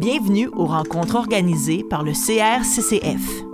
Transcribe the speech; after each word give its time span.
Bienvenue 0.00 0.48
aux 0.56 0.64
rencontres 0.64 1.16
organisées 1.16 1.84
par 1.84 2.02
le 2.02 2.12
CRCCF. 2.12 3.44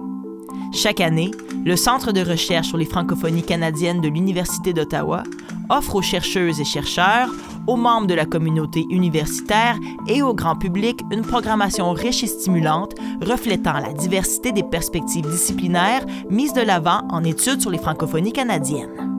Chaque 0.72 1.00
année, 1.00 1.33
le 1.65 1.74
Centre 1.74 2.12
de 2.12 2.21
recherche 2.21 2.69
sur 2.69 2.76
les 2.76 2.85
francophonies 2.85 3.42
canadiennes 3.42 4.01
de 4.01 4.06
l'Université 4.06 4.72
d'Ottawa 4.72 5.24
offre 5.71 5.96
aux 5.96 6.03
chercheuses 6.03 6.61
et 6.61 6.64
chercheurs, 6.64 7.30
aux 7.67 7.74
membres 7.74 8.06
de 8.06 8.14
la 8.14 8.27
communauté 8.27 8.87
universitaire 8.90 9.77
et 10.06 10.22
au 10.22 10.35
grand 10.35 10.54
public 10.54 11.01
une 11.10 11.22
programmation 11.22 11.90
riche 11.90 12.22
et 12.22 12.28
stimulante 12.28 12.94
reflétant 13.22 13.81
la 13.81 13.92
diversité 13.92 14.53
des 14.53 14.63
perspectives 14.63 15.28
disciplinaires 15.28 16.06
mises 16.30 16.52
de 16.52 16.62
l'avant 16.62 17.01
en 17.10 17.24
études 17.24 17.60
sur 17.60 17.73
les 17.73 17.78
francophonies 17.78 18.33
canadiennes. 18.33 19.19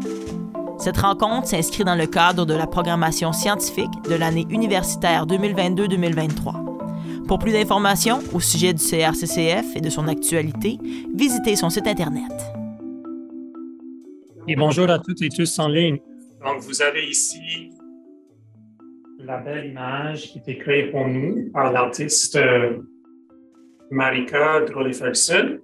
Cette 0.80 1.00
rencontre 1.00 1.50
s'inscrit 1.50 1.84
dans 1.84 1.96
le 1.96 2.07
cadre 2.07 2.46
de 2.46 2.54
la 2.54 2.68
programmation 2.68 3.34
scientifique 3.34 4.02
de 4.09 4.16
l'année 4.16 4.46
universitaire 4.50 5.25
2022-2023. 5.28 6.66
Pour 7.27 7.40
plus 7.40 7.52
d'informations 7.52 8.20
au 8.34 8.40
sujet 8.40 8.73
du 8.73 8.81
CRCCF 8.81 9.76
et 9.76 9.81
de 9.81 9.90
son 9.90 10.08
actualité, 10.08 10.77
visitez 11.13 11.58
son 11.58 11.70
site 11.70 11.86
Internet. 11.86 12.31
Et 14.48 14.55
bonjour 14.55 14.90
à 14.90 15.00
toutes 15.00 15.22
et 15.22 15.27
tous 15.27 15.59
en 15.59 15.67
ligne. 15.67 16.00
Donc, 16.41 16.62
vous 16.62 16.81
avez 16.81 17.05
ici 17.05 17.72
la 19.20 19.40
belle 19.40 19.72
image 19.72 20.31
qui 20.31 20.40
a 20.40 20.41
été 20.41 20.58
créée 20.58 20.90
pour 20.90 21.05
nous 21.05 21.52
par 21.52 21.73
l'artiste 21.73 22.38
euh, 22.38 22.77
Marika 23.91 24.62
Drolly-Ferguson. 24.62 25.59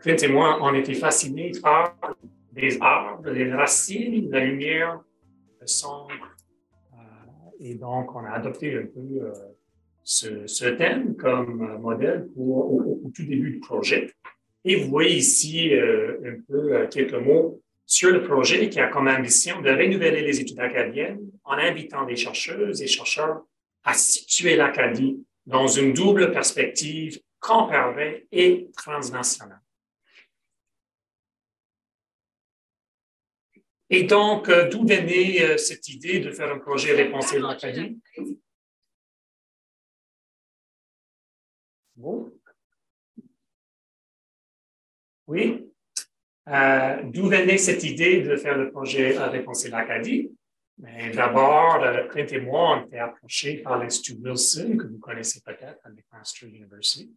Clint 0.00 0.16
et 0.22 0.28
moi, 0.28 0.58
on 0.62 0.72
était 0.74 0.94
fascinés 0.94 1.50
par 1.60 1.96
les 2.54 2.78
arbres, 2.80 3.28
les 3.28 3.52
racines, 3.52 4.30
la 4.30 4.44
lumière, 4.44 5.00
le 5.60 5.66
son. 5.66 6.06
Euh, 6.92 6.96
et 7.58 7.74
donc, 7.74 8.14
on 8.14 8.24
a 8.24 8.30
adopté 8.30 8.76
un 8.76 8.86
peu 8.86 9.32
ce, 10.04 10.68
thème 10.76 11.16
comme 11.16 11.62
euh, 11.62 11.78
modèle 11.78 12.28
au, 12.36 13.10
tout 13.14 13.24
début 13.24 13.50
du 13.52 13.60
projet. 13.60 14.12
Et 14.64 14.76
vous 14.76 14.88
voyez 14.88 15.16
ici 15.16 15.74
euh, 15.74 16.18
un 16.24 16.40
peu 16.46 16.74
euh, 16.74 16.86
quelques 16.88 17.14
mots 17.14 17.62
sur 17.86 18.10
le 18.10 18.22
projet 18.22 18.68
qui 18.68 18.78
a 18.78 18.88
comme 18.88 19.08
ambition 19.08 19.60
de 19.60 19.70
renouveler 19.70 20.22
les 20.22 20.40
études 20.40 20.60
acadiennes 20.60 21.20
en 21.44 21.54
invitant 21.54 22.04
des 22.04 22.16
chercheuses 22.16 22.82
et 22.82 22.86
chercheurs 22.86 23.42
à 23.84 23.94
situer 23.94 24.56
l'Acadie 24.56 25.24
dans 25.46 25.66
une 25.66 25.92
double 25.92 26.30
perspective 26.30 27.20
comparée 27.40 28.28
et 28.30 28.68
transnationale. 28.76 29.60
Et 33.88 34.04
donc, 34.04 34.48
d'où 34.70 34.86
venait 34.86 35.58
cette 35.58 35.88
idée 35.88 36.20
de 36.20 36.30
faire 36.30 36.52
un 36.52 36.58
projet 36.58 36.92
Réponse 36.92 37.34
l'Acadie? 37.34 37.98
Oui. 45.26 45.70
Euh, 46.48 47.02
d'où 47.04 47.28
venait 47.28 47.58
cette 47.58 47.84
idée 47.84 48.22
de 48.22 48.36
faire 48.36 48.56
le 48.56 48.70
projet 48.70 49.16
à 49.16 49.28
Réponse 49.28 49.68
l'Acadie? 49.68 50.30
D'abord, 51.14 51.78
Clint 52.08 52.26
et 52.26 52.40
moi, 52.40 52.78
on 52.78 52.86
été 52.86 52.98
approchés 52.98 53.58
par 53.58 53.78
l'Institut 53.78 54.18
Wilson, 54.22 54.78
que 54.78 54.86
vous 54.86 54.98
connaissez 54.98 55.42
peut-être 55.42 55.78
à 55.84 55.90
McMaster 55.90 56.46
University. 56.46 57.14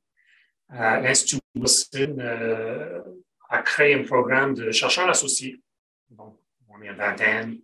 Euh, 0.73 0.99
L'Institut 0.99 1.41
Wilson 1.55 2.17
euh, 2.19 3.01
a 3.49 3.61
créé 3.61 3.93
un 3.93 4.03
programme 4.03 4.53
de 4.53 4.69
chercheurs 4.71 5.09
associés. 5.09 5.61
Donc, 6.09 6.37
on 6.67 6.81
est 6.81 6.89
une 6.89 6.95
vingtaine 6.95 7.59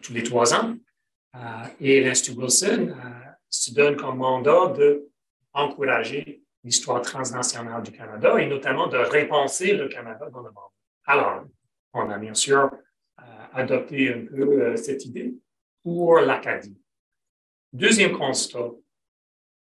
tous 0.00 0.14
les 0.14 0.22
trois 0.22 0.54
ans. 0.54 0.76
et 1.78 2.00
l'Institut 2.00 2.38
Wilson 2.38 2.94
se 3.50 3.74
donne 3.74 3.96
comme 3.96 4.16
mandat 4.16 4.68
de 4.68 5.07
encourager 5.58 6.42
l'histoire 6.64 7.02
transnationale 7.02 7.82
du 7.82 7.92
Canada 7.92 8.38
et 8.38 8.46
notamment 8.46 8.86
de 8.86 8.96
répenser 8.96 9.74
le 9.74 9.88
Canada 9.88 10.28
dans 10.30 10.40
le 10.40 10.50
monde. 10.50 10.72
Alors, 11.04 11.44
on 11.92 12.10
a 12.10 12.18
bien 12.18 12.34
sûr 12.34 12.70
euh, 13.20 13.22
adopté 13.52 14.12
un 14.12 14.26
peu 14.26 14.62
euh, 14.62 14.76
cette 14.76 15.04
idée 15.04 15.34
pour 15.82 16.18
l'Acadie. 16.18 16.78
Deuxième 17.72 18.12
constat, 18.12 18.70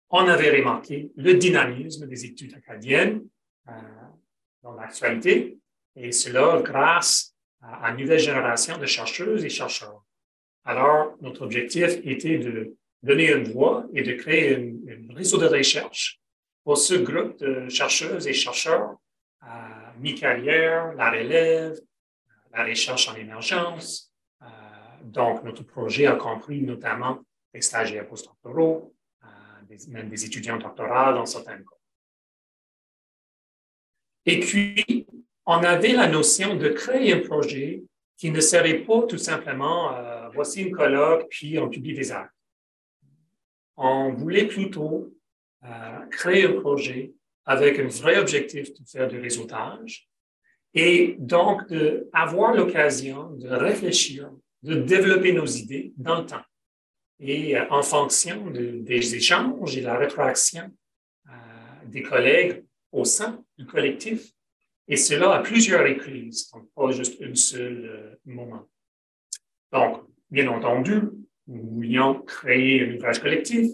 on 0.09 0.27
avait 0.27 0.55
remarqué 0.57 1.11
le 1.15 1.33
dynamisme 1.35 2.07
des 2.07 2.25
études 2.25 2.53
acadiennes 2.53 3.23
euh, 3.67 3.71
dans 4.61 4.73
l'actualité, 4.73 5.57
et 5.95 6.11
cela 6.11 6.61
grâce 6.61 7.35
à, 7.61 7.89
une 7.91 7.97
nouvelle 7.97 8.19
génération 8.19 8.77
de 8.77 8.85
chercheuses 8.85 9.43
et 9.43 9.49
chercheurs. 9.49 10.03
Alors, 10.65 11.15
notre 11.21 11.41
objectif 11.41 11.99
était 12.03 12.37
de 12.37 12.75
donner 13.03 13.31
une 13.31 13.51
voix 13.51 13.85
et 13.93 14.01
de 14.01 14.13
créer 14.13 14.55
un 14.55 15.13
réseau 15.13 15.37
de 15.37 15.45
recherche 15.45 16.21
pour 16.63 16.77
ce 16.77 16.95
groupe 16.95 17.37
de 17.39 17.67
chercheuses 17.67 18.25
et 18.27 18.33
chercheurs 18.33 18.95
à 19.41 19.93
mi-carrière, 19.99 20.93
la 20.93 21.11
relève, 21.11 21.77
la 22.53 22.63
recherche 22.63 23.09
en 23.09 23.15
émergence. 23.15 24.11
Euh, 24.41 24.45
donc, 25.03 25.43
notre 25.43 25.63
projet 25.63 26.05
a 26.05 26.15
compris 26.15 26.61
notamment 26.61 27.19
des 27.53 27.61
stagiaires 27.61 28.07
postdoctoraux, 28.07 28.95
euh, 29.23 29.77
même 29.89 30.07
des 30.07 30.23
étudiants 30.25 30.57
doctoraux 30.57 31.13
dans 31.13 31.25
certains 31.25 31.57
cas. 31.57 31.77
Et 34.25 34.39
puis, 34.39 35.05
on 35.45 35.61
avait 35.61 35.91
la 35.91 36.07
notion 36.07 36.55
de 36.55 36.69
créer 36.69 37.11
un 37.11 37.19
projet 37.19 37.83
qui 38.15 38.31
ne 38.31 38.39
serait 38.39 38.79
pas 38.85 39.01
tout 39.01 39.17
simplement 39.17 39.93
euh, 39.93 40.29
voici 40.29 40.61
une 40.61 40.73
colloque, 40.73 41.27
puis 41.29 41.59
on 41.59 41.67
publie 41.67 41.93
des 41.93 42.13
actes 42.13 42.33
on 43.77 44.13
voulait 44.13 44.47
plutôt 44.47 45.13
euh, 45.63 46.05
créer 46.11 46.45
un 46.45 46.59
projet 46.59 47.13
avec 47.45 47.79
un 47.79 47.87
vrai 47.87 48.17
objectif 48.17 48.73
de 48.73 48.85
faire 48.85 49.07
du 49.07 49.19
réseautage 49.19 50.09
et 50.73 51.15
donc 51.19 51.61
d'avoir 51.71 52.53
l'occasion 52.53 53.31
de 53.31 53.47
réfléchir, 53.47 54.31
de 54.63 54.75
développer 54.75 55.33
nos 55.33 55.45
idées 55.45 55.93
dans 55.97 56.21
le 56.21 56.25
temps. 56.25 56.43
Et 57.19 57.57
euh, 57.57 57.65
en 57.69 57.81
fonction 57.81 58.49
des 58.49 59.15
échanges 59.15 59.77
et 59.77 59.81
la 59.81 59.97
rétroaction 59.97 60.71
euh, 61.27 61.31
des 61.85 62.03
collègues 62.03 62.63
au 62.91 63.05
sein 63.05 63.43
du 63.57 63.65
collectif, 63.65 64.31
et 64.87 64.97
cela 64.97 65.35
à 65.35 65.41
plusieurs 65.41 65.83
reprises, 65.83 66.51
donc 66.51 66.69
pas 66.75 66.91
juste 66.91 67.21
un 67.21 67.33
seul 67.35 68.19
moment. 68.25 68.67
Donc, 69.71 70.03
bien 70.29 70.47
entendu, 70.49 70.99
nous 71.47 71.69
voulions 71.69 72.21
créer 72.21 72.85
un 72.85 72.95
ouvrage 72.95 73.19
collectif, 73.19 73.71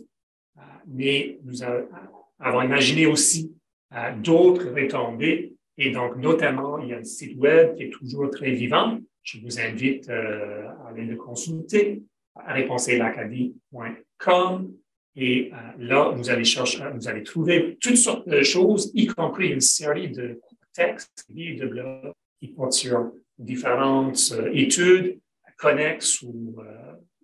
euh, 0.58 0.62
mais 0.88 1.40
nous 1.44 1.62
avons 1.64 2.62
imaginé 2.62 3.06
aussi 3.06 3.54
euh, 3.94 4.16
d'autres 4.16 4.70
retombées. 4.70 5.54
Et 5.78 5.92
donc, 5.92 6.16
notamment, 6.18 6.80
il 6.80 6.90
y 6.90 6.94
a 6.94 6.98
un 6.98 7.04
site 7.04 7.38
web 7.38 7.76
qui 7.76 7.84
est 7.84 7.90
toujours 7.90 8.30
très 8.30 8.52
vivant. 8.52 9.00
Je 9.24 9.40
vous 9.40 9.58
invite 9.60 10.10
euh, 10.10 10.68
à 10.68 10.90
aller 10.90 11.06
le 11.06 11.16
consulter, 11.16 12.04
à 12.36 12.54
réponselacadie.com. 12.54 14.74
Et 15.16 15.52
là, 15.80 16.12
vous 16.16 16.30
allez 16.30 16.44
chercher, 16.46 16.84
vous 16.96 17.08
allez 17.10 17.24
trouver 17.24 17.78
toutes 17.82 17.98
sortes 17.98 18.30
de 18.30 18.42
choses, 18.42 18.90
y 18.94 19.08
compris 19.08 19.50
une 19.50 19.60
série 19.60 20.12
de 20.12 20.40
textes, 20.72 21.26
de 21.30 21.68
blogs 21.68 22.14
qui 22.40 22.48
portent 22.50 22.74
sur 22.74 23.12
différentes 23.38 24.34
études 24.54 25.20
connexes 25.58 26.22
ou 26.22 26.56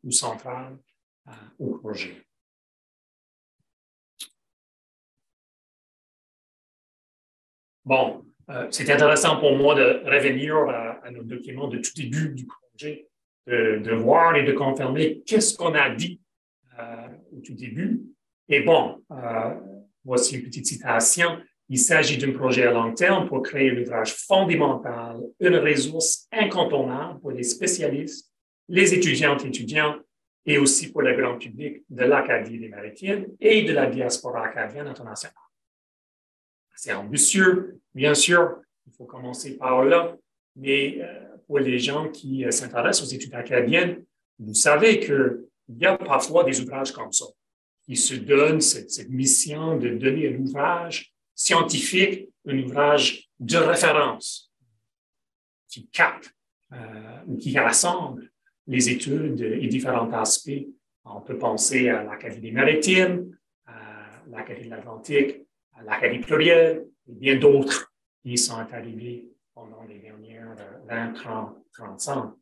ou 0.06 0.12
centrale 0.12 0.78
euh, 1.28 1.32
au 1.60 1.78
projet. 1.78 2.16
Bon, 7.84 8.24
euh, 8.50 8.68
c'est 8.72 8.90
intéressant 8.90 9.40
pour 9.40 9.56
moi 9.58 9.76
de 9.76 10.04
revenir 10.06 10.56
à, 10.56 11.12
nos 11.12 11.24
documents 11.24 11.68
de 11.68 11.78
tout 11.80 11.92
début 11.96 12.30
du 12.30 12.46
projet, 12.46 13.08
de, 13.48 13.94
voir 13.94 14.36
et 14.36 14.44
de 14.44 14.54
confirmer 14.54 15.22
qu'est-ce 15.22 15.56
qu'on 15.56 15.74
a 15.74 15.90
dit 15.90 16.20
euh, 16.80 17.08
au 17.36 17.42
tout 17.42 17.54
début. 17.54 18.02
Et 18.50 18.62
bon, 18.62 19.04
voici 20.04 20.38
une 20.38 20.44
petite 20.44 20.66
citation. 20.66 21.40
Il 21.70 21.80
s'agit 21.80 22.18
d'un 22.18 22.32
projet 22.32 22.66
à 22.68 22.72
long 22.72 22.94
terme 22.94 23.28
pour 23.28 23.42
créer 23.42 23.72
un 23.72 23.82
ouvrage 23.82 24.14
fondamental, 24.14 25.20
une 25.40 25.56
ressource 25.58 26.28
incontournable 26.32 27.20
pour 27.20 27.32
les 27.32 27.44
spécialistes 27.44 28.35
les 28.68 28.94
étudiantes 28.94 29.44
et 29.46 29.48
étudiants 29.48 30.00
et 30.46 30.58
aussi 30.58 30.92
pour 30.92 31.02
le 31.02 31.16
grand 31.16 31.38
public 31.38 31.84
de 31.90 32.04
l'Acadie 32.04 32.60
des 32.60 32.70
Maritimes 32.70 33.28
et 33.40 33.64
de 33.64 33.74
la 33.74 33.88
diaspora 33.88 34.46
acadienne 34.46 34.88
internationale. 34.88 35.36
C'est 36.76 36.94
ambitieux, 36.94 37.80
bien 37.94 38.14
sûr, 38.14 38.58
il 38.86 38.94
faut 38.94 39.06
commencer 39.06 39.58
par 39.58 39.84
là, 39.84 40.16
mais 40.56 40.98
euh, 41.02 41.38
pour 41.48 41.60
les 41.60 41.80
gens 41.80 42.10
qui 42.10 42.46
euh, 42.46 42.52
s'intéressent 42.52 43.08
aux 43.08 43.16
études 43.16 43.34
acadiennes, 43.34 44.04
vous 44.38 44.54
savez 44.54 45.00
qu'il 45.00 45.48
y 45.70 45.86
a 45.86 45.98
parfois 45.98 46.44
des 46.44 46.60
ouvrages 46.62 46.92
comme 46.92 47.12
ça 47.12 47.26
qui 47.86 47.96
se 47.96 48.16
donnent 48.16 48.62
cette, 48.62 49.10
mission 49.10 49.78
de 49.78 49.90
donner 49.90 50.34
un 50.34 50.40
ouvrage 50.40 51.14
scientifique, 51.34 52.30
un 52.48 52.58
ouvrage 52.60 53.30
de 53.40 53.58
référence 53.58 54.52
qui 55.68 55.88
capte 55.88 56.32
euh, 56.74 57.38
qui 57.40 57.58
rassemble 57.58 58.32
les 58.68 58.90
études 58.90 59.42
et 59.42 59.68
différents 59.68 60.12
aspects. 60.12 60.68
On 61.04 61.22
peut 61.22 61.38
penser 61.38 61.90
à 61.90 62.04
l'Académie 62.04 62.52
maritime, 62.52 63.38
l'Académie 64.30 64.66
de 64.66 64.72
l'Atlantique, 64.72 65.46
l'Académie 65.84 66.24
plurielle 66.24 66.88
et 67.08 67.14
bien 67.14 67.36
d'autres 67.38 67.94
qui 68.24 68.38
sont 68.38 68.58
arrivés 68.58 69.28
pendant 69.54 69.84
les 69.84 70.00
dernières 70.00 70.56
20, 70.88 71.14
30, 71.14 71.58
30 71.74 72.08
ans. 72.10 72.36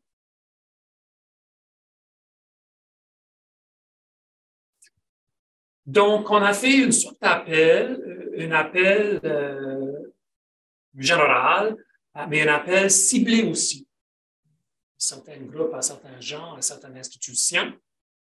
Donc, 5.86 6.30
on 6.30 6.36
a 6.36 6.54
fait 6.54 6.78
une 6.78 6.92
sorte 6.92 7.20
d'appel, 7.20 8.00
euh, 8.38 8.46
un 8.46 8.50
appel 8.52 9.20
euh, 9.24 10.12
général, 10.96 11.76
mais 12.28 12.48
un 12.48 12.54
appel 12.54 12.90
ciblé 12.90 13.42
aussi. 13.42 13.86
Certains 15.04 15.36
groupes, 15.36 15.74
à 15.74 15.82
certains 15.82 16.18
gens, 16.18 16.54
à 16.54 16.62
certaines 16.62 16.96
institutions. 16.96 17.74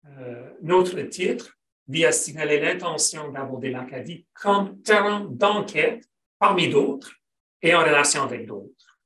Euh, 0.06 0.52
notre 0.62 1.02
titre 1.02 1.58
vient 1.88 2.12
signaler 2.12 2.60
l'intention 2.60 3.32
d'aborder 3.32 3.72
l'Acadie 3.72 4.28
comme 4.34 4.80
terrain 4.84 5.22
d'enquête 5.32 6.04
parmi 6.38 6.70
d'autres 6.70 7.12
et 7.64 7.74
en 7.74 7.80
relation 7.80 8.22
avec 8.22 8.46
d'autres. 8.46 9.00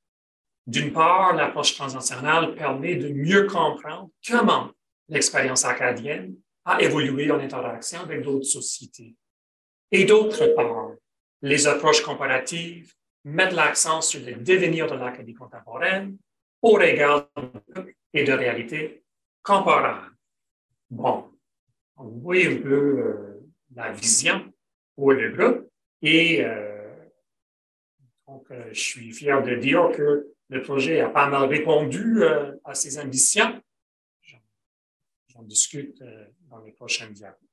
D'une 0.68 0.92
part, 0.92 1.34
l'approche 1.36 1.74
transnationale 1.74 2.54
permet 2.54 2.98
de 2.98 3.08
mieux 3.08 3.48
comprendre 3.48 4.10
comment 4.28 4.70
l'expérience 5.08 5.64
acadienne 5.64 6.36
à 6.66 6.82
évoluer 6.82 7.32
en 7.32 7.40
interaction 7.40 8.02
avec 8.02 8.24
d'autres 8.24 8.44
sociétés. 8.44 9.16
Et 9.90 10.04
d'autre 10.04 10.48
part, 10.48 10.92
les 11.42 11.66
approches 11.66 12.02
comparatives 12.02 12.94
mettent 13.24 13.54
l'accent 13.54 14.02
sur 14.02 14.20
le 14.20 14.34
devenir 14.36 14.88
de 14.88 14.96
l'Acadie 14.96 15.34
contemporaine 15.34 16.18
au 16.64 16.72
regard 16.76 17.30
et 18.14 18.24
de 18.24 18.32
réalités 18.32 19.04
comparables. 19.44 20.16
Bon, 20.90 21.30
vous 21.98 22.22
voyez 22.22 22.58
un 22.58 22.62
peu 22.62 23.00
euh, 23.00 23.52
la 23.76 23.92
vision 23.92 24.52
pour 24.96 25.12
le 25.12 25.32
groupe 25.32 25.70
et 26.02 26.44
euh, 26.44 26.80
donc, 28.28 28.50
euh, 28.52 28.70
je 28.72 28.80
suis 28.80 29.12
fier 29.12 29.44
de 29.44 29.56
dire 29.56 29.92
que 29.96 30.34
le 30.50 30.62
projet 30.62 31.02
a 31.02 31.10
pas 31.10 31.30
mal 31.30 31.50
répondu 31.50 32.24
à 32.64 32.74
ses 32.74 32.98
ambitions. 33.00 33.62
J'en 35.28 35.44
discute 35.44 36.04
dans 36.50 36.60
les 36.60 36.72
prochaines 36.72 37.12
diapos. 37.12 37.46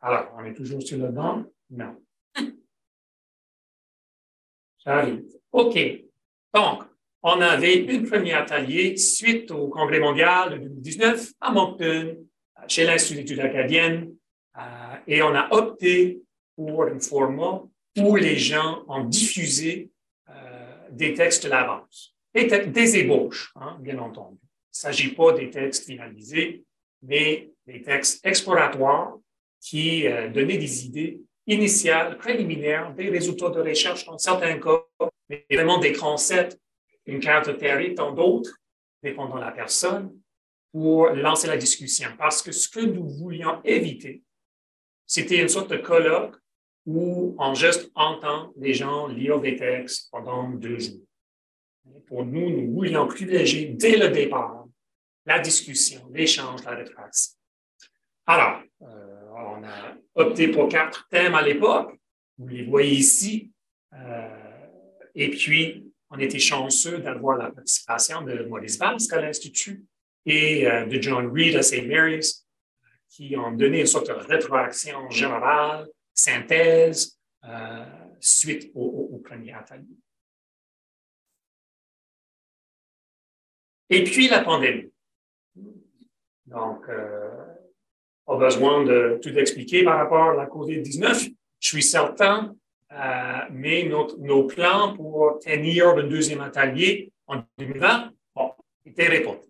Alors, 0.00 0.32
on 0.36 0.44
est 0.44 0.52
toujours 0.52 0.82
sur 0.82 0.98
le 0.98 1.08
banc? 1.08 1.44
Non. 1.70 2.04
J'arrive. 4.84 5.24
OK. 5.52 5.78
Donc, 6.52 6.84
on 7.24 7.40
avait 7.40 7.76
une 7.76 8.06
premier 8.06 8.34
atelier 8.34 8.98
suite 8.98 9.50
au 9.50 9.68
Congrès 9.68 9.98
mondial 9.98 10.52
de 10.52 10.58
2019 10.58 11.32
à 11.40 11.52
Moncton, 11.52 12.18
chez 12.68 12.84
l'Institut 12.84 13.22
d'études 13.22 13.40
acadiennes, 13.40 14.14
euh, 14.58 14.60
et 15.06 15.22
on 15.22 15.34
a 15.34 15.48
opté 15.50 16.20
pour 16.54 16.84
un 16.84 17.00
format 17.00 17.62
où 17.98 18.16
les 18.16 18.36
gens 18.36 18.84
ont 18.88 19.04
diffusé 19.04 19.90
euh, 20.28 20.34
des 20.90 21.14
textes 21.14 21.44
de 21.44 21.48
l'avance, 21.48 22.14
des, 22.34 22.46
des 22.46 22.98
ébauches, 22.98 23.52
hein, 23.56 23.78
bien 23.80 23.98
entendu. 23.98 24.36
Il 24.42 24.76
ne 24.86 24.92
s'agit 24.92 25.14
pas 25.14 25.32
des 25.32 25.48
textes 25.48 25.86
finalisés, 25.86 26.62
mais 27.02 27.50
des 27.66 27.80
textes 27.80 28.24
exploratoires 28.26 29.16
qui 29.60 30.06
euh, 30.06 30.28
donnaient 30.28 30.58
des 30.58 30.84
idées 30.84 31.20
initiales, 31.46 32.18
préliminaires, 32.18 32.92
des 32.92 33.08
résultats 33.08 33.48
de 33.48 33.62
recherche 33.62 34.04
dans 34.04 34.18
certains 34.18 34.58
cas, 34.58 34.84
mais 35.30 35.46
vraiment 35.50 35.78
des 35.78 35.92
concepts, 35.92 36.58
une 37.06 37.20
carte 37.20 37.56
théorique 37.58 37.94
dans 37.94 38.12
d'autres, 38.12 38.58
dépendant 39.02 39.36
de 39.36 39.40
la 39.40 39.52
personne, 39.52 40.16
pour 40.72 41.10
lancer 41.10 41.46
la 41.46 41.56
discussion. 41.56 42.08
Parce 42.18 42.42
que 42.42 42.52
ce 42.52 42.68
que 42.68 42.80
nous 42.80 43.08
voulions 43.08 43.60
éviter, 43.64 44.22
c'était 45.06 45.40
une 45.40 45.48
sorte 45.48 45.70
de 45.70 45.76
colloque 45.76 46.36
où 46.86 47.34
on 47.38 47.54
juste 47.54 47.90
entend 47.94 48.52
les 48.56 48.74
gens 48.74 49.06
lire 49.06 49.40
des 49.40 49.56
textes 49.56 50.10
pendant 50.10 50.48
deux 50.50 50.78
jours. 50.78 51.06
Pour 52.06 52.24
nous, 52.24 52.50
nous 52.50 52.72
voulions 52.72 53.06
privilégier 53.06 53.66
dès 53.68 53.96
le 53.96 54.08
départ 54.08 54.66
la 55.26 55.38
discussion, 55.38 56.06
l'échange, 56.12 56.62
la 56.64 56.72
rétraction. 56.72 57.34
Alors, 58.26 58.62
euh, 58.82 59.30
on 59.36 59.64
a 59.64 59.96
opté 60.14 60.48
pour 60.48 60.68
quatre 60.68 61.08
thèmes 61.08 61.34
à 61.34 61.42
l'époque. 61.42 61.98
Vous 62.38 62.48
les 62.48 62.64
voyez 62.64 62.92
ici. 62.92 63.52
Euh, 63.92 64.66
et 65.14 65.30
puis, 65.30 65.93
on 66.14 66.18
était 66.18 66.38
chanceux 66.38 66.98
d'avoir 66.98 67.38
la 67.38 67.50
participation 67.50 68.22
de 68.22 68.44
Maurice 68.44 68.78
Basque 68.78 69.12
à 69.12 69.20
l'Institut 69.20 69.84
et 70.26 70.66
euh, 70.66 70.86
de 70.86 71.00
John 71.00 71.30
Reed 71.32 71.56
à 71.56 71.62
St. 71.62 71.86
Mary's, 71.86 72.46
qui 73.08 73.36
ont 73.36 73.52
donné 73.52 73.80
une 73.80 73.86
sorte 73.86 74.08
de 74.08 74.12
rétroaction 74.12 75.10
générale, 75.10 75.88
synthèse, 76.12 77.18
suite 78.20 78.70
au, 78.74 79.20
premier 79.22 79.52
atelier. 79.52 79.96
Et 83.90 84.02
puis 84.04 84.28
la 84.28 84.42
pandémie. 84.42 84.90
Donc, 86.46 86.86
pas 88.26 88.36
besoin 88.36 88.84
de 88.84 89.18
tout 89.22 89.36
expliquer 89.38 89.84
par 89.84 89.98
rapport 89.98 90.30
à 90.30 90.34
la 90.34 90.46
COVID-19. 90.46 91.34
Je 91.60 91.68
suis 91.68 91.82
certain, 91.82 92.56
euh, 92.94 93.48
mais 93.50 93.84
nos 93.84 94.44
plans 94.44 94.94
pour 94.94 95.40
tenir 95.40 95.96
le 95.96 96.04
deuxième 96.04 96.40
atelier 96.40 97.10
en 97.26 97.42
2020 97.58 98.12
bon, 98.36 98.52
étaient 98.86 99.08
répondus. 99.08 99.48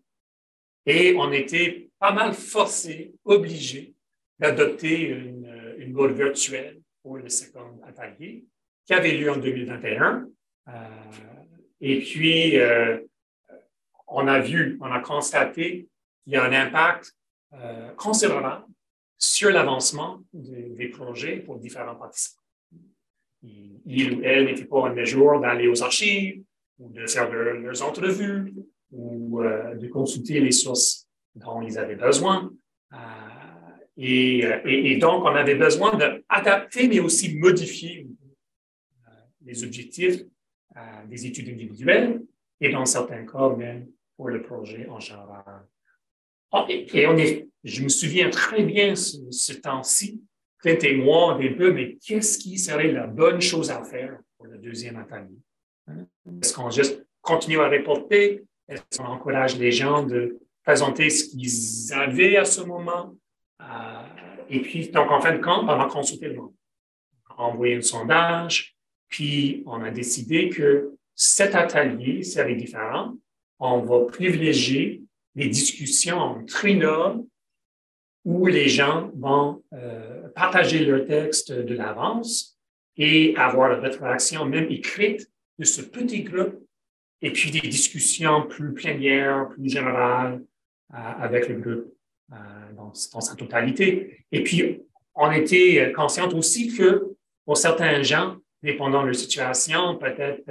Et 0.87 1.15
on 1.17 1.31
était 1.31 1.91
pas 1.99 2.13
mal 2.13 2.33
forcés, 2.33 3.13
obligés 3.25 3.95
d'adopter 4.39 5.09
une, 5.09 5.75
une 5.79 5.93
mode 5.93 6.13
virtuelle 6.13 6.81
pour 7.03 7.19
le 7.19 7.29
second 7.29 7.81
atelier 7.87 8.45
qui 8.87 8.95
avait 8.95 9.13
lieu 9.13 9.31
en 9.31 9.37
2021. 9.37 10.27
Euh, 10.69 10.73
et 11.81 12.01
puis, 12.01 12.59
euh, 12.59 12.99
on 14.07 14.27
a 14.27 14.41
vu, 14.41 14.79
on 14.81 14.91
a 14.91 15.01
constaté 15.01 15.87
qu'il 16.23 16.33
y 16.33 16.37
a 16.37 16.45
un 16.45 16.53
impact 16.53 17.15
considérable 17.97 18.65
sur 19.17 19.51
l'avancement 19.51 20.21
des 20.33 20.89
projets 20.89 21.37
pour 21.37 21.57
différents 21.59 21.95
participants. 21.95 22.44
Il 23.87 24.15
ou 24.15 24.21
elle 24.23 24.47
n'était 24.47 24.65
pas 24.65 24.79
en 24.79 24.95
mesure 24.95 25.41
d'aller 25.41 25.69
aux 25.69 25.83
archives 25.83 26.43
ou 26.79 26.89
de 26.91 27.07
faire 27.07 27.31
leurs 27.31 27.83
entrevues 27.83 28.55
ou 28.91 29.43
euh, 29.43 29.75
de 29.75 29.89
consulter 29.89 30.41
les 30.41 30.53
sources 30.53 31.07
dont 31.35 31.61
ils 31.63 31.79
avaient 31.79 31.97
besoin. 31.97 32.51
Euh, 32.93 32.97
et, 33.97 34.45
et, 34.65 34.97
donc, 34.97 35.25
on 35.25 35.35
avait 35.35 35.55
besoin 35.55 35.97
d'adapter, 35.97 36.89
mais 36.89 36.99
aussi 36.99 37.37
modifier 37.37 38.09
les 39.45 39.63
objectifs 39.63 40.23
des 41.09 41.27
études 41.27 41.49
individuelles 41.51 42.23
et 42.61 42.71
dans 42.71 42.85
certains 42.87 43.25
cas 43.27 43.51
même 43.51 43.87
pour 44.17 44.29
le 44.29 44.43
projet 44.43 44.89
en 44.89 44.99
général. 45.01 45.67
Ah, 46.53 46.67
et, 46.69 47.07
on 47.07 47.17
est, 47.17 47.49
je 47.65 47.83
me 47.83 47.89
souviens 47.89 48.31
très 48.31 48.63
bien 48.63 48.95
ce, 48.95 49.53
temps-ci, 49.55 50.23
Clint 50.65 50.79
et 50.83 50.97
moi, 50.97 51.37
des 51.39 51.51
peu, 51.51 51.73
mais 51.73 51.99
qu'est-ce 52.03 52.39
qui 52.39 52.59
serait 52.59 52.91
la 52.91 53.07
bonne 53.07 53.41
chose 53.41 53.71
à 53.71 53.85
faire 53.85 54.19
pour 54.39 54.47
le 54.47 54.57
deuxième 54.57 54.97
atelier? 54.97 55.39
Hein? 55.87 56.07
Est-ce 56.41 56.55
qu'on 56.55 56.71
juste 56.71 57.05
continue 57.21 57.61
à 57.61 57.69
reporter? 57.69 58.43
Est-ce 58.67 58.97
qu'on 58.97 59.05
encourage 59.05 59.59
les 59.59 59.71
gens 59.71 60.03
de 60.03 60.39
présenter 60.65 61.11
ce 61.11 61.29
qu'ils 61.29 61.93
avaient 61.93 62.39
à 62.39 62.47
ce 62.47 62.63
moment? 62.63 63.15
Euh, 63.61 63.65
et 64.49 64.61
puis, 64.61 64.89
donc, 64.89 65.11
en 65.11 65.21
fin 65.21 65.37
de 65.37 65.43
compte, 65.43 65.65
on 65.65 65.81
a 65.81 65.87
consulté 65.87 66.29
le 66.29 66.37
monde. 66.37 66.55
On 67.37 67.43
a 67.43 67.47
envoyé 67.49 67.77
un 67.77 67.83
sondage, 67.83 68.75
puis 69.09 69.63
on 69.67 69.83
a 69.83 69.91
décidé 69.91 70.49
que 70.49 70.95
cet 71.15 71.55
atelier 71.55 72.23
serait 72.23 72.55
différent. 72.55 73.15
On 73.59 73.81
va 73.81 74.07
privilégier 74.07 75.03
des 75.35 75.49
discussions 75.49 76.19
en 76.19 76.45
trinôme 76.45 77.27
où 78.25 78.47
les 78.47 78.69
gens 78.69 79.11
vont 79.15 79.63
euh, 79.75 80.24
partager 80.35 80.85
leur 80.85 81.05
texte 81.07 81.53
de 81.53 81.75
l'avance 81.75 82.59
et 82.97 83.35
avoir 83.37 83.71
la 83.71 83.81
rétroaction 83.81 84.45
même 84.45 84.71
écrite 84.71 85.29
de 85.59 85.65
ce 85.65 85.83
petit 85.83 86.23
groupe 86.23 86.63
et 87.23 87.33
puis 87.33 87.51
des 87.51 87.61
discussions 87.61 88.47
plus 88.47 88.75
plénières, 88.75 89.49
plus 89.49 89.71
générales 89.71 90.43
euh, 90.93 90.97
avec 90.97 91.49
le 91.49 91.57
groupe 91.57 91.95
euh, 92.33 92.37
dans, 92.77 92.93
sa 92.95 93.35
totalité. 93.35 94.27
Et 94.31 94.43
puis, 94.43 94.83
on 95.15 95.31
était 95.31 95.93
conscient 95.93 96.31
aussi 96.33 96.77
que 96.77 97.15
pour 97.45 97.57
certains 97.57 98.03
gens, 98.03 98.37
dépendant 98.63 99.03
de 99.03 99.07
leur 99.09 99.15
situation, 99.15 99.97
peut-être 99.97 100.43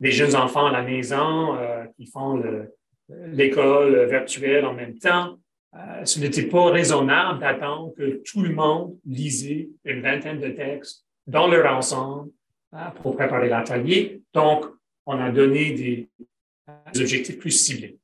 des 0.00 0.10
jeunes 0.10 0.34
enfants 0.34 0.66
à 0.66 0.72
la 0.72 0.82
maison 0.82 1.56
qui 1.96 2.06
font 2.06 2.36
le, 2.36 2.72
l'école 3.08 4.08
virtuelle 4.08 4.64
en 4.64 4.74
même 4.74 4.98
temps, 4.98 5.38
euh, 5.74 6.04
ce 6.04 6.20
n'était 6.20 6.48
pas 6.48 6.70
raisonnable 6.70 7.40
d'attendre 7.40 7.94
que 7.94 8.22
tout 8.24 8.42
le 8.42 8.54
monde 8.54 8.98
lisait 9.06 9.70
une 9.84 10.02
vingtaine 10.02 10.38
de 10.38 10.50
textes 10.50 11.06
dans 11.26 11.46
leur 11.46 11.74
ensemble 11.74 12.30
euh, 12.74 12.90
pour 13.00 13.16
préparer 13.16 13.48
l'atelier. 13.48 14.22
Donc, 14.34 14.66
on 15.06 15.18
a 15.18 15.30
donné 15.30 15.72
des, 15.72 16.08
objectifs 17.00 17.38
plus 17.38 17.50
ciblés. 17.50 17.98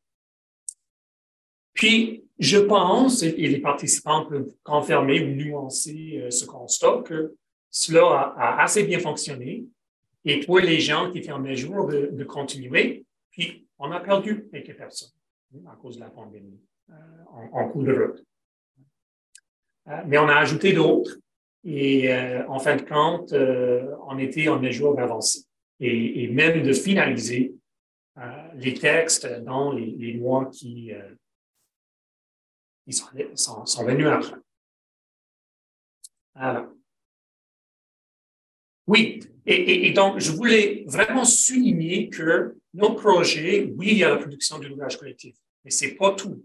Puis, 1.75 2.25
je 2.39 2.59
pense, 2.59 3.23
et 3.23 3.33
les 3.33 3.61
participants 3.61 4.25
peuvent 4.25 4.53
confirmer 4.63 5.23
ou 5.23 5.35
nuancer 5.35 6.27
ce 6.31 6.45
constat, 6.45 7.03
que 7.05 7.35
cela 7.71 8.35
a, 8.37 8.63
assez 8.63 8.85
bien 8.85 8.99
fonctionné. 8.99 9.65
Et 10.25 10.41
pour 10.41 10.59
les 10.59 10.81
gens 10.81 11.11
qui 11.11 11.19
étaient 11.19 11.33
en 11.33 11.41
mesure 11.41 11.87
de, 11.87 12.11
de 12.13 12.25
continuer, 12.25 13.05
puis 13.31 13.67
on 13.79 13.91
a 13.93 14.01
perdu 14.01 14.49
quelques 14.51 14.77
personnes 14.77 15.11
à 15.67 15.77
cause 15.77 15.97
de 15.97 16.01
la 16.01 16.11
pandémie 16.11 16.61
en, 17.33 17.61
en 17.61 17.68
cours 17.68 17.85
de 17.85 17.92
route. 17.92 18.25
mais 20.07 20.18
on 20.18 20.28
a 20.28 20.37
ajouté 20.37 20.73
d'autres 20.73 21.18
et 21.64 22.12
euh, 22.12 22.47
en 22.49 22.59
fin 22.59 22.76
de 22.76 22.83
compte, 22.83 23.33
euh, 23.33 23.95
on 24.07 24.18
était 24.18 24.49
en 24.49 24.59
mesure 24.61 24.95
d'avancer 24.95 25.45
et, 25.80 26.28
même 26.28 26.62
de 26.62 26.73
finaliser 26.73 27.54
euh, 28.16 28.49
les 28.54 28.75
textes 28.75 29.26
dans 29.42 29.73
les, 29.73 29.87
les 29.87 30.14
mois 30.14 30.47
qui, 30.47 30.92
qui 32.85 32.92
sont, 32.92 33.66
sont, 33.66 33.85
venus 33.85 34.07
après. 34.07 34.37
Alors. 36.35 36.68
Oui, 38.87 39.21
et, 39.45 39.88
et, 39.88 39.92
donc 39.92 40.18
je 40.18 40.33
voulais 40.33 40.85
vraiment 40.87 41.25
souligner 41.25 42.09
que 42.09 42.57
nos 42.73 42.95
projets, 42.95 43.71
oui, 43.76 43.88
il 43.90 43.99
y 43.99 44.04
a 44.04 44.09
la 44.09 44.16
production 44.16 44.59
de 44.59 44.66
l'ouvrage 44.66 44.97
collectif, 44.97 45.37
mais 45.64 45.71
c'est 45.71 45.95
pas 45.95 46.12
tout. 46.14 46.42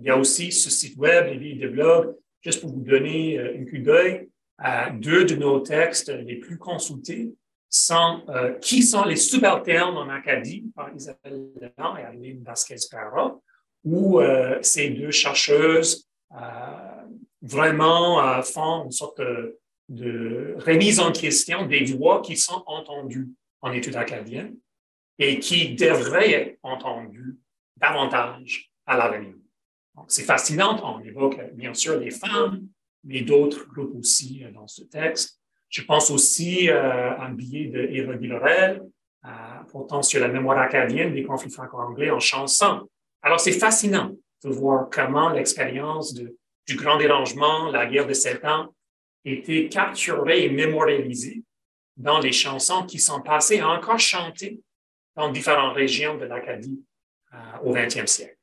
Il 0.00 0.06
y 0.06 0.10
a 0.10 0.16
aussi 0.16 0.50
ce 0.50 0.70
site 0.70 0.96
web, 0.96 1.26
les 1.26 1.36
livres 1.36 1.62
de 1.62 1.68
blog, 1.68 2.16
juste 2.40 2.60
pour 2.60 2.70
vous 2.70 2.80
donner 2.80 3.38
euh, 3.38 3.54
une 3.54 3.68
coup 3.68 3.78
d'œil, 3.78 4.28
à 4.58 4.90
deux 4.90 5.24
de 5.24 5.36
nos 5.36 5.60
textes 5.60 6.08
les 6.08 6.36
plus 6.36 6.58
consultés 6.58 7.32
sont 7.68 8.22
euh, 8.28 8.54
qui 8.54 8.82
sont 8.82 9.04
les 9.04 9.16
subalternes 9.16 9.96
en 9.96 10.08
Acadie 10.08 10.64
par 10.74 10.92
Isabelle 10.94 11.50
Leblanc 11.60 11.96
et 11.96 12.02
Aline 12.02 12.42
Vasquez-Parra, 12.42 13.38
où 13.84 14.20
euh, 14.20 14.58
ces 14.62 14.90
deux 14.90 15.10
chercheuses 15.10 16.06
vraiment 17.42 18.42
font 18.42 18.84
une 18.84 18.92
sorte 18.92 19.18
de, 19.18 19.58
de, 19.88 20.54
remise 20.58 21.00
en 21.00 21.10
question 21.10 21.66
des 21.66 21.84
voix 21.86 22.22
qui 22.22 22.36
sont 22.36 22.62
entendues 22.66 23.30
en 23.62 23.72
études 23.72 23.96
acadiennes 23.96 24.54
et 25.18 25.40
qui 25.40 25.74
devraient 25.74 26.32
être 26.32 26.58
entendues 26.62 27.36
davantage 27.76 28.70
à 28.86 28.96
l'avenir. 28.96 29.39
C'est 30.08 30.24
fascinant. 30.24 30.80
On 30.84 31.00
évoque 31.00 31.40
bien 31.54 31.74
sûr 31.74 31.98
les 31.98 32.10
femmes, 32.10 32.66
mais 33.04 33.22
d'autres 33.22 33.66
groupes 33.68 33.94
aussi 33.96 34.44
euh, 34.44 34.50
dans 34.50 34.66
ce 34.66 34.82
texte. 34.84 35.38
Je 35.68 35.82
pense 35.82 36.10
aussi 36.10 36.68
euh, 36.68 37.12
à 37.12 37.26
un 37.26 37.32
billet 37.32 37.66
de 37.66 37.80
Eva 37.80 38.16
Guillerel, 38.16 38.82
euh, 39.24 39.28
portant 39.70 40.02
sur 40.02 40.20
la 40.20 40.28
mémoire 40.28 40.58
acadienne 40.58 41.12
des 41.12 41.22
conflits 41.22 41.50
franco-anglais 41.50 42.10
en 42.10 42.18
chanson. 42.18 42.88
Alors, 43.22 43.38
c'est 43.38 43.52
fascinant 43.52 44.12
de 44.42 44.50
voir 44.50 44.88
comment 44.90 45.30
l'expérience 45.30 46.14
du 46.14 46.76
grand 46.76 46.96
dérangement, 46.96 47.70
la 47.70 47.86
guerre 47.86 48.06
de 48.06 48.14
sept 48.14 48.44
ans, 48.44 48.74
était 49.24 49.68
capturée 49.68 50.44
et 50.44 50.50
mémorialisée 50.50 51.44
dans 51.96 52.18
les 52.18 52.32
chansons 52.32 52.86
qui 52.86 52.98
sont 52.98 53.20
passées 53.20 53.56
et 53.56 53.62
encore 53.62 53.98
chantées 53.98 54.60
dans 55.14 55.30
différentes 55.30 55.74
régions 55.74 56.16
de 56.16 56.24
l'Acadie 56.24 56.82
au 57.62 57.72
XXe 57.74 58.06
siècle. 58.06 58.39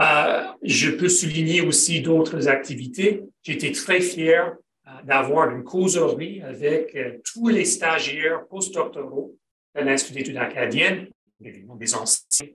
Euh, 0.00 0.44
je 0.62 0.90
peux 0.90 1.08
souligner 1.08 1.60
aussi 1.60 2.00
d'autres 2.00 2.48
activités. 2.48 3.22
J'étais 3.42 3.72
très 3.72 4.00
fier 4.00 4.56
euh, 4.86 4.90
d'avoir 5.04 5.50
une 5.50 5.62
causerie 5.62 6.42
avec 6.42 6.94
euh, 6.96 7.18
tous 7.24 7.48
les 7.48 7.64
stagiaires 7.64 8.46
postdoctoraux 8.48 9.36
de 9.76 9.82
l'Institut 9.82 10.18
d'études 10.18 10.36
acadiennes, 10.36 11.08
des 11.40 11.94
anciens 11.94 12.48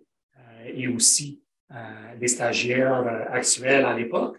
et 0.74 0.88
aussi 0.88 1.42
des 2.18 2.28
stagiaires 2.30 3.28
actuels 3.30 3.84
à 3.84 3.94
l'époque. 3.94 4.38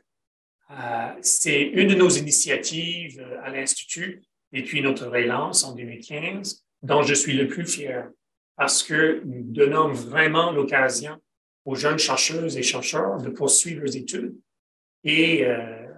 C'est 1.21 1.61
une 1.61 1.88
de 1.88 1.95
nos 1.95 2.09
initiatives 2.09 3.23
à 3.45 3.50
l'Institut 3.50 4.23
depuis 4.50 4.80
notre 4.80 5.07
relance 5.07 5.62
en 5.62 5.75
2015 5.75 6.64
dont 6.83 7.02
je 7.02 7.12
suis 7.12 7.35
le 7.35 7.49
plus 7.49 7.66
fier 7.66 8.09
parce 8.57 8.83
que 8.83 9.23
nous 9.26 9.42
donnons 9.45 9.92
vraiment 9.92 10.52
l'occasion 10.52 11.21
aux 11.64 11.75
jeunes 11.75 11.99
chercheuses 11.99 12.57
et 12.57 12.62
chercheurs 12.62 13.19
de 13.19 13.31
poursuivre 13.31 13.83
leurs 13.83 13.97
études 13.97 14.35
et, 15.05 15.45
euh, 15.45 15.88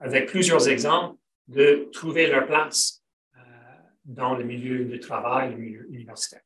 avec 0.00 0.28
plusieurs 0.28 0.68
exemples, 0.68 1.18
de 1.48 1.88
trouver 1.92 2.28
leur 2.28 2.46
place 2.46 3.02
euh, 3.36 3.40
dans 4.04 4.34
le 4.34 4.44
milieu 4.44 4.84
de 4.84 4.96
travail, 4.96 5.52
le 5.52 5.56
milieu 5.56 5.86
universitaire. 5.92 6.42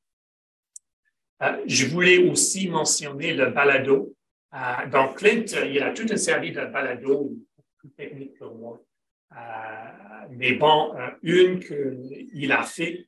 Euh, 1.43 1.63
je 1.67 1.87
voulais 1.87 2.19
aussi 2.19 2.69
mentionner 2.69 3.35
le 3.35 3.51
balado. 3.51 4.15
Donc, 4.91 5.19
Clint, 5.19 5.45
il 5.67 5.83
a 5.83 5.93
toute 5.93 6.11
une 6.11 6.17
série 6.17 6.51
de 6.51 6.65
balados 6.65 7.37
plus 7.77 7.91
techniques 7.91 8.39
pour 8.39 8.55
moi. 8.55 8.83
Mais 10.31 10.53
bon, 10.53 10.95
une 11.23 11.61
qu'il 11.61 12.53
a 12.53 12.63
fait, 12.63 13.07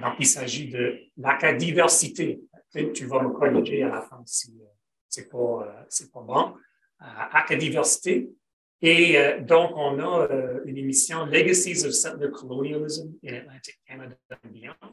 donc 0.00 0.14
il 0.18 0.26
s'agit 0.26 0.70
de 0.70 0.98
l'acadiversité. 1.18 2.40
Clint, 2.40 2.51
tu 2.72 3.06
vas 3.06 3.22
me 3.22 3.30
corriger 3.30 3.82
à 3.82 3.88
la 3.88 4.00
fin 4.00 4.22
si 4.26 4.58
c'est 5.12 5.28
pas, 5.28 5.38
euh, 5.38 6.06
pas 6.12 6.20
bon, 6.20 6.54
à 6.98 7.56
diversité. 7.56 8.30
Et 8.80 9.16
euh, 9.18 9.40
donc, 9.40 9.72
on 9.76 9.98
a 9.98 10.26
euh, 10.30 10.60
une 10.64 10.76
émission 10.76 11.26
Legacies 11.26 11.84
of 11.84 11.92
Settler 11.92 12.30
Colonialism 12.30 13.12
in 13.24 13.34
Atlantic 13.34 13.78
Canada 13.86 14.16
and 14.44 14.90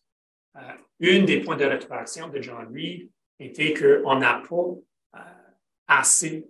une 0.99 1.25
des 1.25 1.39
points 1.39 1.55
de 1.55 1.63
rétroaction 1.63 2.27
de 2.27 2.41
John 2.41 2.67
Reed 2.73 3.09
était 3.39 3.73
qu'on 3.73 4.19
n'a 4.19 4.43
pas 4.49 5.23
assez 5.87 6.45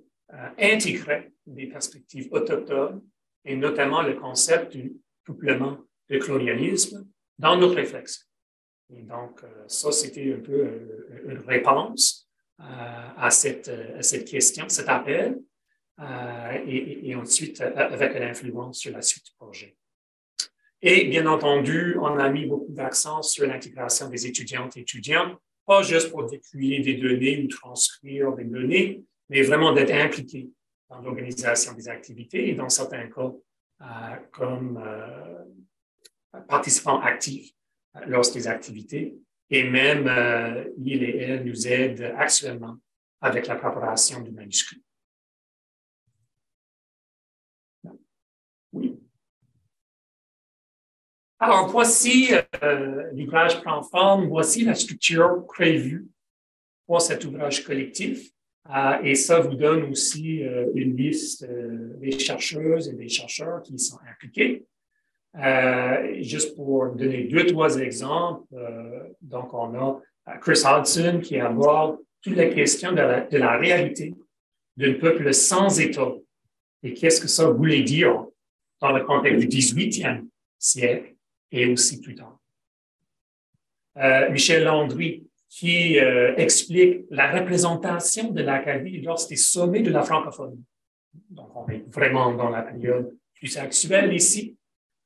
intégré 0.58 1.32
des 1.46 1.68
perspectives 1.68 2.28
autochtones 2.32 3.04
et 3.46 3.56
notamment 3.56 4.02
le 4.02 4.16
concept 4.16 4.76
du 4.76 4.94
couplement 5.26 5.78
de 6.10 6.18
colonialisme 6.18 7.08
dans 7.38 7.56
nos 7.56 7.70
réflexions. 7.70 8.26
Et 8.96 9.04
donc, 9.04 9.42
ça, 9.68 9.92
c'était 9.92 10.34
un 10.34 10.40
peu 10.40 10.68
une 11.26 11.40
réponse 11.40 12.28
à, 12.58 13.30
cette, 13.30 13.70
à 13.70 14.18
question, 14.20 14.68
cet 14.68 14.90
appel, 14.90 15.40
euh, 16.00 16.64
et, 16.66 17.14
ensuite 17.16 17.60
euh, 17.60 17.76
avec 17.76 18.14
l'influence 18.18 18.80
sur 18.80 18.94
la 18.94 19.02
suite 19.02 19.26
du 19.26 19.32
projet. 19.38 19.76
Et 20.82 21.10
bien 21.10 21.26
entendu, 21.26 21.98
on 22.00 22.18
a 22.18 22.30
mis 22.30 22.46
beaucoup 22.46 22.72
d'accent 22.72 23.22
sur 23.22 23.46
l'intégration 23.46 24.08
des 24.08 24.26
étudiantes 24.26 24.78
et 24.78 24.82
étudiants, 24.82 25.38
pas 25.66 25.84
juste 25.84 26.10
pour 26.10 26.26
découler 26.26 26.80
des 26.80 26.96
données 26.96 27.44
ou 27.44 27.48
transcrire 27.50 28.32
des 28.34 28.46
données, 28.46 29.04
mais 29.28 29.42
vraiment 29.42 29.74
d'être 29.74 29.92
impliqués 29.92 30.50
dans 30.90 31.02
l'organisation 31.02 31.74
des 31.74 31.90
activités 31.90 32.50
et 32.50 32.56
dans 32.56 32.70
certains 32.70 33.08
cas 33.10 33.34
euh, 33.82 33.86
comme 34.32 34.82
euh, 34.82 36.40
participants 36.48 37.02
actifs 37.02 37.52
euh, 37.52 37.59
lors 38.08 38.32
des 38.32 38.48
activités. 38.48 39.16
Et 39.50 39.64
même, 39.68 40.08
euh, 40.08 40.66
il 40.78 41.04
et 41.04 41.18
elle 41.18 41.44
nous 41.44 41.68
aident 41.68 42.14
actuellement 42.18 42.78
avec 43.22 43.48
la 43.48 43.56
préparation 43.56 44.22
du 44.22 44.32
manuscrit. 44.32 44.82
Oui. 48.74 49.00
Alors, 51.40 51.68
voici, 51.70 52.32
euh, 52.64 53.10
l'ouvrage 53.14 53.62
prend 53.62 53.82
forme, 53.82 54.28
voici 54.28 54.64
la 54.64 54.76
structure 54.76 55.46
prévue 55.48 56.08
pour 56.86 57.02
cet 57.02 57.26
ouvrage 57.26 57.64
collectif. 57.64 58.32
Euh, 58.70 59.02
et 59.04 59.16
ça 59.16 59.40
vous 59.40 59.56
donne 59.56 59.84
aussi 59.90 60.44
euh, 60.44 60.72
une 60.76 60.96
liste 60.96 61.44
euh, 61.44 61.94
des 61.98 62.18
chercheuses 62.20 62.88
et 62.90 62.94
des 62.94 63.10
chercheurs 63.10 63.64
qui 63.64 63.80
sont 63.80 63.98
impliqués. 64.08 64.66
Euh, 65.38 66.22
juste 66.22 66.56
pour 66.56 66.88
donner 66.96 67.26
deux, 67.26 67.46
trois 67.46 67.78
exemples, 67.78 68.48
euh, 68.54 69.04
donc 69.22 69.54
on 69.54 69.76
a 69.76 70.02
euh, 70.28 70.32
Chris 70.42 70.62
Hodgson 70.66 71.20
qui 71.22 71.40
aborde 71.40 72.00
toute 72.22 72.36
la 72.36 72.48
question 72.48 72.92
de 72.92 72.98
la, 72.98 73.22
de 73.22 73.38
la 73.38 73.58
réalité 73.58 74.16
d'un 74.76 74.94
peuple 74.94 75.32
sans 75.32 75.80
État 75.80 76.14
et 76.82 76.94
qu'est-ce 76.94 77.22
que 77.22 77.28
ça 77.28 77.50
voulait 77.50 77.84
dire 77.84 78.26
dans 78.82 78.92
le 78.92 79.04
contexte 79.04 79.48
du 79.48 79.48
18e 79.48 80.28
siècle 80.58 81.14
et 81.52 81.68
aussi 81.68 82.02
plus 82.02 82.16
tard? 82.16 82.40
Euh, 83.98 84.32
Michel 84.32 84.64
Landry 84.64 85.28
qui 85.50 86.00
euh, 86.00 86.36
explique 86.38 87.06
la 87.10 87.32
représentation 87.32 88.32
de 88.32 88.42
l'Acadie 88.42 89.02
lors 89.02 89.20
des 89.28 89.36
sommets 89.36 89.82
de 89.82 89.92
la 89.92 90.04
francophonie. 90.04 90.64
Donc, 91.30 91.50
on 91.56 91.68
est 91.70 91.84
vraiment 91.92 92.34
dans 92.34 92.50
la 92.50 92.62
période 92.62 93.16
plus 93.34 93.58
actuelle 93.58 94.14
ici 94.14 94.56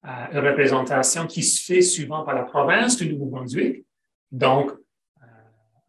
une 0.04 0.40
représentation 0.40 1.28
qui 1.28 1.44
se 1.44 1.64
fait 1.64 1.82
souvent 1.82 2.24
par 2.24 2.36
la 2.36 2.44
province 2.44 2.98
du 2.98 3.10
Nouveau-Brunswick, 3.14 3.86
donc 4.32 4.72
euh, 5.22 5.26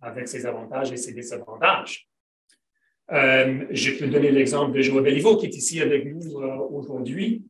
avec 0.00 0.28
ses 0.28 0.46
avantages 0.46 0.92
et 0.92 0.96
ses 0.96 1.12
désavantages. 1.12 2.08
Euh, 3.12 3.66
je 3.70 3.98
peux 3.98 4.06
donner 4.06 4.30
l'exemple 4.30 4.76
de 4.76 4.82
Joël 4.82 5.04
Belliveau, 5.04 5.36
qui 5.36 5.46
est 5.46 5.56
ici 5.56 5.80
avec 5.80 6.06
nous 6.06 6.40
euh, 6.40 6.56
aujourd'hui. 6.70 7.44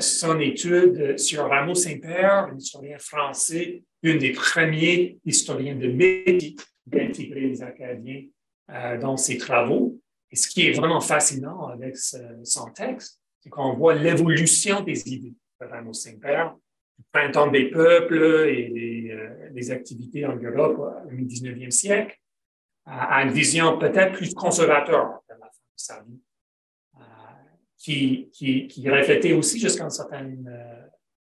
son 0.00 0.38
étude 0.40 1.18
sur 1.18 1.48
Rameau 1.48 1.74
Saint-Père, 1.74 2.48
un 2.50 2.56
historien 2.56 2.98
français, 2.98 3.82
une 4.02 4.18
des 4.18 4.32
premiers 4.32 5.18
historiens 5.24 5.76
de 5.76 5.88
métier 5.88 6.56
d'intégrer 6.86 7.40
les 7.40 7.62
Acadiens 7.62 8.24
dans 9.00 9.16
ses 9.16 9.36
travaux. 9.36 9.98
Et 10.30 10.36
ce 10.36 10.48
qui 10.48 10.66
est 10.66 10.72
vraiment 10.72 11.00
fascinant 11.00 11.66
avec 11.66 11.96
son 11.96 12.66
texte, 12.70 13.20
c'est 13.40 13.50
qu'on 13.50 13.74
voit 13.74 13.94
l'évolution 13.94 14.82
des 14.82 15.08
idées 15.08 15.34
de 15.60 15.66
Rameau 15.66 15.92
Saint-Père, 15.92 16.56
printemps 17.12 17.50
des 17.50 17.70
peuples 17.70 18.46
et 18.48 18.68
les, 19.52 19.70
activités 19.70 20.24
en 20.24 20.36
Europe 20.36 20.78
au 21.06 21.10
19e 21.10 21.70
siècle, 21.70 22.16
à 22.86 23.22
une 23.22 23.30
vision 23.30 23.78
peut-être 23.78 24.14
plus 24.14 24.32
conservateur 24.34 25.22
de 25.28 25.34
la 25.34 25.46
fin 25.46 25.46
de 25.46 25.76
sa 25.76 26.02
vie, 26.02 26.20
qui, 27.76 28.30
qui, 28.32 28.66
qui 28.66 28.88
reflétait 28.88 29.32
aussi 29.32 29.60
jusqu'à 29.60 29.84
un 29.84 29.90
certain 29.90 30.30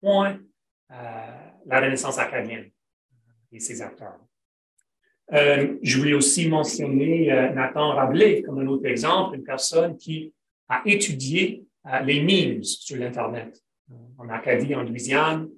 point 0.00 0.38
la 0.88 1.80
Renaissance 1.80 2.18
acadienne 2.18 2.70
et 3.50 3.60
ses 3.60 3.82
acteurs. 3.82 4.18
Euh, 5.32 5.78
je 5.82 5.98
voulais 5.98 6.12
aussi 6.14 6.48
mentionner 6.48 7.32
euh, 7.32 7.50
Nathan 7.50 7.94
Rabelais 7.94 8.42
comme 8.42 8.58
un 8.58 8.66
autre 8.66 8.86
exemple, 8.86 9.36
une 9.36 9.44
personne 9.44 9.96
qui 9.96 10.34
a 10.68 10.82
étudié 10.84 11.64
euh, 11.86 12.00
les 12.00 12.22
memes 12.22 12.62
sur 12.62 12.96
l'Internet 12.98 13.62
en 14.18 14.28
Acadie, 14.28 14.74
en 14.74 14.82
Louisiane, 14.82 15.48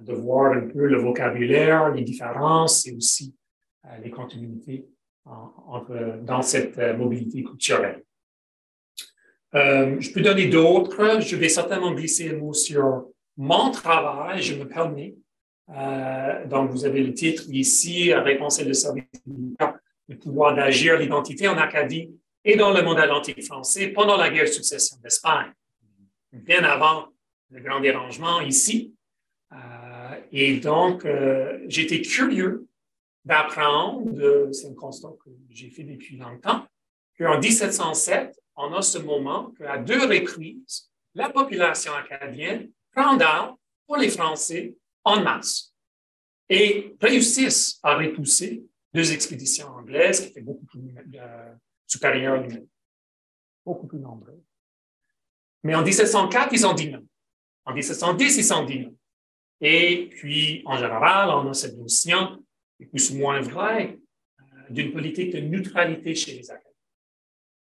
de 0.00 0.12
voir 0.14 0.52
un 0.52 0.66
peu 0.66 0.86
le 0.86 0.98
vocabulaire, 0.98 1.90
les 1.90 2.02
différences 2.02 2.86
et 2.86 2.94
aussi 2.94 3.34
les 4.02 4.10
continuités 4.10 4.86
dans 5.24 6.42
cette 6.42 6.78
mobilité 6.96 7.42
culturelle. 7.42 8.02
je 9.52 10.12
peux 10.12 10.22
donner 10.22 10.48
d'autres. 10.48 11.20
Je 11.20 11.36
vais 11.36 11.48
certainement 11.48 11.92
glisser 11.92 12.30
un 12.30 12.38
mot 12.38 12.54
sur 12.54 13.06
mon 13.36 13.70
travail, 13.70 14.42
je 14.42 14.54
me 14.54 14.66
permets, 14.66 15.16
euh, 15.76 16.46
donc, 16.46 16.70
vous 16.70 16.84
avez 16.84 17.02
le 17.02 17.14
titre 17.14 17.44
ici, 17.48 18.12
Réponse 18.12 18.58
et 18.58 18.64
le 18.64 18.74
service 18.74 19.04
le 20.08 20.18
pouvoir 20.18 20.56
d'agir, 20.56 20.98
l'identité 20.98 21.46
en 21.46 21.56
Acadie 21.56 22.10
et 22.44 22.56
dans 22.56 22.72
le 22.72 22.82
monde 22.82 22.98
atlantique 22.98 23.44
français 23.44 23.88
pendant 23.88 24.16
la 24.16 24.28
guerre 24.28 24.46
de 24.46 24.50
succession 24.50 24.96
d'Espagne, 25.04 25.52
bien 26.32 26.64
avant 26.64 27.06
le 27.50 27.60
grand 27.60 27.80
dérangement 27.80 28.40
ici. 28.40 28.94
Euh, 29.52 30.20
et 30.32 30.58
donc, 30.60 31.04
euh, 31.04 31.58
j'étais 31.66 32.00
curieux 32.00 32.66
d'apprendre, 33.24 34.48
c'est 34.52 34.68
un 34.68 34.74
constat 34.74 35.10
que 35.24 35.30
j'ai 35.50 35.70
fait 35.70 35.84
depuis 35.84 36.16
longtemps, 36.16 36.66
qu'en 37.18 37.38
1707, 37.38 38.40
on 38.56 38.72
a 38.72 38.82
ce 38.82 38.98
moment 38.98 39.50
qu'à 39.52 39.78
deux 39.78 40.00
reprises, 40.00 40.90
la 41.14 41.28
population 41.28 41.92
acadienne 41.92 42.70
prend 42.92 43.16
d'armes 43.16 43.56
pour 43.86 43.96
les 43.96 44.08
Français 44.08 44.76
en 45.04 45.22
masse 45.22 45.74
et 46.48 46.96
réussissent 47.00 47.78
à 47.82 47.96
repousser 47.96 48.64
deux 48.92 49.12
expéditions 49.12 49.68
anglaises 49.68 50.20
qui 50.20 50.28
étaient 50.28 50.40
beaucoup 50.40 50.64
plus 50.66 50.94
euh, 51.14 51.54
supérieures, 51.86 52.44
beaucoup 53.64 53.86
plus 53.86 53.98
nombreuses. 53.98 54.42
Mais 55.62 55.74
en 55.74 55.82
1704, 55.82 56.52
ils 56.52 56.66
ont 56.66 56.72
dit 56.72 56.90
non. 56.90 57.06
En 57.64 57.74
1710, 57.74 58.38
ils 58.38 58.52
ont 58.54 58.64
dit. 58.64 58.88
Et 59.60 60.08
puis, 60.10 60.62
en 60.64 60.76
général, 60.76 61.28
on 61.30 61.50
a 61.50 61.54
cette 61.54 61.76
notion, 61.76 62.44
plus 62.90 63.10
ou 63.10 63.18
moins 63.18 63.40
vraie, 63.40 63.98
euh, 64.40 64.44
d'une 64.70 64.92
politique 64.92 65.32
de 65.32 65.40
neutralité 65.40 66.14
chez 66.14 66.34
les 66.34 66.50
Acadiens. 66.50 66.70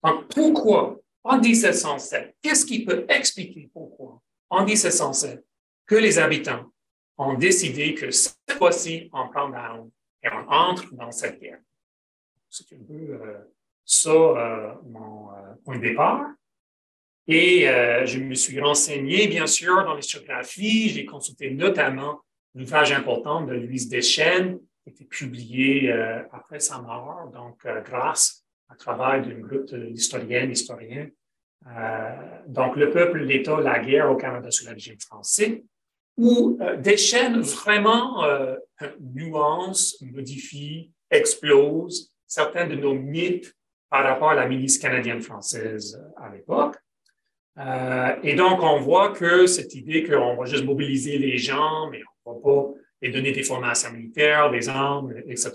Donc, 0.04 0.28
pourquoi, 0.28 1.00
en 1.24 1.40
1707, 1.40 2.36
qu'est-ce 2.42 2.66
qui 2.66 2.84
peut 2.84 3.06
expliquer 3.08 3.70
pourquoi, 3.72 4.20
en 4.50 4.64
1707, 4.64 5.44
que 5.86 5.94
les 5.94 6.18
habitants 6.18 6.70
ont 7.18 7.34
décidé 7.34 7.94
que 7.94 8.10
cette 8.10 8.52
fois-ci, 8.52 9.08
on 9.12 9.28
prend 9.28 9.48
down 9.48 9.90
et 10.22 10.28
on 10.28 10.48
entre 10.50 10.94
dans 10.94 11.10
cette 11.10 11.40
guerre? 11.40 11.60
C'est 12.50 12.74
un 12.74 12.84
peu 12.86 12.94
euh, 12.94 13.38
ça 13.84 14.10
euh, 14.10 14.74
mon 14.84 15.30
euh, 15.32 15.54
point 15.64 15.76
de 15.76 15.82
départ. 15.82 16.26
Et 17.28 17.66
je 18.04 18.18
me 18.20 18.34
suis 18.34 18.60
renseigné, 18.60 19.26
bien 19.26 19.48
sûr, 19.48 19.84
dans 19.84 19.94
l'historiographie. 19.94 20.90
J'ai 20.90 21.04
consulté 21.04 21.50
notamment 21.50 22.20
l'ouvrage 22.54 22.92
important 22.92 23.44
de 23.44 23.54
Louise 23.54 23.88
Deschênes, 23.88 24.58
qui 24.58 24.90
a 24.90 24.92
été 24.92 25.04
publié 25.04 25.90
après 26.32 26.60
sa 26.60 26.80
mort, 26.80 27.28
donc 27.34 27.66
grâce 27.84 28.44
au 28.70 28.76
travail 28.76 29.22
d'un 29.22 29.40
groupe 29.40 29.74
d'historiennes, 29.74 30.52
historiens. 30.52 31.08
donc, 32.46 32.76
le 32.76 32.90
peuple, 32.90 33.18
l'État, 33.18 33.60
la 33.60 33.80
guerre 33.80 34.08
au 34.08 34.16
Canada 34.16 34.48
sous 34.52 34.64
le 34.66 34.74
régime 34.74 35.00
français 35.00 35.64
où 36.16 36.58
euh, 36.60 36.76
des 36.76 36.96
chaînes 36.96 37.40
vraiment 37.40 38.24
euh, 38.24 38.56
nuancent, 39.00 40.00
modifient, 40.00 40.92
explosent 41.10 42.12
certains 42.26 42.66
de 42.66 42.74
nos 42.74 42.94
mythes 42.94 43.54
par 43.90 44.04
rapport 44.04 44.30
à 44.30 44.34
la 44.34 44.48
milice 44.48 44.78
canadienne-française 44.78 46.00
euh, 46.00 46.24
à 46.24 46.30
l'époque. 46.30 46.76
Euh, 47.58 48.16
et 48.22 48.34
donc, 48.34 48.62
on 48.62 48.80
voit 48.80 49.12
que 49.12 49.46
cette 49.46 49.74
idée 49.74 50.04
qu'on 50.04 50.36
va 50.36 50.44
juste 50.44 50.64
mobiliser 50.64 51.18
les 51.18 51.38
gens, 51.38 51.88
mais 51.90 52.02
on 52.24 52.32
ne 52.32 52.36
va 52.36 52.42
pas 52.42 52.74
les 53.02 53.10
donner 53.10 53.32
des 53.32 53.42
formations 53.42 53.92
militaires, 53.92 54.50
des 54.50 54.68
armes, 54.68 55.14
etc., 55.26 55.52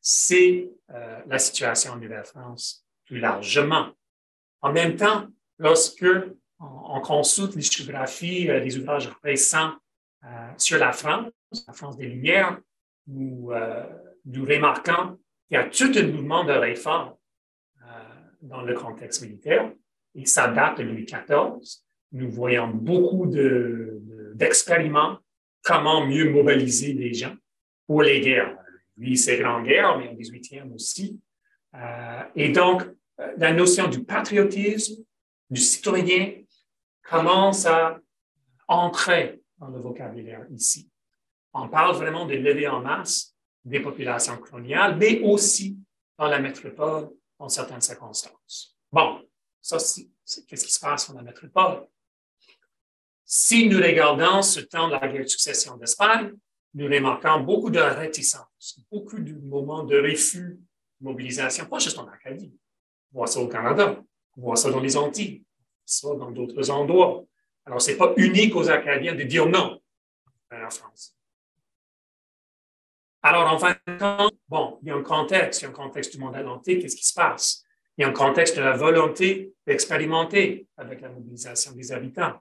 c'est 0.00 0.70
euh, 0.90 1.18
la 1.26 1.38
situation 1.38 1.92
en 1.92 1.96
Nouvelle-France 1.96 2.86
plus 3.04 3.18
largement. 3.18 3.88
En 4.62 4.72
même 4.72 4.96
temps, 4.96 5.26
lorsque 5.58 6.06
on, 6.58 7.00
consulte 7.00 7.54
l'historiographie 7.54 8.46
des 8.46 8.76
euh, 8.76 8.80
ouvrages 8.80 9.10
récents 9.22 9.72
sur 10.58 10.78
la 10.78 10.92
France, 10.92 11.32
la 11.66 11.72
France 11.72 11.96
des 11.96 12.06
Lumières, 12.06 12.58
nous, 13.06 13.50
nous 14.26 14.44
remarquons 14.44 15.18
qu'il 15.48 15.56
y 15.56 15.56
a 15.56 15.64
tout 15.64 15.90
un 15.96 16.06
mouvement 16.08 16.44
de 16.44 16.52
réforme 16.52 17.14
dans 18.42 18.60
le 18.60 18.74
contexte 18.74 19.22
militaire 19.22 19.72
et 20.14 20.26
ça 20.26 20.48
date 20.48 20.78
de 20.78 20.84
Louis 20.84 21.04
XIV. 21.04 21.82
Nous 22.12 22.30
voyons 22.30 22.68
beaucoup 22.68 23.26
d'expériments, 24.34 25.12
de, 25.12 25.18
comment 25.62 26.06
mieux 26.06 26.30
mobiliser 26.30 26.92
les 26.92 27.14
gens 27.14 27.34
pour 27.86 28.02
les 28.02 28.20
guerres. 28.20 28.56
Lui, 28.96 29.16
c'est 29.16 29.38
Grande 29.38 29.64
Guerre, 29.64 29.98
mais 29.98 30.08
en 30.08 30.14
18e 30.14 30.74
aussi. 30.74 31.20
et 32.36 32.50
donc, 32.50 32.82
la 33.36 33.52
notion 33.52 33.88
du 33.88 34.04
patriotisme, 34.04 35.02
du 35.48 35.60
citoyen, 35.60 36.32
commence 37.02 37.66
à 37.66 37.98
entrer 38.68 39.40
dans 39.58 39.68
le 39.68 39.78
vocabulaire 39.80 40.46
ici. 40.50 40.88
On 41.52 41.68
parle 41.68 41.96
vraiment 41.96 42.26
de 42.26 42.34
lever 42.34 42.68
en 42.68 42.80
masse 42.80 43.34
des 43.64 43.80
populations 43.80 44.38
coloniales, 44.38 44.96
mais 44.96 45.20
aussi 45.22 45.76
dans 46.18 46.28
la 46.28 46.38
métropole 46.38 47.10
dans 47.38 47.48
certaines 47.48 47.80
circonstances. 47.80 48.76
Bon, 48.92 49.20
ça, 49.60 49.78
c'est 49.78 50.08
qu'est-ce 50.46 50.66
qui 50.66 50.72
se 50.72 50.80
passe 50.80 51.10
dans 51.10 51.16
la 51.16 51.22
métropole? 51.22 51.86
Si 53.24 53.68
nous 53.68 53.78
regardons 53.78 54.42
ce 54.42 54.60
temps 54.60 54.88
de 54.88 54.92
la 54.92 55.06
guerre 55.06 55.22
de 55.22 55.28
succession 55.28 55.76
d'Espagne, 55.76 56.34
nous 56.74 56.86
remarquons 56.86 57.40
beaucoup 57.40 57.70
de 57.70 57.78
réticence, 57.78 58.80
beaucoup 58.90 59.18
de 59.18 59.34
moments 59.34 59.84
de 59.84 59.96
refus, 59.98 60.58
de 61.00 61.04
mobilisation, 61.04 61.66
pas 61.66 61.78
juste 61.78 61.98
en 61.98 62.06
Acadie. 62.08 62.52
On 63.12 63.18
voit 63.18 63.26
ça 63.26 63.40
au 63.40 63.48
Canada, 63.48 64.02
on 64.36 64.40
voit 64.40 64.56
ça 64.56 64.70
dans 64.70 64.80
les 64.80 64.96
Antilles, 64.96 65.44
ça 65.84 66.14
dans 66.14 66.30
d'autres 66.30 66.70
endroits. 66.70 67.24
Alors, 67.64 67.80
ce 67.82 67.90
n'est 67.90 67.96
pas 67.96 68.12
unique 68.16 68.54
aux 68.54 68.68
Acadiens 68.68 69.14
de 69.14 69.22
dire 69.22 69.46
non 69.46 69.80
en 70.50 70.70
France. 70.70 71.16
Alors, 73.22 73.52
en 73.52 73.58
fin 73.58 73.76
de 73.86 73.98
compte, 73.98 74.38
bon, 74.48 74.78
il 74.82 74.88
y 74.88 74.90
a 74.90 74.96
un 74.96 75.02
contexte, 75.02 75.60
il 75.60 75.64
y 75.64 75.66
a 75.66 75.70
un 75.70 75.72
contexte 75.72 76.12
du 76.12 76.18
monde 76.18 76.34
atlantique, 76.34 76.80
qu'est-ce 76.80 76.96
qui 76.96 77.06
se 77.06 77.14
passe? 77.14 77.64
A 78.00 78.06
un 78.06 78.12
contexte 78.12 78.56
de 78.56 78.62
la 78.62 78.76
volonté 78.76 79.52
d'expérimenter 79.66 80.66
avec 80.76 81.02
la 81.02 81.10
mobilisation 81.10 81.72
des 81.72 81.92
habitants. 81.92 82.40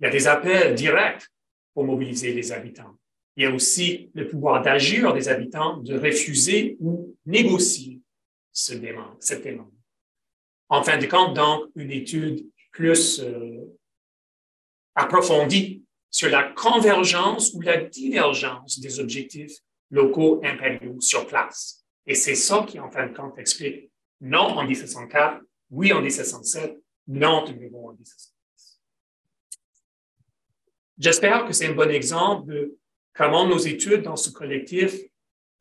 Il 0.00 0.04
y 0.04 0.06
a 0.06 0.10
des 0.10 0.26
appels 0.26 0.74
directs 0.74 1.26
pour 1.74 1.84
mobiliser 1.84 2.32
les 2.32 2.50
habitants. 2.50 2.96
Il 3.36 3.44
y 3.44 3.46
a 3.46 3.54
aussi 3.54 4.10
le 4.14 4.26
pouvoir 4.26 4.62
d'agir 4.62 5.12
des 5.12 5.28
habitants, 5.28 5.76
de 5.76 5.96
refuser 5.96 6.76
ou 6.80 7.14
négocier 7.24 8.00
ce 8.52 8.74
demande, 8.74 9.16
cette 9.20 9.44
demande. 9.44 9.72
En 10.68 10.82
fin 10.82 10.98
de 10.98 11.06
compte, 11.06 11.34
donc, 11.34 11.66
une 11.76 11.92
étude 11.92 12.44
plus 12.72 13.20
euh, 13.20 13.64
approfondie 14.94 15.84
sur 16.10 16.30
la 16.30 16.42
convergence 16.42 17.52
ou 17.54 17.60
la 17.60 17.76
divergence 17.76 18.80
des 18.80 18.98
objectifs 18.98 19.58
locaux 19.90 20.40
impériaux 20.42 21.00
sur 21.00 21.26
place. 21.26 21.84
Et 22.06 22.14
c'est 22.14 22.34
ça 22.34 22.64
qui, 22.66 22.80
en 22.80 22.90
fin 22.90 23.06
de 23.06 23.14
compte, 23.14 23.38
explique 23.38 23.90
non 24.20 24.58
en 24.58 24.64
1704, 24.64 25.42
oui 25.70 25.92
en 25.92 26.00
1707, 26.00 26.78
non 27.08 27.44
de 27.44 27.52
nouveau 27.52 27.90
en 27.90 27.92
1710. 27.92 28.80
J'espère 30.98 31.44
que 31.46 31.52
c'est 31.52 31.66
un 31.66 31.74
bon 31.74 31.90
exemple 31.90 32.52
de 32.52 32.78
comment 33.14 33.46
nos 33.46 33.58
études 33.58 34.02
dans 34.02 34.16
ce 34.16 34.30
collectif 34.30 34.98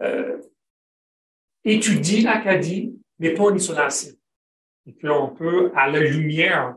euh, 0.01 0.41
étudient 1.63 2.23
l'Acadie, 2.23 2.95
mais 3.19 3.33
pas 3.33 3.43
en 3.43 3.55
isolation. 3.55 4.13
Et 4.85 4.93
qu'on 4.93 5.29
peut, 5.29 5.71
à 5.75 5.89
la 5.89 5.99
lumière 5.99 6.75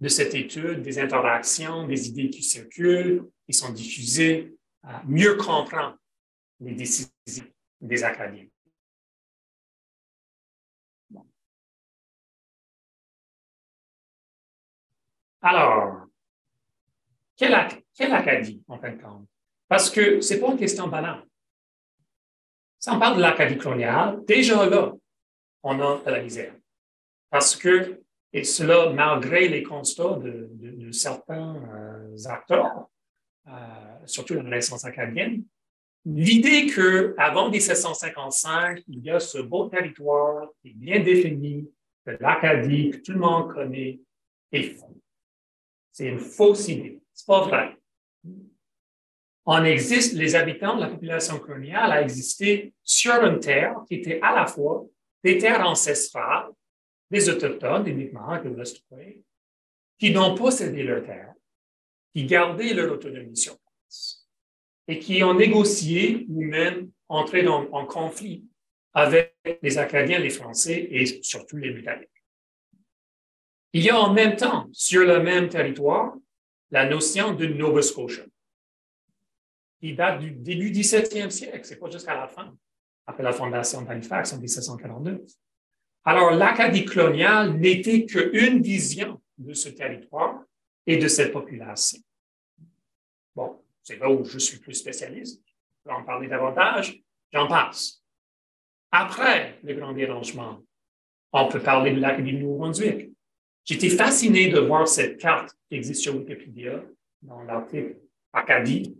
de 0.00 0.08
cette 0.08 0.34
étude, 0.34 0.82
des 0.82 0.98
interactions, 0.98 1.86
des 1.86 2.08
idées 2.08 2.30
qui 2.30 2.42
circulent, 2.42 3.24
qui 3.46 3.52
sont 3.52 3.72
diffusées, 3.72 4.56
mieux 5.06 5.36
comprendre 5.36 5.96
les 6.60 6.74
décisions 6.74 7.08
des 7.80 8.02
académiques. 8.02 8.52
Alors, 15.42 16.06
quelle, 17.36 17.54
Acadie, 18.12 18.62
en 18.68 18.78
fin 18.78 18.92
de 18.92 19.02
compte? 19.02 19.26
Parce 19.68 19.90
que 19.90 20.20
ce 20.20 20.34
n'est 20.34 20.40
pas 20.40 20.52
une 20.52 20.58
question 20.58 20.86
banale. 20.86 21.24
Si 22.78 22.88
on 22.88 22.98
parle 22.98 23.16
de 23.16 23.22
l'Acadie 23.22 23.58
coloniale, 23.58 24.24
déjà 24.24 24.66
là, 24.66 24.92
on 25.64 25.80
a 25.80 26.10
la 26.10 26.22
misère. 26.22 26.54
Parce 27.28 27.56
que, 27.56 28.00
et 28.32 28.44
cela 28.44 28.90
malgré 28.92 29.48
les 29.48 29.62
constats 29.62 30.18
de, 30.18 30.90
certains 30.92 31.56
euh, 31.56 32.16
acteurs, 32.26 32.88
euh, 33.48 33.50
surtout 34.06 34.34
la 34.34 34.42
Renaissance 34.42 34.84
acadienne, 34.84 35.44
l'idée 36.04 36.66
qu'avant 36.66 37.50
1755, 37.50 38.82
il 38.88 39.00
y 39.00 39.10
a 39.10 39.18
ce 39.18 39.38
beau 39.38 39.68
territoire 39.68 40.48
qui 40.60 40.68
est 40.68 40.74
bien 40.74 41.00
défini, 41.00 41.68
de 42.06 42.16
l'Acadie, 42.20 42.90
que 42.90 42.96
tout 42.98 43.12
le 43.12 43.20
monde 43.20 43.52
connaît, 43.52 44.00
est 44.50 44.62
faux. 44.74 45.01
C'est 45.92 46.06
une 46.06 46.18
fausse 46.18 46.68
idée. 46.68 47.00
C'est 47.12 47.26
pas 47.26 47.46
vrai. 47.46 47.76
On 49.44 49.64
existe, 49.64 50.14
les 50.14 50.34
habitants 50.34 50.76
de 50.76 50.80
la 50.80 50.88
population 50.88 51.38
coloniale 51.38 51.92
a 51.92 52.02
existé 52.02 52.72
sur 52.82 53.14
une 53.24 53.40
terre 53.40 53.76
qui 53.86 53.96
était 53.96 54.20
à 54.22 54.34
la 54.34 54.46
fois 54.46 54.86
des 55.22 55.38
terres 55.38 55.66
ancestrales, 55.66 56.50
des 57.10 57.28
autochtones, 57.28 57.84
des 57.84 57.92
Mi'kmaq, 57.92 58.44
des 58.44 58.50
Westway, 58.50 59.20
qui 59.98 60.12
n'ont 60.12 60.34
pas 60.34 60.50
cédé 60.50 60.82
leur 60.82 61.04
terre, 61.04 61.34
qui 62.14 62.24
gardaient 62.24 62.72
leur 62.72 62.92
autonomie 62.92 63.36
sur 63.36 63.58
place 63.58 64.26
et 64.88 64.98
qui 64.98 65.22
ont 65.22 65.34
négocié 65.34 66.26
ou 66.28 66.42
même 66.42 66.90
entré 67.08 67.46
en 67.46 67.86
conflit 67.86 68.44
avec 68.94 69.36
les 69.62 69.78
Acadiens, 69.78 70.18
les 70.18 70.30
Français 70.30 70.88
et 70.90 71.22
surtout 71.22 71.56
les 71.56 71.70
Britanniques. 71.70 72.08
Il 73.72 73.82
y 73.82 73.90
a 73.90 73.98
en 73.98 74.12
même 74.12 74.36
temps, 74.36 74.68
sur 74.72 75.04
le 75.04 75.22
même 75.22 75.48
territoire, 75.48 76.14
la 76.70 76.88
notion 76.88 77.32
de 77.32 77.46
Nova 77.46 77.82
Scotia, 77.82 78.24
qui 79.80 79.94
date 79.94 80.20
du 80.20 80.30
début 80.30 80.70
du 80.70 80.80
17e 80.80 81.30
siècle, 81.30 81.60
c'est 81.64 81.78
pas 81.78 81.90
jusqu'à 81.90 82.14
la 82.14 82.28
fin, 82.28 82.54
après 83.06 83.22
la 83.22 83.32
fondation 83.32 83.82
d'Halifax 83.82 84.32
en 84.32 84.38
1742. 84.38 85.24
Alors, 86.04 86.32
l'Acadie 86.32 86.84
coloniale 86.84 87.54
n'était 87.54 88.04
qu'une 88.04 88.60
vision 88.60 89.20
de 89.38 89.54
ce 89.54 89.68
territoire 89.68 90.42
et 90.86 90.96
de 90.98 91.08
cette 91.08 91.32
population. 91.32 91.98
Bon, 93.34 93.62
c'est 93.82 93.98
là 93.98 94.10
où 94.10 94.24
je 94.24 94.38
suis 94.38 94.58
plus 94.58 94.74
spécialiste. 94.74 95.42
Je 95.84 95.90
vais 95.90 95.96
en 95.96 96.04
parler 96.04 96.28
davantage. 96.28 97.00
J'en 97.32 97.48
passe. 97.48 98.02
Après 98.90 99.58
le 99.62 99.74
grand 99.74 99.92
dérangement, 99.92 100.60
on 101.32 101.48
peut 101.48 101.62
parler 101.62 101.92
de 101.92 102.00
l'Acadie 102.00 102.32
de 102.32 102.38
Nouveau-Brunswick. 102.38 103.11
J'étais 103.64 103.90
fasciné 103.90 104.48
de 104.48 104.58
voir 104.60 104.88
cette 104.88 105.18
carte 105.18 105.56
qui 105.68 105.76
existe 105.76 106.02
sur 106.02 106.16
Wikipédia, 106.16 106.82
dans 107.22 107.42
l'article 107.42 107.96
Acadie, 108.32 108.96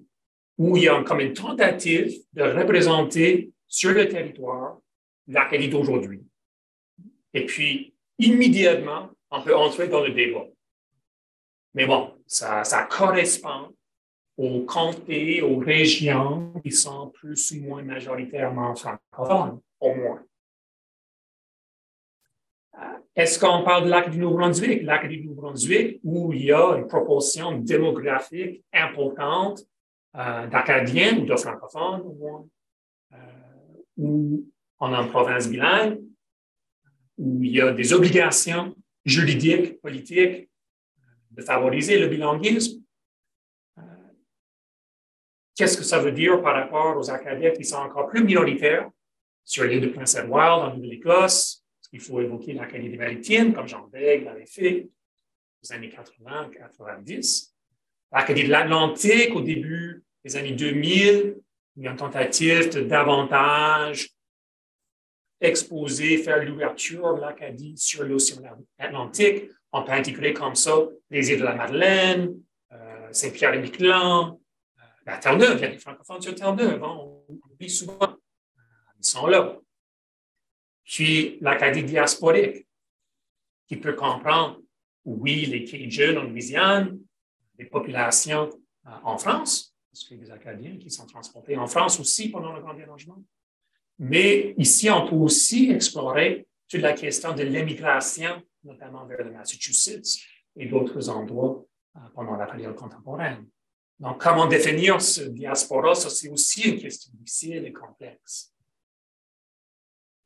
où 0.58 0.76
il 0.76 0.84
y 0.84 0.88
a 0.88 1.02
comme 1.02 1.20
une 1.20 1.32
tentative 1.32 2.12
de 2.32 2.42
représenter 2.42 3.50
sur 3.66 3.92
le 3.92 4.08
territoire 4.08 4.78
l'Acadie 5.26 5.68
d'aujourd'hui. 5.68 6.22
Et 7.34 7.46
puis, 7.46 7.94
immédiatement, 8.18 9.10
on 9.30 9.42
peut 9.42 9.56
entrer 9.56 9.88
dans 9.88 10.02
le 10.04 10.10
débat. 10.10 10.46
Mais 11.74 11.86
bon, 11.86 12.12
ça, 12.26 12.64
ça 12.64 12.84
correspond 12.84 13.74
aux 14.36 14.60
comtés, 14.62 15.42
aux 15.42 15.58
régions 15.58 16.52
qui 16.62 16.70
sont 16.70 17.08
plus 17.10 17.50
ou 17.52 17.62
moins 17.62 17.82
majoritairement 17.82 18.74
francophones, 18.74 19.60
au 19.80 19.94
moins. 19.94 20.22
Est-ce 23.14 23.38
qu'on 23.38 23.62
parle 23.62 23.84
de 23.84 23.90
lac 23.90 24.10
du 24.10 24.18
Nouveau-Brunswick? 24.18 24.82
Lac 24.82 25.06
du 25.06 25.22
Nouveau-Brunswick, 25.22 26.00
où 26.02 26.32
il 26.32 26.46
y 26.46 26.52
a 26.52 26.76
une 26.76 26.86
proportion 26.86 27.58
démographique 27.58 28.64
importante 28.72 29.64
euh, 30.16 30.46
d'Acadiens 30.46 31.18
ou 31.18 31.26
de 31.26 31.36
francophones, 31.36 32.00
au 32.00 32.14
moins, 32.14 32.46
euh, 33.12 33.16
où 33.98 34.46
on 34.80 34.92
a 34.94 35.02
une 35.02 35.10
province 35.10 35.48
bilingue, 35.48 36.00
où 37.18 37.42
il 37.42 37.52
y 37.52 37.60
a 37.60 37.72
des 37.72 37.92
obligations 37.92 38.74
juridiques, 39.04 39.80
politiques, 39.82 40.48
de 41.30 41.42
favoriser 41.42 41.98
le 41.98 42.08
bilinguisme. 42.08 42.82
Euh, 43.78 43.82
qu'est-ce 45.54 45.76
que 45.76 45.84
ça 45.84 45.98
veut 45.98 46.12
dire 46.12 46.40
par 46.40 46.54
rapport 46.54 46.96
aux 46.96 47.10
Acadiens 47.10 47.50
qui 47.50 47.64
sont 47.64 47.76
encore 47.76 48.08
plus 48.08 48.24
minoritaires 48.24 48.90
sur 49.44 49.64
l'île 49.64 49.82
de 49.82 49.88
Prince 49.88 50.14
Edward, 50.14 50.62
en 50.62 50.76
Nouvelle-Écosse, 50.76 51.61
il 51.92 52.00
faut 52.00 52.20
évoquer 52.20 52.54
l'Acadie 52.54 52.88
maritime, 52.96 53.52
comme 53.52 53.68
Jean 53.68 53.86
Bègue 53.88 54.24
l'avait 54.24 54.46
fait 54.46 54.88
aux 55.62 55.72
années 55.72 55.90
80-90. 55.90 57.52
L'Acadie 58.10 58.44
de 58.44 58.50
l'Atlantique, 58.50 59.34
au 59.34 59.42
début 59.42 60.02
des 60.24 60.36
années 60.36 60.52
2000, 60.52 61.36
il 61.76 61.82
y 61.82 61.86
a 61.86 61.90
une 61.90 61.96
tentative 61.96 62.72
de 62.74 62.82
davantage 62.82 64.10
exposer, 65.40 66.18
faire 66.18 66.42
l'ouverture 66.44 67.14
de 67.14 67.20
l'Acadie 67.20 67.76
sur 67.76 68.04
l'océan 68.04 68.42
Atlantique. 68.78 69.50
On 69.72 69.82
peut 69.82 69.92
intégrer 69.92 70.32
comme 70.32 70.54
ça 70.54 70.76
les 71.10 71.30
îles 71.30 71.40
de 71.40 71.44
la 71.44 71.54
Madeleine, 71.54 72.34
euh, 72.72 73.08
Saint-Pierre-et-Miquelon, 73.12 74.40
euh, 74.78 74.82
la 75.06 75.18
Terre-Neuve. 75.18 75.56
Il 75.58 75.62
y 75.62 75.64
a 75.64 75.70
des 75.70 75.78
francophones 75.78 76.22
sur 76.22 76.34
Terre-Neuve, 76.34 76.82
hein, 76.82 76.96
on 76.96 77.24
oublie 77.50 77.70
souvent. 77.70 77.98
Euh, 78.02 78.60
ils 78.98 79.04
sont 79.04 79.26
là 79.26 79.58
puis 80.84 81.38
l'Acadie 81.40 81.84
diasporique, 81.84 82.66
qui 83.66 83.76
peut 83.76 83.94
comprendre, 83.94 84.60
oui, 85.04 85.46
les 85.46 85.64
Cajuns 85.64 86.18
en 86.18 86.24
Louisiane, 86.24 86.98
les 87.58 87.64
populations 87.66 88.50
euh, 88.86 88.90
en 89.04 89.18
France, 89.18 89.74
parce 89.90 90.04
qu'il 90.04 90.18
y 90.18 90.20
a 90.20 90.24
des 90.24 90.30
Acadiens 90.30 90.76
qui 90.76 90.90
sont 90.90 91.06
transportés 91.06 91.56
en 91.56 91.66
France 91.66 91.98
aussi 92.00 92.30
pendant 92.30 92.52
le 92.52 92.60
Grand 92.60 92.74
Dérangement. 92.74 93.22
Mais 93.98 94.54
ici, 94.58 94.90
on 94.90 95.08
peut 95.08 95.16
aussi 95.16 95.70
explorer 95.70 96.46
toute 96.68 96.80
la 96.80 96.92
question 96.92 97.34
de 97.34 97.42
l'émigration, 97.42 98.42
notamment 98.64 99.06
vers 99.06 99.24
le 99.24 99.32
Massachusetts 99.32 100.20
et 100.56 100.66
d'autres 100.66 101.08
endroits 101.08 101.64
euh, 101.96 102.00
pendant 102.14 102.36
la 102.36 102.46
période 102.46 102.74
contemporaine. 102.74 103.46
Donc, 103.98 104.20
comment 104.20 104.46
définir 104.46 105.00
ce 105.00 105.22
diaspora, 105.22 105.94
ça 105.94 106.10
c'est 106.10 106.28
aussi 106.28 106.70
une 106.70 106.80
question 106.80 107.12
difficile 107.14 107.64
et 107.66 107.72
complexe. 107.72 108.51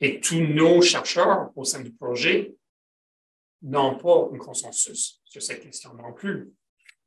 Et 0.01 0.21
tous 0.21 0.41
nos 0.41 0.83
chercheurs 0.83 1.51
au 1.57 1.65
sein 1.65 1.81
du 1.81 1.93
projet 1.93 2.55
n'ont 3.63 3.97
pas 3.97 4.29
un 4.33 4.39
consensus 4.39 5.21
sur 5.25 5.43
cette 5.43 5.63
question 5.63 5.95
non 5.95 6.13
plus. 6.13 6.53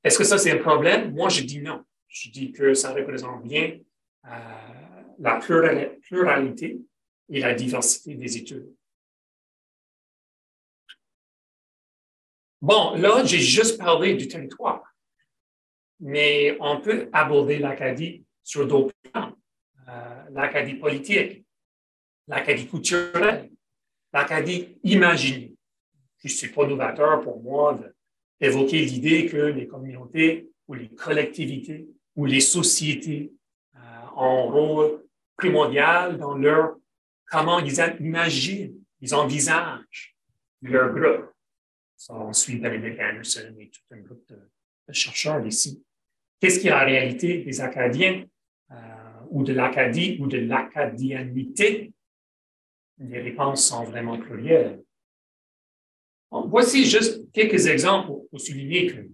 Est-ce 0.03 0.17
que 0.17 0.23
ça, 0.23 0.37
c'est 0.37 0.51
un 0.51 0.57
problème? 0.61 1.13
Moi, 1.13 1.29
je 1.29 1.41
dis 1.41 1.61
non. 1.61 1.83
Je 2.07 2.29
dis 2.29 2.51
que 2.51 2.73
ça 2.73 2.93
représente 2.93 3.43
bien 3.43 3.77
euh, 4.25 4.29
la 5.19 5.39
pluralité 6.01 6.79
et 7.29 7.39
la 7.39 7.53
diversité 7.53 8.15
des 8.15 8.37
études. 8.37 8.73
Bon, 12.61 12.95
là, 12.95 13.23
j'ai 13.23 13.39
juste 13.39 13.77
parlé 13.77 14.15
du 14.15 14.27
territoire, 14.27 14.83
mais 15.99 16.57
on 16.59 16.81
peut 16.81 17.09
aborder 17.13 17.59
l'Acadie 17.59 18.25
sur 18.43 18.67
d'autres 18.67 18.93
plans. 19.03 19.33
Euh, 19.87 20.23
L'Acadie 20.31 20.75
politique, 20.75 21.45
l'Acadie 22.29 22.67
culturelle, 22.67 23.49
l'Acadie 24.13 24.77
imaginée. 24.83 25.55
Ne 26.23 26.29
suis 26.29 26.49
pas 26.49 26.67
novateur 26.67 27.21
pour 27.21 27.41
moi 27.41 27.79
d'évoquer 28.39 28.85
l'idée 28.85 29.25
que 29.25 29.37
les 29.37 29.67
communautés 29.67 30.49
ou 30.67 30.75
les 30.75 30.89
collectivités 30.89 31.87
ou 32.15 32.25
les 32.25 32.39
sociétés 32.39 33.33
euh, 33.75 33.79
ont 34.15 34.47
un 34.47 34.51
rôle 34.51 35.03
primordial 35.35 36.17
dans 36.17 36.35
leur 36.35 36.77
comment 37.31 37.59
ils 37.59 37.79
imaginent, 37.99 38.75
ils 39.01 39.15
envisagent 39.15 40.15
leur 40.61 40.93
groupe. 40.93 41.31
Ça, 41.95 42.13
on 42.13 42.33
suit 42.33 42.57
Benedict 42.57 42.99
Anderson 42.99 43.55
et 43.59 43.69
tout 43.69 43.81
un 43.91 43.99
groupe 43.99 44.25
de, 44.29 44.37
chercheurs 44.91 45.45
ici. 45.45 45.83
Qu'est-ce 46.39 46.59
qui 46.59 46.67
est 46.67 46.71
la 46.71 46.83
réalité 46.83 47.43
des 47.43 47.61
Acadiens 47.61 48.25
euh, 48.71 48.75
ou 49.29 49.43
de 49.43 49.53
l'Acadie 49.53 50.17
ou 50.19 50.27
de 50.27 50.37
l'acadianité? 50.37 51.91
Les 52.99 53.21
réponses 53.21 53.65
sont 53.65 53.83
vraiment 53.83 54.17
plurielles. 54.17 54.81
voici 56.31 56.85
juste 56.85 57.31
quelques 57.31 57.67
exemples 57.67 58.07
pour, 58.29 58.39
souligner 58.39 58.87
que, 58.87 59.09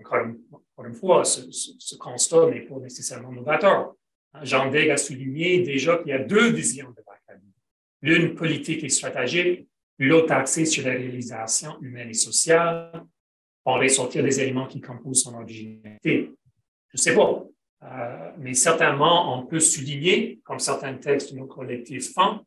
encore 0.00 0.86
une, 0.86 0.94
fois, 0.94 1.24
ce, 1.24 1.96
constat 1.96 2.50
n'est 2.50 2.60
pas 2.60 2.78
nécessairement 2.78 3.32
novateur. 3.32 3.94
Jean 4.42 4.70
Degg 4.70 4.90
a 4.90 4.96
souligné 4.96 5.62
déjà 5.62 5.98
qu'il 5.98 6.08
y 6.08 6.12
a 6.12 6.18
deux 6.18 6.50
visions 6.50 6.90
de 6.90 7.02
l'Acadie. 7.06 7.52
L'une 8.02 8.34
politique 8.34 8.84
et 8.84 8.88
stratégique, 8.88 9.68
l'autre 9.98 10.32
axée 10.32 10.64
sur 10.64 10.86
la 10.86 10.92
réalisation 10.92 11.80
humaine 11.80 12.10
et 12.10 12.14
sociale, 12.14 13.04
pour 13.64 13.80
ressortir 13.80 14.22
des 14.22 14.40
éléments 14.40 14.66
qui 14.66 14.80
composent 14.80 15.24
son 15.24 15.34
originalité. 15.34 16.30
Je 16.90 16.94
ne 16.94 16.98
sais 16.98 17.14
pas, 17.14 17.44
euh, 17.82 18.30
mais 18.38 18.54
certainement, 18.54 19.36
on 19.36 19.46
peut 19.46 19.60
souligner, 19.60 20.40
comme 20.44 20.58
certains 20.58 20.94
textes 20.94 21.32
de 21.32 21.38
nos 21.38 21.46
collectifs 21.46 22.12
font, 22.12 22.40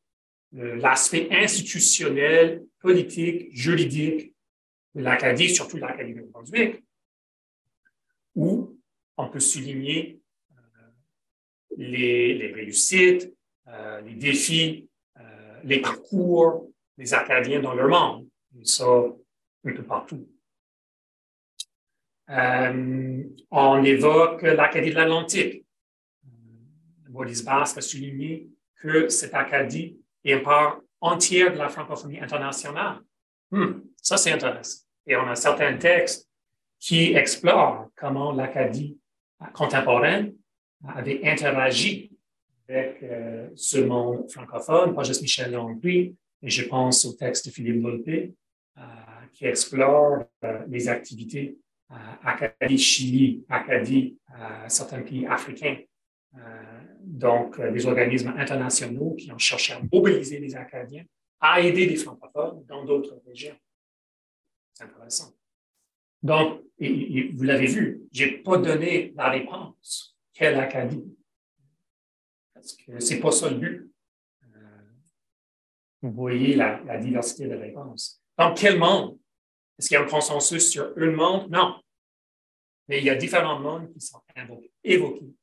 l'aspect 0.52 1.28
institutionnel, 1.32 2.64
politique, 2.80 3.56
juridique 3.56 4.34
de 4.96 5.02
l'Acadie, 5.02 5.50
surtout 5.50 5.78
l'Acadie 5.78 6.14
de 6.14 6.22
Brunswick, 6.22 6.84
où 8.36 8.78
on 9.18 9.30
peut 9.30 9.40
souligner 9.40 10.20
les, 11.78 12.34
les, 12.34 12.52
réussites, 12.52 13.34
les 14.04 14.16
défis, 14.16 14.90
les 15.64 15.80
parcours 15.80 16.72
des 16.98 17.14
Acadiens 17.14 17.62
dans 17.62 17.74
leur 17.74 17.88
monde. 17.88 18.28
Et 18.60 18.66
ça, 18.66 18.86
un 19.64 19.74
peu 19.74 19.84
partout. 19.84 20.28
Euh, 22.30 23.24
on 23.50 23.84
évoque 23.84 24.42
l'Acadie 24.44 24.92
de 24.92 24.96
l'Atlantique. 24.96 25.66
Maurice 27.10 27.44
Basque 27.44 27.78
a 27.78 27.82
souligné 27.82 28.48
que 28.76 29.10
cette 29.10 29.34
Acadie 29.34 30.00
est 30.24 30.34
une 30.34 30.44
part 30.44 30.80
entière 31.00 31.52
de 31.52 31.58
la 31.58 31.70
francophonie 31.70 32.20
internationale. 32.20 33.00
Hmm, 33.50 33.82
ça, 34.02 34.18
c'est 34.18 34.32
intéressant. 34.32 34.84
Et 35.08 35.16
on 35.16 35.28
a 35.28 35.36
certains 35.36 35.76
textes 35.78 36.28
qui 36.80 37.14
explorent 37.14 37.88
comment 37.96 38.32
l'Acadie 38.32 38.98
contemporaine 39.54 40.34
avait 40.88 41.22
interagi 41.24 42.12
avec 42.68 43.04
euh, 43.04 43.50
ce 43.56 43.80
monde 43.80 44.30
francophone, 44.32 44.96
pas 44.96 45.04
juste 45.04 45.22
Michel 45.22 45.52
Landry, 45.52 46.16
mais 46.42 46.50
je 46.50 46.68
pense 46.68 47.06
au 47.06 47.14
texte 47.14 47.48
de 47.48 47.52
Philippe 47.52 47.82
Volpe, 47.82 48.08
euh, 48.08 48.82
qui 49.34 49.46
explore 49.46 50.24
euh, 50.44 50.60
les 50.68 50.88
activités 50.88 51.58
Acadie 52.24 52.78
Chili, 52.78 53.44
Acadie 53.50 54.18
certains 54.70 55.02
pays 55.02 55.28
africains. 55.28 55.76
Donc, 57.04 57.60
des 57.60 57.86
organismes 57.86 58.34
internationaux 58.38 59.16
qui 59.16 59.32
ont 59.32 59.38
cherché 59.38 59.74
à 59.74 59.82
mobiliser 59.92 60.40
les 60.40 60.56
Acadiens, 60.56 61.06
à 61.40 61.62
aider 61.62 61.86
les 61.86 61.96
francophones 61.96 62.64
dans 62.66 62.86
d'autres 62.86 63.22
régions. 63.26 63.58
C'est 64.74 64.84
intéressant. 64.84 65.34
Donc, 66.22 66.62
vous 66.80 67.44
l'avez 67.44 67.66
vu, 67.68 68.02
je 68.12 68.26
n'ai 68.26 68.32
pas 68.38 68.58
donné 68.58 69.12
la 69.16 69.30
réponse. 69.30 70.16
Quelle 70.34 70.60
Acadie? 70.60 71.18
Parce 72.54 72.74
que 72.74 73.00
ce 73.00 73.14
n'est 73.14 73.20
pas 73.20 73.32
ça 73.32 73.50
le 73.50 73.58
but. 73.58 73.92
Euh, 74.56 74.58
vous 76.04 76.12
voyez 76.12 76.56
la, 76.56 76.80
la, 76.84 76.98
diversité 76.98 77.48
de 77.48 77.56
réponses. 77.56 78.22
Dans 78.38 78.54
quel 78.54 78.78
monde? 78.78 79.18
Est-ce 79.78 79.88
qu'il 79.88 79.96
y 79.96 79.98
a 79.98 80.04
un 80.04 80.08
consensus 80.08 80.70
sur 80.70 80.94
un 80.96 81.12
monde? 81.12 81.50
Non. 81.50 81.82
Mais 82.88 83.00
il 83.00 83.06
y 83.06 83.10
a 83.10 83.16
différents 83.16 83.60
mondes 83.60 83.92
qui 83.92 84.00
sont 84.00 84.22
évoqués 84.84 85.34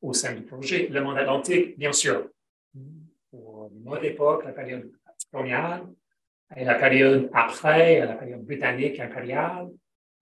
au 0.00 0.12
sein 0.12 0.34
du 0.34 0.42
projet. 0.42 0.88
Le 0.88 1.02
monde 1.02 1.18
atlantique, 1.18 1.78
bien 1.78 1.92
sûr. 1.92 2.28
Pour 3.30 3.70
notre 3.84 4.04
époque, 4.04 4.44
la 4.44 4.52
période 4.52 4.90
coloniale, 5.30 5.86
et 6.56 6.64
la 6.64 6.74
période 6.74 7.30
après, 7.32 8.00
la 8.00 8.14
période 8.14 8.44
britannique 8.44 9.00
impériale, 9.00 9.68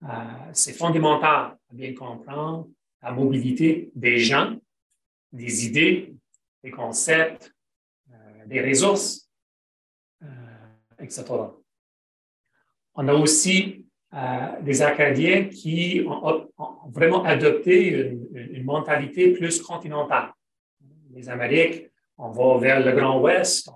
euh, 0.03 0.07
c'est 0.53 0.73
fondamental 0.73 1.57
à 1.69 1.73
bien 1.73 1.93
comprendre 1.93 2.69
la 3.01 3.11
mobilité 3.11 3.91
des 3.95 4.17
gens, 4.17 4.57
des 5.31 5.65
idées, 5.65 6.13
des 6.63 6.71
concepts, 6.71 7.53
euh, 8.11 8.45
des 8.45 8.61
ressources, 8.61 9.29
euh, 10.23 10.27
etc. 10.99 11.25
On 12.95 13.07
a 13.07 13.13
aussi 13.13 13.80
des 14.61 14.81
Acadiens 14.81 15.45
qui 15.45 16.03
ont, 16.05 16.49
vraiment 16.89 17.23
adopté 17.23 17.89
une, 17.89 18.63
mentalité 18.63 19.31
plus 19.31 19.61
continentale. 19.61 20.31
Les 21.13 21.29
Amériques, 21.29 21.89
on 22.17 22.29
va 22.29 22.57
vers 22.59 22.85
le 22.85 22.91
Grand 22.91 23.21
Ouest, 23.21 23.69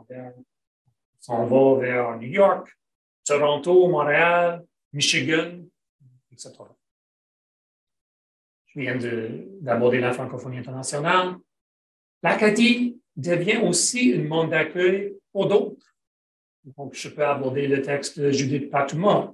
on 1.27 1.45
va 1.45 1.79
vers 1.79 2.17
New 2.17 2.27
York, 2.27 2.67
Toronto, 3.23 3.87
Montréal, 3.87 4.63
Michigan, 4.93 5.61
etc. 6.31 6.53
Je 8.67 8.79
viens 8.81 8.97
d'aborder 9.61 9.99
la 9.99 10.11
francophonie 10.11 10.57
internationale. 10.57 11.35
L'Acadie 12.21 12.99
devient 13.15 13.57
aussi 13.63 14.13
un 14.13 14.23
monde 14.23 14.49
d'accueil 14.49 15.15
pour 15.31 15.47
d'autres. 15.47 15.95
Donc, 16.65 16.93
je 16.93 17.07
peux 17.09 17.25
aborder 17.25 17.67
le 17.67 17.81
texte 17.81 18.19
de 18.19 18.31
Judith 18.31 18.69
Patouma 18.69 19.33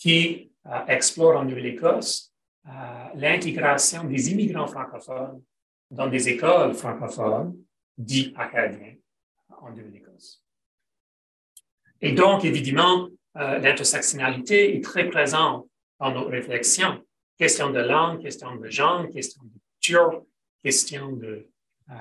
qui 0.00 0.50
euh, 0.66 0.86
explore 0.88 1.36
en 1.38 1.44
Nouvelle-Écosse 1.44 2.32
euh, 2.66 2.70
l'intégration 3.14 4.04
des 4.04 4.32
immigrants 4.32 4.66
francophones 4.66 5.42
dans 5.90 6.08
des 6.08 6.28
écoles 6.28 6.74
francophones 6.74 7.56
dites 7.96 8.34
acadiennes 8.36 8.98
en 9.60 9.70
Nouvelle-Écosse. 9.70 10.42
Et 12.00 12.12
donc, 12.12 12.44
évidemment, 12.44 13.08
euh, 13.36 13.58
l'intersectionnalité 13.58 14.76
est 14.76 14.82
très 14.82 15.08
présente 15.08 15.68
dans 15.98 16.12
nos 16.12 16.26
réflexions. 16.26 17.04
Question 17.38 17.70
de 17.70 17.80
langue, 17.80 18.22
question 18.22 18.56
de 18.56 18.68
genre, 18.68 19.08
question 19.10 19.42
de 19.44 19.50
culture, 19.80 20.24
question 20.64 21.12
de, 21.12 21.48
euh, 21.90 21.94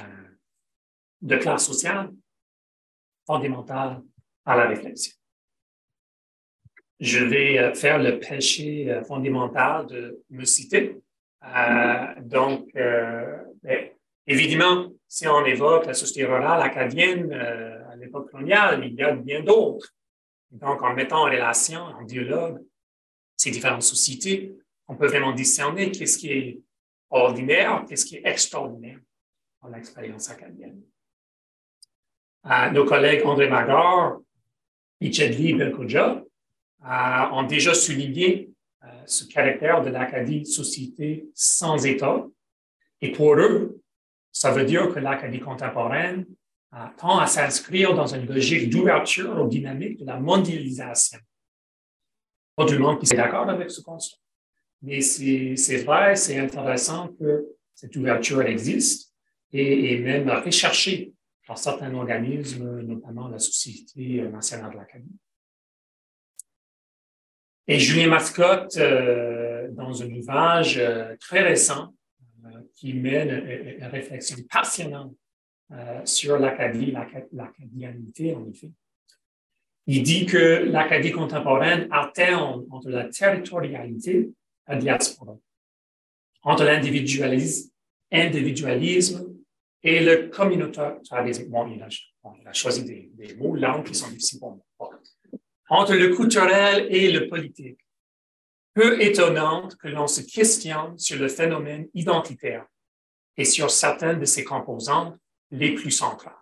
de 1.21 1.35
classe 1.37 1.65
sociale, 1.65 2.11
fondamentale 3.25 4.01
à 4.45 4.55
la 4.55 4.67
réflexion. 4.67 5.18
Je 6.99 7.23
vais 7.23 7.57
euh, 7.57 7.73
faire 7.73 7.97
le 7.99 8.19
péché 8.19 8.91
euh, 8.91 9.03
fondamental 9.03 9.87
de 9.87 10.23
me 10.29 10.45
citer. 10.45 10.97
donc, 12.21 12.69
ben, 12.73 13.89
évidemment, 14.27 14.91
si 15.07 15.27
on 15.27 15.45
évoque 15.45 15.85
la 15.85 15.93
société 15.93 16.25
rurale 16.25 16.61
acadienne 16.61 17.31
à 17.33 17.95
l'époque 17.95 18.29
coloniale, 18.29 18.83
il 18.85 18.93
y 18.93 19.03
a 19.03 19.13
bien 19.13 19.41
d'autres. 19.41 19.93
Donc, 20.51 20.81
en 20.81 20.93
mettant 20.93 21.21
en 21.21 21.31
relation, 21.31 21.81
en 21.81 22.03
dialogue, 22.03 22.59
ces 23.37 23.51
différentes 23.51 23.83
sociétés, 23.83 24.53
on 24.89 24.95
peut 24.95 25.07
vraiment 25.07 25.31
discerner 25.31 25.91
qu'est-ce 25.91 26.17
qui 26.17 26.31
est 26.31 26.61
ordinaire, 27.09 27.85
qu'est-ce 27.87 28.05
qui 28.05 28.17
est 28.17 28.25
extraordinaire 28.25 28.99
dans 29.61 29.69
l'expérience 29.69 30.29
acadienne. 30.29 30.81
Euh, 32.45 32.69
nos 32.71 32.85
collègues 32.85 33.25
André 33.25 33.49
Magor 33.49 34.21
et 35.01 35.11
Chedli 35.11 35.53
Belkoja 35.53 36.11
euh, 36.11 36.18
ont 36.83 37.43
déjà 37.43 37.73
souligné 37.73 38.51
euh, 38.83 38.87
ce 39.05 39.25
caractère 39.25 39.83
de 39.83 39.89
l'Acadie 39.89 40.45
société 40.45 41.29
sans 41.33 41.85
État. 41.85 42.25
Et 43.01 43.11
pour 43.11 43.35
eux, 43.35 43.81
ça 44.31 44.51
veut 44.51 44.65
dire 44.65 44.93
que 44.93 44.99
l'Acadie 44.99 45.39
contemporaine 45.39 46.25
tend 46.97 47.17
à 47.17 47.25
s'inscrire 47.25 47.95
dans 47.95 48.13
une 48.13 48.27
logique 48.27 48.69
d'ouverture 48.69 49.35
aux 49.41 49.47
dynamiques 49.47 49.99
de 49.99 50.05
la 50.05 50.19
mondialisation 50.19 51.17
pas 52.59 52.65
tout 52.65 52.73
le 52.73 52.79
monde 52.79 52.99
qui 52.99 53.13
est 53.13 53.15
d'accord 53.15 53.49
avec 53.49 53.71
ce 53.71 53.81
constat. 53.81 54.17
Mais 54.81 54.99
c'est 55.01 55.83
vrai, 55.83 56.15
c'est 56.17 56.37
intéressant 56.37 57.07
que 57.19 57.45
cette 57.73 57.95
ouverture 57.95 58.41
existe 58.41 59.13
et, 59.53 59.93
et 59.93 59.99
même 59.99 60.29
recherchée 60.29 61.13
par 61.47 61.57
certains 61.57 61.93
organismes, 61.93 62.81
notamment 62.81 63.29
la 63.29 63.39
Société 63.39 64.21
nationale 64.23 64.71
de 64.71 64.77
l'Académie. 64.77 65.17
Et 67.71 67.77
Julien 67.77 68.07
Mascotte, 68.07 68.77
euh, 68.77 69.69
dans 69.73 70.01
un 70.01 70.11
ouvrage 70.11 70.79
euh, 70.79 71.15
très 71.19 71.41
récent, 71.41 71.93
euh, 72.43 72.49
qui 72.73 72.95
mène 72.95 73.29
une, 73.29 73.85
réflexion 73.85 74.37
passionnante 74.51 75.15
sur 76.03 76.39
l'Acadie, 76.39 76.95
l'acadianité, 77.31 78.33
en 78.33 78.49
effet, 78.49 78.71
il 79.85 80.01
dit 80.01 80.25
que 80.25 80.63
l'Acadie 80.63 81.11
contemporaine 81.11 81.87
alterne 81.91 82.65
entre 82.71 82.89
la 82.89 83.07
territorialité 83.07 84.17
et 84.17 84.31
la 84.67 84.77
diaspora, 84.77 85.37
entre 86.41 86.63
l'individualisme 86.63 87.69
individualisme 88.11 89.31
et 89.83 89.99
le 89.99 90.29
communautarisme. 90.29 91.49
Bon, 91.49 91.67
il 91.67 91.83
a, 91.83 92.53
choisi 92.53 92.83
des, 92.83 93.35
mots 93.35 93.55
langues 93.55 93.85
qui 93.85 93.93
sont 93.93 94.09
difficiles 94.09 94.39
pour 94.39 94.55
moi. 94.55 94.65
Entre 95.69 95.93
le 95.93 96.15
culturel 96.15 96.87
et 96.89 97.11
le 97.11 97.27
politique. 97.27 97.79
Peu 98.73 99.01
étonnante 99.01 99.75
que 99.77 99.87
l'on 99.87 100.07
se 100.07 100.21
questionne 100.21 100.97
sur 100.97 101.19
le 101.19 101.27
phénomène 101.27 101.87
identitaire 101.93 102.65
et 103.37 103.45
sur 103.45 103.69
certaines 103.69 104.19
de 104.19 104.25
ses 104.25 104.43
composantes 104.43 105.17
les 105.51 105.73
plus 105.75 105.91
centrales. 105.91 106.33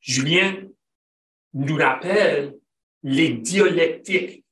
Julien 0.00 0.56
nous 1.52 1.76
rappelle 1.76 2.56
les 3.02 3.34
dialectiques 3.34 4.44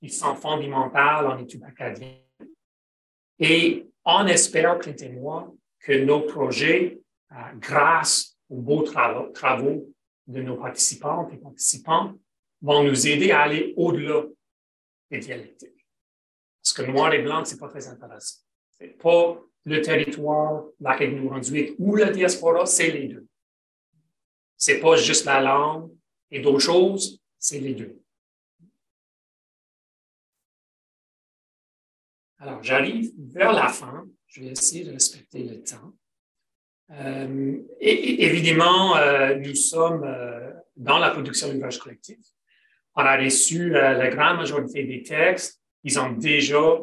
qui 0.00 0.10
sont 0.10 0.34
fondamentales 0.34 1.26
en 1.26 1.38
études 1.38 1.64
acadiennes. 1.64 2.22
Et 3.38 3.86
on 4.04 4.26
espère, 4.26 4.78
et 4.86 5.08
moi, 5.10 5.52
que 5.80 5.92
nos 5.92 6.20
projets, 6.20 7.00
euh, 7.32 7.34
grâce 7.58 8.36
aux 8.48 8.60
beaux 8.60 8.82
travaux, 8.82 9.92
de 10.26 10.42
nos 10.42 10.56
participantes 10.56 11.32
et 11.32 11.36
participants, 11.36 12.14
vont 12.62 12.82
nous 12.82 13.06
aider 13.06 13.30
à 13.30 13.42
aller 13.42 13.74
au-delà 13.76 14.24
des 15.10 15.18
dialectiques. 15.18 15.86
Parce 16.62 16.72
que 16.72 16.82
noir 16.82 17.12
et 17.12 17.22
blanc, 17.22 17.44
c'est 17.44 17.58
pas 17.58 17.68
très 17.68 17.86
intéressant. 17.86 18.40
C'est 18.78 18.98
pas 18.98 19.40
le 19.64 19.80
territoire, 19.80 20.64
l'Acadie 20.80 21.14
Nouveau-Brunswick 21.14 21.74
ou 21.78 21.96
la 21.96 22.10
diaspora, 22.10 22.66
c'est 22.66 22.90
les 22.90 23.08
deux. 23.08 23.26
C'est 24.56 24.80
pas 24.80 24.96
juste 24.96 25.24
la 25.24 25.40
langue 25.40 25.90
et 26.30 26.40
d'autres 26.40 26.60
choses, 26.60 27.20
c'est 27.38 27.60
les 27.60 27.74
deux. 27.74 28.00
Alors, 32.38 32.62
j'arrive 32.62 33.12
vers 33.18 33.52
la 33.52 33.68
fin. 33.68 34.06
Je 34.26 34.42
vais 34.42 34.48
essayer 34.48 34.84
de 34.84 34.92
respecter 34.92 35.42
le 35.42 35.62
temps. 35.62 35.94
Euh, 36.90 37.58
et, 37.80 38.24
évidemment, 38.24 38.96
euh, 38.96 39.34
nous 39.36 39.54
sommes 39.54 40.04
euh, 40.04 40.52
dans 40.76 40.98
la 40.98 41.10
production 41.10 41.52
d'ouvrages 41.52 41.78
collectifs. 41.78 42.35
On 42.96 43.02
a 43.02 43.16
reçu 43.16 43.70
la 43.70 44.08
grande 44.08 44.38
majorité 44.38 44.84
des 44.84 45.02
textes. 45.02 45.60
Ils 45.84 45.98
ont 46.00 46.12
déjà 46.12 46.78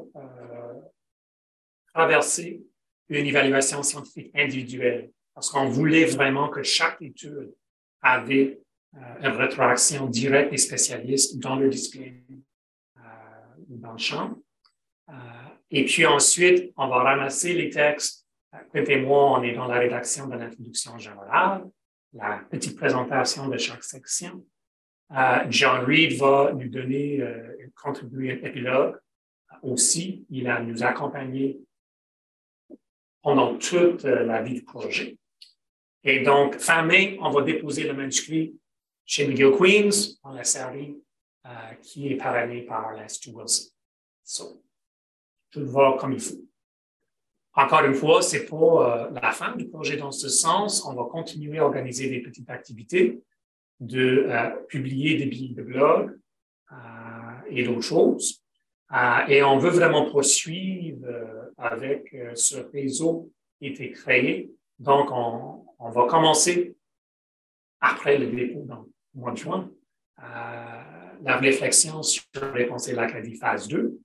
traversé 1.94 2.62
une 3.10 3.26
évaluation 3.26 3.84
scientifique 3.84 4.32
individuelle 4.36 5.12
parce 5.34 5.50
qu'on 5.50 5.68
voulait 5.68 6.06
vraiment 6.06 6.50
que 6.50 6.64
chaque 6.64 7.02
étude 7.02 7.54
avait 8.02 8.60
une 9.22 9.28
rétroaction 9.28 10.06
directe 10.08 10.52
des 10.52 10.58
spécialistes 10.58 11.40
dans 11.40 11.56
le 11.56 11.70
discipline 11.70 12.44
ou 13.70 13.78
dans 13.78 13.94
le 13.94 13.98
champ. 13.98 14.38
et 15.72 15.86
puis 15.86 16.06
ensuite, 16.06 16.72
on 16.78 16.88
va 16.88 16.98
ramasser 17.02 17.54
les 17.54 17.70
textes 17.70 18.24
Quint 18.72 18.86
et 18.86 19.02
moi, 19.02 19.32
on 19.32 19.44
est 19.44 19.54
dans 19.54 19.68
la 19.68 19.80
rédaction 19.80 20.28
de 20.28 20.36
l'introduction 20.36 20.98
générale, 20.98 21.66
la 22.14 22.42
petite 22.50 22.78
présentation 22.78 23.48
de 23.48 23.58
chaque 23.58 23.84
section. 23.84 24.46
John 25.50 25.86
Reed 25.86 26.18
va 26.18 26.54
nous 26.54 26.70
donner, 26.70 27.22
euh, 27.22 27.56
contribuer 27.76 28.32
un 28.32 28.48
épilogue 28.48 28.98
aussi. 29.62 30.26
Il 30.30 30.48
a 30.48 30.62
nous 30.62 30.84
accompagné 30.84 31.60
pendant 33.22 33.58
toute 33.58 34.06
euh, 34.06 34.24
la 34.24 34.42
vie 34.42 34.56
du 34.56 34.64
projet. 34.64 35.18
Et 36.04 36.20
donc, 36.22 36.58
fin 36.58 36.84
mai, 36.84 37.18
on 37.22 37.30
va 37.32 37.42
déposer 37.42 37.84
le 37.84 37.94
manuscrit 37.94 38.60
chez 39.06 39.28
McGill 39.28 39.52
Queens 39.58 40.18
dans 40.24 40.34
la 40.34 40.44
série 40.44 40.98
euh, 41.46 41.74
qui 41.82 42.10
est 42.10 42.18
parrainée 42.18 42.64
par 42.64 42.92
l'Institut 42.94 43.36
Wilson. 43.36 43.70
So, 44.24 44.64
tout 45.50 45.66
va 45.66 45.96
comme 45.98 46.14
il 46.14 46.20
faut. 46.20 46.46
Encore 47.56 47.86
une 47.86 47.94
fois, 47.94 48.22
c'est 48.22 48.46
pas 48.46 48.56
euh, 49.08 49.12
la 49.12 49.32
fin 49.32 49.56
du 49.56 49.68
projet 49.68 49.96
dans 49.96 50.12
ce 50.12 50.28
sens. 50.28 50.86
On 50.86 50.94
va 50.94 51.04
continuer 51.10 51.60
à 51.60 51.66
organiser 51.66 52.10
des 52.10 52.22
petites 52.22 52.50
activités, 52.50 53.22
de 53.80 54.26
euh, 54.28 54.50
publier 54.68 55.18
des 55.18 55.26
billets 55.26 55.56
de 55.56 55.64
blog 55.64 56.20
euh, 56.72 56.76
et 57.50 57.64
d'autres 57.64 57.82
choses. 57.82 58.44
et 59.28 59.44
on 59.44 59.58
veut 59.58 59.72
vraiment 59.72 60.10
poursuivre 60.12 61.08
avec 61.58 62.16
ce 62.36 62.58
réseau 62.72 63.32
qui 63.58 63.68
a 63.68 63.70
été 63.72 63.92
créé. 63.92 64.52
Donc, 64.80 65.10
on, 65.12 65.90
va 65.90 66.08
commencer 66.08 66.76
après 67.82 68.18
le 68.18 68.28
dépôt 68.28 68.64
dans 68.66 68.86
le 69.14 69.20
mois 69.20 69.32
de 69.32 69.38
juin 69.38 69.70
la 70.18 71.38
réflexion 71.38 72.04
sur 72.04 72.24
les 72.56 72.68
conseils 72.68 72.94
de 72.94 73.00
l'Acadie 73.00 73.36
phase 73.36 73.68
2. 73.68 74.00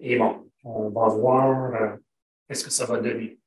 et 0.00 0.16
bon, 0.16 0.50
on 0.64 0.90
va 0.90 1.08
voir 1.08 1.74
euh, 1.74 1.96
qu'est-ce 2.46 2.64
que 2.64 2.70
ça 2.70 2.86
va 2.86 2.98
donner. 2.98 3.38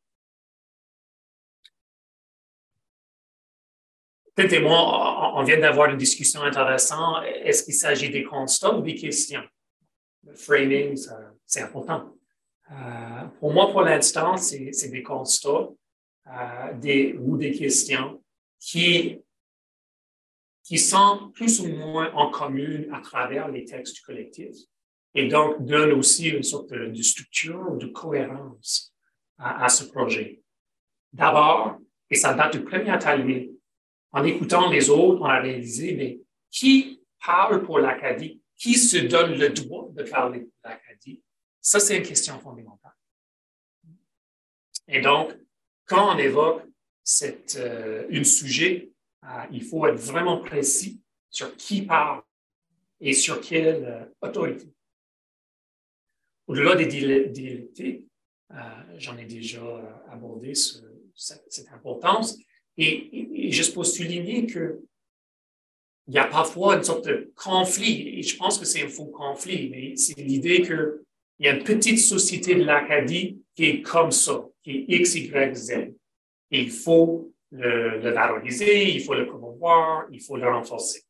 Peut-être 4.35 4.63
moi, 4.63 5.37
on 5.37 5.43
vient 5.43 5.59
d'avoir 5.59 5.89
une 5.89 5.97
discussion 5.97 6.41
intéressante. 6.41 7.23
Est-ce 7.25 7.63
qu'il 7.63 7.73
s'agit 7.73 8.09
des 8.09 8.23
constats 8.23 8.73
ou 8.73 8.81
des 8.81 8.95
questions? 8.95 9.43
Le 10.25 10.33
framing, 10.35 10.97
c'est 11.45 11.61
important. 11.61 12.15
Euh, 12.71 13.25
pour 13.39 13.53
moi, 13.53 13.69
pour 13.71 13.81
l'instant, 13.81 14.37
c'est 14.37 14.89
des 14.89 15.03
constats 15.03 15.69
euh, 16.27 17.13
ou 17.19 17.37
des 17.37 17.51
questions 17.51 18.23
qui, 18.59 19.19
qui 20.63 20.77
sont 20.79 21.31
plus 21.33 21.59
ou 21.59 21.67
moins 21.67 22.11
en 22.13 22.31
commune 22.31 22.89
à 22.93 23.01
travers 23.01 23.49
les 23.49 23.65
textes 23.65 23.95
du 23.95 24.01
collectif 24.01 24.55
et 25.15 25.27
donc 25.27 25.63
donne 25.65 25.91
aussi 25.91 26.29
une 26.29 26.43
sorte 26.43 26.71
de, 26.71 27.01
structure 27.01 27.71
ou 27.71 27.77
de 27.77 27.87
cohérence 27.87 28.93
à, 29.37 29.69
ce 29.69 29.85
projet. 29.85 30.41
D'abord, 31.11 31.77
et 32.09 32.15
ça 32.15 32.33
date 32.33 32.53
du 32.53 32.63
premier 32.63 32.89
atelier, 32.89 33.52
en 34.13 34.23
écoutant 34.23 34.69
les 34.69 34.89
autres, 34.89 35.21
on 35.21 35.25
a 35.25 35.41
réalisé, 35.41 35.95
mais 35.95 36.19
qui 36.51 37.01
parle 37.25 37.63
pour 37.63 37.79
l'Acadie? 37.79 38.39
Qui 38.55 38.75
se 38.75 38.97
donne 38.97 39.37
le 39.37 39.49
droit 39.49 39.89
de 39.91 40.03
parler 40.03 40.41
pour 40.41 40.53
l'Acadie? 40.63 41.21
Ça, 41.59 41.79
c'est 41.79 41.97
une 41.97 42.03
question 42.03 42.39
fondamentale. 42.39 42.93
Et 44.87 45.01
donc, 45.01 45.35
quand 45.85 46.15
on 46.15 46.17
évoque 46.17 46.63
cette, 47.03 47.55
euh, 47.55 48.23
sujet, 48.23 48.91
euh, 49.23 49.27
il 49.51 49.63
faut 49.63 49.85
être 49.87 49.99
vraiment 49.99 50.37
précis 50.37 51.01
sur 51.29 51.55
qui 51.57 51.81
parle 51.81 52.21
et 52.99 53.13
sur 53.13 53.41
quelle 53.41 53.83
euh, 53.83 54.05
autorité. 54.21 54.67
Au-delà 56.47 56.75
des 56.75 56.85
dialectiques, 56.85 58.07
j'en 58.97 59.17
ai 59.17 59.25
déjà 59.25 59.61
abordé 60.11 60.53
cette, 60.53 61.71
importance. 61.71 62.37
Et, 62.77 63.51
juste 63.51 63.73
pour 63.73 63.85
souligner 63.85 64.47
qu'il 64.47 64.79
y 66.07 66.17
a 66.17 66.25
parfois 66.25 66.77
une 66.77 66.83
sorte 66.83 67.05
de 67.05 67.31
conflit, 67.35 68.19
et 68.19 68.23
je 68.23 68.35
pense 68.35 68.57
que 68.57 68.65
c'est 68.65 68.83
un 68.83 68.89
faux 68.89 69.05
conflit, 69.05 69.69
mais 69.69 69.95
c'est 69.95 70.19
l'idée 70.19 70.61
qu'il 70.61 71.01
y 71.39 71.47
a 71.47 71.55
une 71.55 71.63
petite 71.63 71.99
société 71.99 72.55
de 72.55 72.63
l'Acadie 72.63 73.41
qui 73.55 73.65
est 73.65 73.81
comme 73.81 74.11
ça, 74.11 74.45
qui 74.63 74.71
est 74.71 74.85
X, 74.87 75.15
Y, 75.15 75.55
Z. 75.55 75.71
Et 76.51 76.61
il 76.61 76.71
faut 76.71 77.31
le, 77.51 78.11
valoriser, 78.11 78.91
il 78.91 79.03
faut 79.03 79.13
le 79.13 79.27
promouvoir, 79.27 80.05
il 80.11 80.21
faut 80.21 80.37
le 80.37 80.49
renforcer. 80.49 81.03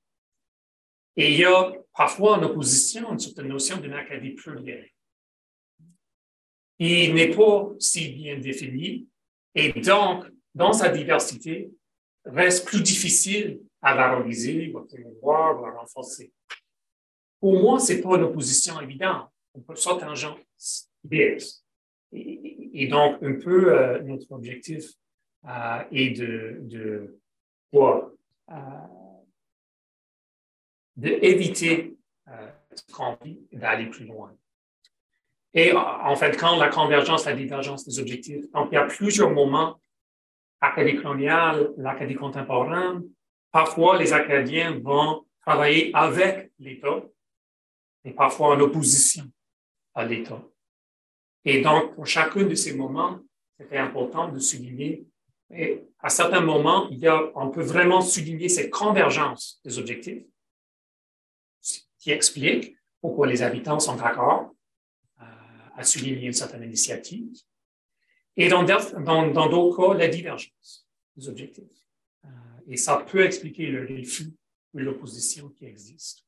Et 1.15 1.31
il 1.31 1.39
y 1.39 1.45
a 1.45 1.71
parfois 1.95 2.37
en 2.37 2.43
opposition 2.43 3.11
une 3.11 3.19
certaine 3.19 3.47
notion 3.47 3.77
d'une 3.77 3.93
Acadie 3.93 4.31
plurielle 4.31 4.89
il 6.79 7.13
n'est 7.13 7.29
pas 7.29 7.71
si 7.79 8.09
bien 8.09 8.37
défini 8.37 9.07
et 9.55 9.71
donc, 9.81 10.25
dans 10.55 10.73
sa 10.73 10.89
diversité, 10.89 11.71
reste 12.25 12.67
plus 12.67 12.81
difficile 12.81 13.61
à 13.81 13.95
valoriser, 13.95 14.73
à 14.75 14.81
promouvoir, 14.81 15.65
à 15.65 15.79
renforcer. 15.79 16.31
Pour 17.39 17.59
moi, 17.61 17.79
c'est 17.79 18.01
pas 18.01 18.15
une 18.15 18.23
opposition 18.23 18.79
évidente. 18.79 19.29
On 19.53 19.61
peut 19.61 19.75
sortir 19.75 20.09
un 20.09 20.15
genre 20.15 20.39
et, 22.15 22.87
donc, 22.87 23.21
un 23.21 23.33
peu 23.39 23.77
euh, 23.77 24.01
notre 24.03 24.31
objectif 24.31 24.85
euh, 25.45 25.83
est 25.91 26.11
de, 26.11 26.59
de? 26.61 27.19
Euh, 27.75 28.01
d'éviter 30.95 31.97
euh, 32.27 32.51
ce 32.75 32.93
conflit 32.93 33.47
d'aller 33.51 33.87
plus 33.87 34.05
loin. 34.05 34.35
Et 35.55 35.73
en 35.73 36.15
fait, 36.15 36.37
quand 36.37 36.55
la 36.57 36.69
convergence, 36.69 37.25
la 37.25 37.33
divergence 37.33 37.83
des 37.85 37.99
objectifs. 37.99 38.49
Donc, 38.51 38.69
il 38.71 38.75
y 38.75 38.77
a 38.77 38.85
plusieurs 38.85 39.31
moments, 39.31 39.79
Acadie 40.63 40.95
coloniale, 40.95 41.73
l'Acadie 41.77 42.15
contemporaine. 42.15 43.03
Parfois, 43.51 43.97
les 43.97 44.13
Acadiens 44.13 44.79
vont 44.79 45.25
travailler 45.41 45.91
avec 45.93 46.51
l'État 46.57 47.03
et 48.05 48.11
parfois 48.11 48.55
en 48.55 48.59
opposition 48.61 49.25
à 49.93 50.05
l'État. 50.05 50.41
Et 51.43 51.61
donc, 51.61 51.95
pour 51.95 52.07
chacun 52.07 52.45
de 52.45 52.55
ces 52.55 52.73
moments, 52.75 53.19
c'était 53.57 53.77
important 53.77 54.29
de 54.29 54.39
souligner. 54.39 55.05
Et 55.51 55.83
à 55.99 56.07
certains 56.07 56.39
moments, 56.41 56.87
il 56.89 56.99
y 56.99 57.07
a, 57.07 57.21
on 57.35 57.49
peut 57.49 57.61
vraiment 57.61 57.99
souligner 57.99 58.47
cette 58.47 58.71
convergence 58.71 59.59
des 59.65 59.77
objectifs, 59.77 60.23
qui 61.99 62.11
explique 62.11 62.75
pourquoi 63.01 63.27
les 63.27 63.41
habitants 63.41 63.79
sont 63.79 63.97
d'accord 63.97 64.51
à 65.75 65.83
souligner 65.83 66.27
une 66.27 66.33
certaine 66.33 66.63
initiative. 66.63 67.33
Et 68.37 68.47
dans 68.49 68.63
d'autres 68.63 68.99
dans, 68.99 69.75
cas, 69.75 69.97
la 69.97 70.07
divergence 70.07 70.87
des 71.15 71.29
objectifs. 71.29 71.65
Euh, 72.25 72.29
et 72.67 72.77
ça 72.77 72.97
peut 72.97 73.23
expliquer 73.23 73.67
le 73.67 73.81
refus 73.81 74.33
ou 74.73 74.79
l'opposition 74.79 75.49
qui 75.49 75.65
existe. 75.65 76.25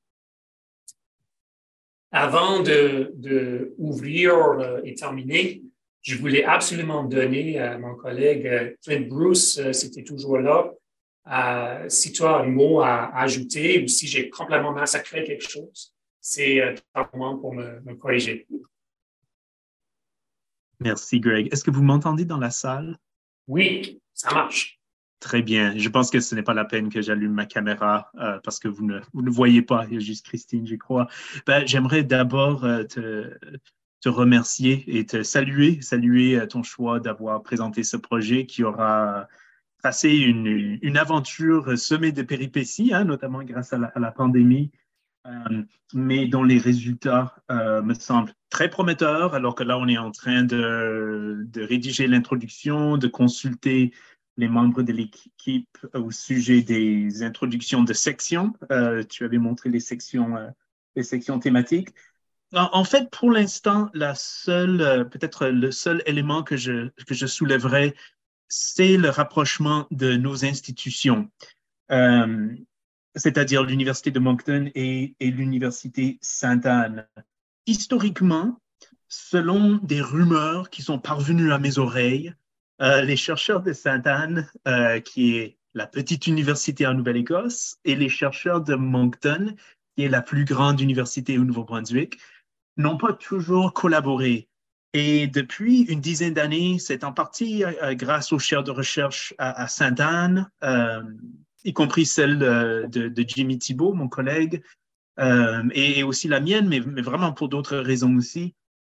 Avant 2.12 2.62
de, 2.62 3.12
de 3.16 3.74
ouvrir 3.78 4.36
euh, 4.36 4.82
et 4.84 4.94
terminer, 4.94 5.64
je 6.02 6.18
voulais 6.18 6.44
absolument 6.44 7.04
donner 7.04 7.60
à 7.60 7.80
mon 7.80 7.96
collègue 7.96 8.46
euh, 8.46 8.76
Clint 8.84 9.08
Bruce, 9.08 9.60
c'était 9.72 10.04
toujours 10.04 10.38
là, 10.38 10.72
si 11.90 12.12
tu 12.12 12.22
as 12.24 12.36
un 12.36 12.46
mot 12.46 12.82
à, 12.82 13.18
ajouter 13.18 13.84
ou 13.84 13.88
si 13.88 14.06
j'ai 14.06 14.30
complètement 14.30 14.72
massacré 14.72 15.24
quelque 15.24 15.50
chose, 15.50 15.92
c'est 16.22 16.62
un 16.94 17.10
moment 17.12 17.36
pour 17.38 17.56
me 17.56 17.96
corriger. 17.96 18.46
Merci, 20.80 21.20
Greg. 21.20 21.50
Est-ce 21.52 21.64
que 21.64 21.72
vous 21.72 21.84
m'entendez 21.84 22.26
dans 22.26 22.38
la 22.38 22.52
salle? 22.52 22.98
Oui, 23.48 24.02
ça 24.14 24.34
marche. 24.34 24.80
Très 25.20 25.42
bien. 25.42 25.78
Je 25.78 25.90
pense 25.90 26.12
que 26.12 26.20
ce 26.20 26.36
n'est 26.36 26.44
pas 26.44 26.54
la 26.54 26.66
peine 26.66 26.90
que 26.90 27.02
j'allume 27.02 27.34
ma 27.34 27.46
caméra 27.46 28.12
euh, 28.20 28.40
parce 28.44 28.60
que 28.60 28.68
vous 28.68 28.86
ne, 28.86 29.00
vous 29.14 29.22
ne 29.22 29.30
voyez 29.30 29.62
pas. 29.62 29.86
Il 29.88 29.94
y 29.94 29.98
a 29.98 30.00
juste 30.00 30.26
Christine, 30.26 30.68
je 30.68 30.76
crois. 30.76 31.08
Ben, 31.48 31.66
J'aimerais 31.66 32.04
d'abord 32.04 32.66
euh, 32.66 32.84
te, 32.84 33.32
te, 34.02 34.10
remercier 34.10 34.84
et 34.88 35.06
te 35.06 35.24
saluer, 35.24 35.82
saluer 35.82 36.38
euh, 36.38 36.46
ton 36.46 36.64
choix 36.64 37.00
d'avoir 37.00 37.42
présenté 37.42 37.84
ce 37.84 37.98
projet 37.98 38.46
qui 38.46 38.64
aura 38.64 39.28
tracé 39.80 40.12
une, 40.12 40.78
une 40.82 40.98
aventure 40.98 41.78
semée 41.78 42.12
de 42.12 42.22
péripéties, 42.22 42.94
hein, 42.94 43.06
notamment 43.06 43.44
grâce 43.44 43.74
à 43.74 43.78
la, 43.78 43.88
à 43.88 44.00
la 44.00 44.12
pandémie. 44.12 44.72
Mais 45.94 46.28
dont 46.28 46.44
les 46.44 46.58
résultats 46.58 47.36
me 47.50 47.94
semblent 47.94 48.34
très 48.50 48.70
prometteurs, 48.70 49.34
alors 49.34 49.56
que 49.56 49.64
là, 49.64 49.78
on 49.78 49.88
est 49.88 49.98
en 49.98 50.12
train 50.12 50.44
de, 50.44 51.46
de 51.48 51.64
rédiger 51.64 52.08
l'introduction, 52.08 52.98
de 52.98 53.08
consulter 53.08 53.92
les 54.38 54.48
membres 54.48 54.84
de 54.84 54.92
l'équipe 54.92 55.78
au 55.94 56.12
sujet 56.12 56.62
des 56.62 57.24
introductions 57.24 57.84
de 57.84 57.94
sections. 57.94 58.54
tu 59.10 59.24
avais 59.24 59.38
montré 59.38 59.70
les 59.70 59.80
sections, 59.80 60.36
les 60.96 61.04
sections 61.04 61.40
thématiques. 61.40 61.90
En, 62.54 62.84
fait, 62.84 63.10
pour 63.10 63.32
l'instant, 63.32 63.90
la 63.94 64.16
seule, 64.16 65.10
peut-être 65.10 65.48
le 65.48 65.72
seul 65.72 66.02
élément 66.06 66.44
que 66.44 66.56
je, 66.56 66.90
que 67.06 67.14
je 67.14 67.26
soulèverais, 67.26 67.96
c'est 68.48 68.98
le 68.98 69.10
rapprochement 69.10 69.88
de 69.92 70.16
nos 70.16 70.46
institutions, 70.46 71.30
euh, 71.92 72.56
c'est-à-dire 73.16 73.64
l'Université 73.64 74.12
de 74.12 74.20
Moncton 74.20 74.70
et, 74.76 75.16
l'Université 75.20 76.18
Sainte-Anne. 76.22 77.08
Historiquement, 77.66 78.60
selon 79.08 79.78
des 79.78 80.02
rumeurs 80.02 80.70
qui 80.70 80.82
sont 80.82 81.00
parvenues 81.00 81.52
à 81.52 81.58
mes 81.58 81.78
oreilles, 81.78 82.34
euh, 82.82 83.02
les 83.02 83.16
chercheurs 83.16 83.62
de 83.62 83.74
Sainte-Anne, 83.74 84.50
euh, 84.68 85.00
qui 85.00 85.38
est 85.38 85.58
la 85.74 85.88
petite 85.88 86.28
université 86.28 86.86
en 86.86 86.94
Nouvelle-Écosse, 86.94 87.78
et 87.86 87.96
les 87.96 88.10
chercheurs 88.10 88.62
de 88.62 88.76
Moncton, 88.76 89.56
qui 89.96 90.04
est 90.04 90.10
la 90.10 90.22
plus 90.22 90.46
grande 90.46 90.82
université 90.82 91.38
au 91.38 91.44
Nouveau-Brunswick, 91.44 92.18
n'ont 92.78 92.98
pas 92.98 93.14
toujours 93.14 93.74
collaboré. 93.74 94.50
Et 94.94 95.28
depuis 95.28 95.82
une 95.82 96.00
dizaine 96.00 96.34
d'années, 96.34 96.80
c'est 96.80 97.04
en 97.04 97.12
partie 97.12 97.66
euh, 97.66 97.96
grâce 97.96 98.32
aux 98.32 98.40
chaires 98.40 98.64
de 98.64 98.72
recherche 98.72 99.34
à, 99.38 99.68
Sainte-Anne, 99.68 100.50
euh, 100.64 101.04
y 101.66 101.74
compris 101.74 102.06
celle 102.06 102.40
de, 102.40 103.26
Jimmy 103.28 103.58
Thibault, 103.58 103.94
mon 103.94 104.08
collègue, 104.08 104.64
euh, 105.20 105.64
et, 105.74 106.04
aussi 106.04 106.28
la 106.28 106.40
mienne, 106.40 106.68
mais, 106.68 106.80
vraiment 106.80 107.34
pour 107.34 107.50
d'autres 107.50 107.78
raisons 107.78 108.16
aussi. 108.16 108.56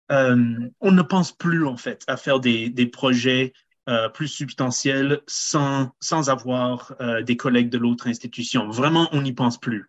on 0.09 0.91
ne 0.91 1.01
pense 1.01 1.31
plus 1.31 1.65
en 1.65 1.77
fait 1.77 2.03
à 2.07 2.17
faire 2.17 2.39
des, 2.39 2.89
projets 2.91 3.53
plus 4.13 4.27
substantiels 4.27 5.21
sans, 5.27 5.91
sans 6.01 6.29
avoir 6.29 6.95
des 7.25 7.37
collègues 7.37 7.69
de 7.69 7.77
l'autre 7.77 8.07
institution. 8.07 8.69
Vraiment, 8.69 9.09
on 9.13 9.21
n'y 9.21 9.33
pense 9.33 9.59
plus. 9.59 9.87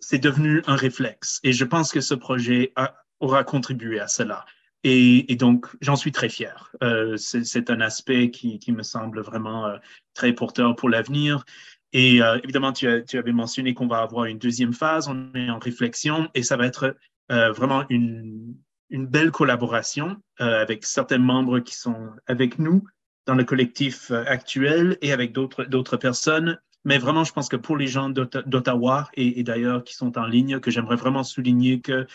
c'est 0.00 0.18
devenu 0.18 0.62
un 0.66 0.76
réflexe. 0.76 1.40
Et 1.42 1.52
je 1.52 1.64
pense 1.64 1.90
que 1.90 2.00
ce 2.00 2.14
projet 2.14 2.72
aura 3.20 3.44
contribué 3.44 3.98
à 3.98 4.08
cela. 4.08 4.44
Et, 4.88 5.34
donc, 5.34 5.66
j'en 5.80 5.96
suis 5.96 6.12
très 6.12 6.28
fier. 6.28 6.70
Euh, 6.84 7.16
c'est 7.16 7.70
un 7.70 7.80
aspect 7.80 8.30
qui, 8.30 8.60
me 8.70 8.84
semble 8.84 9.20
vraiment 9.20 9.66
euh, 9.66 9.78
très 10.14 10.32
porteur 10.32 10.76
pour 10.76 10.88
l'avenir. 10.88 11.44
Et 11.92 12.22
euh, 12.22 12.38
évidemment, 12.44 12.72
tu, 12.72 12.86
avais 12.86 13.32
mentionné 13.32 13.74
qu'on 13.74 13.88
va 13.88 13.98
avoir 13.98 14.26
une 14.26 14.38
deuxième 14.38 14.72
phase, 14.72 15.08
on 15.08 15.34
est 15.34 15.50
en 15.50 15.58
réflexion 15.58 16.28
et 16.34 16.44
ça 16.44 16.56
va 16.56 16.66
être 16.66 16.96
vraiment 17.28 17.84
une, 17.88 18.54
belle 18.90 19.32
collaboration 19.32 20.16
avec 20.38 20.84
certains 20.84 21.18
membres 21.18 21.58
qui 21.58 21.74
sont 21.74 22.10
avec 22.28 22.60
nous 22.60 22.84
dans 23.26 23.34
le 23.34 23.42
collectif 23.42 24.12
actuel 24.12 24.98
et 25.02 25.12
avec 25.12 25.32
d'autres 25.32 25.96
personnes. 25.96 26.60
Mais 26.84 26.98
vraiment, 26.98 27.24
je 27.24 27.32
pense 27.32 27.48
que 27.48 27.56
pour 27.56 27.76
les 27.76 27.88
gens 27.88 28.08
d'Ottawa 28.08 29.10
et, 29.14 29.42
d'ailleurs 29.42 29.82
qui 29.82 29.94
sont 29.94 30.16
en 30.16 30.26
ligne, 30.26 30.60
que 30.60 30.70
j'aimerais 30.70 30.94
vraiment 30.94 31.24
souligner 31.24 31.80
que 31.80 32.06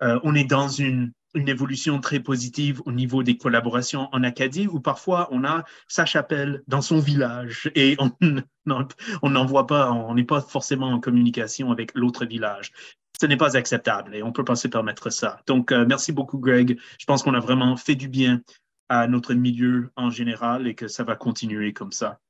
on 0.00 0.34
est 0.34 0.44
dans 0.44 0.68
une 0.68 1.12
une 1.34 1.48
évolution 1.48 2.00
très 2.00 2.20
positive 2.20 2.80
au 2.86 2.92
niveau 2.92 3.22
des 3.22 3.36
collaborations 3.36 4.08
en 4.12 4.22
Acadie, 4.22 4.66
où 4.66 4.80
parfois 4.80 5.28
on 5.30 5.44
a 5.44 5.64
sa 5.86 6.06
chapelle 6.06 6.62
dans 6.66 6.80
son 6.80 7.00
village 7.00 7.70
et 7.74 7.96
on 7.98 8.10
n'en 9.28 9.46
voit 9.46 9.66
pas, 9.66 9.90
on 9.92 10.14
n'est 10.14 10.24
pas 10.24 10.40
forcément 10.40 10.88
en 10.88 11.00
communication 11.00 11.70
avec 11.70 11.94
l'autre 11.94 12.24
village. 12.24 12.72
Ce 13.20 13.26
n'est 13.26 13.36
pas 13.36 13.56
acceptable 13.56 14.14
et 14.14 14.22
on 14.22 14.28
ne 14.28 14.32
peut 14.32 14.44
pas 14.44 14.56
se 14.56 14.68
permettre 14.68 15.10
ça. 15.10 15.40
Donc, 15.46 15.72
euh, 15.72 15.84
merci 15.86 16.12
beaucoup, 16.12 16.38
Greg. 16.38 16.78
Je 16.98 17.04
pense 17.04 17.22
qu'on 17.22 17.34
a 17.34 17.40
vraiment 17.40 17.76
fait 17.76 17.96
du 17.96 18.08
bien 18.08 18.42
à 18.88 19.06
notre 19.08 19.34
milieu 19.34 19.90
en 19.96 20.10
général 20.10 20.66
et 20.66 20.74
que 20.74 20.88
ça 20.88 21.02
va 21.04 21.16
continuer 21.16 21.72
comme 21.72 21.92
ça. 21.92 22.20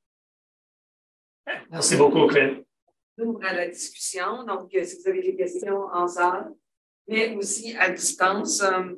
Merci 1.71 1.95
beaucoup, 1.95 2.25
Claire. 2.27 2.59
On 3.19 3.37
à 3.41 3.53
la 3.53 3.67
discussion. 3.67 4.43
Donc, 4.45 4.73
euh, 4.73 4.83
si 4.83 4.97
vous 5.01 5.09
avez 5.09 5.21
des 5.21 5.35
questions 5.35 5.83
en 5.93 6.07
salle, 6.07 6.51
mais 7.09 7.35
aussi 7.35 7.75
à 7.75 7.89
distance. 7.89 8.61
Euh, 8.61 8.95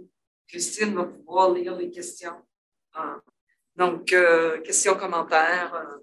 Christine 0.48 0.94
va 0.94 1.06
pouvoir 1.06 1.54
lire 1.54 1.76
les 1.78 1.90
questions. 1.90 2.36
Ah. 2.94 3.22
donc, 3.78 4.12
euh, 4.12 4.60
questions, 4.62 4.96
commentaires. 4.96 5.74
Euh, 5.74 5.98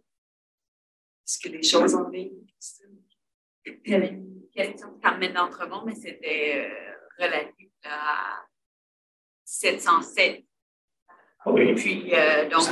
est-ce 1.26 1.46
y 1.46 1.54
a 1.54 1.58
des 1.58 1.62
choses 1.62 1.94
en 1.94 2.08
ligne, 2.08 2.46
Christine? 2.46 3.02
Il 3.66 3.92
y 3.92 3.94
avait 3.94 4.08
une 4.08 4.48
question 4.50 4.92
de 4.92 5.00
Carmen 5.02 5.34
d'Entremont, 5.34 5.82
mais 5.84 5.94
c'était 5.94 6.72
relatif 7.18 7.68
à 7.84 8.42
707. 9.44 10.46
Ah 11.40 11.52
oui. 11.52 11.74
Puis, 11.74 12.10
donc, 12.50 12.62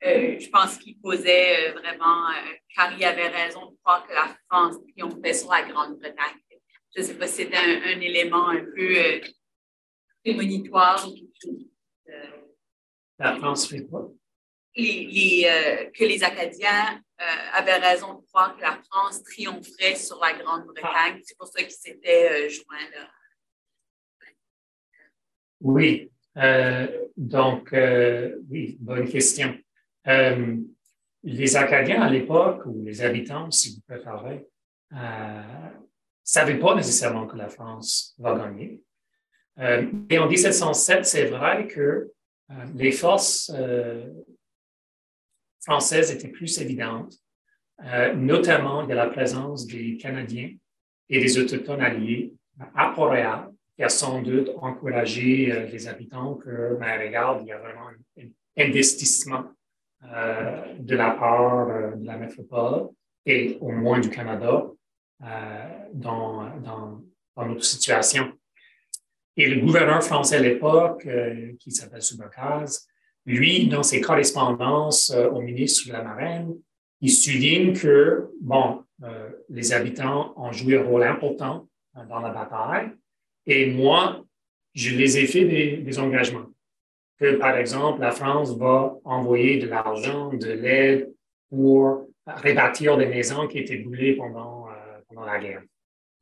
je 0.00 0.48
pense 0.50 0.78
qu'il 0.78 1.00
posait 1.00 1.72
vraiment, 1.72 2.28
car 2.76 2.96
il 2.96 3.04
avait 3.04 3.26
raison 3.26 3.72
de 3.72 3.76
croire 3.82 4.06
que 4.06 4.12
la 4.12 4.28
France 4.48 4.76
triomphait 4.92 5.34
sur 5.34 5.50
la 5.50 5.62
Grande-Bretagne 5.64 6.43
je 6.94 7.00
ne 7.00 7.06
sais 7.06 7.14
pas 7.14 7.26
si 7.26 7.34
c'était 7.34 7.56
un, 7.56 8.00
élément 8.00 8.48
un 8.48 8.64
peu 8.64 8.96
euh, 8.96 9.20
prémonitoire 10.24 11.06
ou 11.08 11.14
quelque 11.14 11.34
chose. 11.42 11.66
Euh, 12.08 12.30
la 13.18 13.36
France 13.36 13.68
fait 13.68 13.84
quoi? 13.84 14.10
Les, 14.76 15.46
euh, 15.46 15.90
que 15.90 16.04
les 16.04 16.24
Acadiens 16.24 17.00
avaient 17.52 17.78
raison 17.78 18.14
de 18.14 18.26
croire 18.26 18.56
que 18.56 18.60
la 18.60 18.80
France 18.90 19.22
triompherait 19.22 19.94
sur 19.94 20.18
la 20.20 20.32
Grande-Bretagne. 20.34 21.20
C'est 21.22 21.38
pour 21.38 21.46
ça 21.46 21.62
qu'ils 21.62 21.70
s'étaient 21.70 22.50
joints 22.50 22.90
là. 22.92 23.08
Oui. 25.60 26.10
donc, 27.16 27.72
oui, 28.50 28.76
bonne 28.80 29.08
question. 29.08 29.56
les 31.22 31.56
Acadiens 31.56 32.02
à 32.02 32.10
l'époque, 32.10 32.66
ou 32.66 32.82
les 32.84 33.00
habitants, 33.00 33.50
si 33.52 33.76
vous 33.76 33.80
préférez, 33.86 34.44
savait 36.24 36.58
pas 36.58 36.74
nécessairement 36.74 37.26
que 37.26 37.36
la 37.36 37.48
France 37.48 38.14
va 38.18 38.34
gagner. 38.36 38.80
Euh, 39.58 39.86
et 40.08 40.18
en 40.18 40.28
1707, 40.28 41.04
c'est 41.04 41.26
vrai 41.26 41.68
que 41.68 42.10
euh, 42.50 42.54
les 42.74 42.92
forces 42.92 43.52
euh, 43.54 44.08
françaises 45.62 46.10
étaient 46.10 46.28
plus 46.28 46.60
évidentes, 46.60 47.14
notamment 48.14 48.86
de 48.86 48.94
la 48.94 49.06
présence 49.06 49.66
des 49.66 49.96
Canadiens 49.96 50.50
et 51.08 51.18
des 51.18 51.38
Autochtones 51.38 51.80
alliés 51.80 52.32
à 52.76 52.92
Port-Royal, 52.94 53.50
qui 53.74 53.82
a 53.82 53.88
sans 53.88 54.22
doute 54.22 54.50
encouragé 54.60 55.68
les 55.72 55.88
habitants 55.88 56.34
que, 56.34 56.76
ben, 56.78 57.00
regarde, 57.00 57.42
il 57.42 57.48
y 57.48 57.52
a 57.52 57.58
vraiment 57.58 57.88
un 57.88 58.28
investissement 58.56 59.50
de 60.02 60.94
la 60.94 61.10
part 61.12 61.96
de 61.96 62.06
la 62.06 62.16
métropole 62.16 62.90
et 63.26 63.58
au 63.60 63.72
moins 63.72 63.98
du 63.98 64.10
Canada 64.10 64.70
euh, 65.22 65.68
dans, 65.92 66.58
dans, 66.58 67.00
notre 67.36 67.64
situation. 67.64 68.32
Et 69.36 69.46
le 69.48 69.60
gouverneur 69.60 70.02
français 70.02 70.36
à 70.36 70.40
l'époque, 70.40 71.06
euh, 71.06 71.52
qui 71.60 71.70
s'appelle 71.70 72.02
Subercase, 72.02 72.86
lui, 73.24 73.68
dans 73.68 73.82
ses 73.82 74.00
correspondances 74.00 75.10
euh, 75.10 75.28
au 75.30 75.40
ministre 75.40 75.88
de 75.88 75.92
la 75.92 76.02
Marine, 76.02 76.54
il 77.00 77.10
souligne 77.10 77.74
que, 77.74 78.28
bon, 78.40 78.82
les 79.50 79.72
habitants 79.72 80.32
ont 80.36 80.52
joué 80.52 80.78
un 80.78 80.84
rôle 80.84 81.02
important 81.02 81.68
dans 82.08 82.20
la 82.20 82.30
bataille. 82.30 82.92
Et 83.46 83.70
moi, 83.70 84.24
je 84.72 84.96
les 84.96 85.18
ai 85.18 85.26
fait 85.26 85.44
des, 85.44 85.98
engagements. 85.98 86.46
Que, 87.18 87.36
par 87.36 87.56
exemple, 87.56 88.00
la 88.00 88.10
France 88.10 88.56
va 88.56 88.96
envoyer 89.04 89.58
de 89.58 89.68
l'argent, 89.68 90.32
de 90.32 90.50
l'aide 90.50 91.12
pour 91.50 92.08
rebâtir 92.26 92.96
des 92.96 93.06
maisons 93.06 93.46
qui 93.48 93.58
étaient 93.58 93.76
brûlées 93.76 94.16
pendant 94.16 94.63
pendant 95.14 95.26
la 95.26 95.38
guerre, 95.38 95.62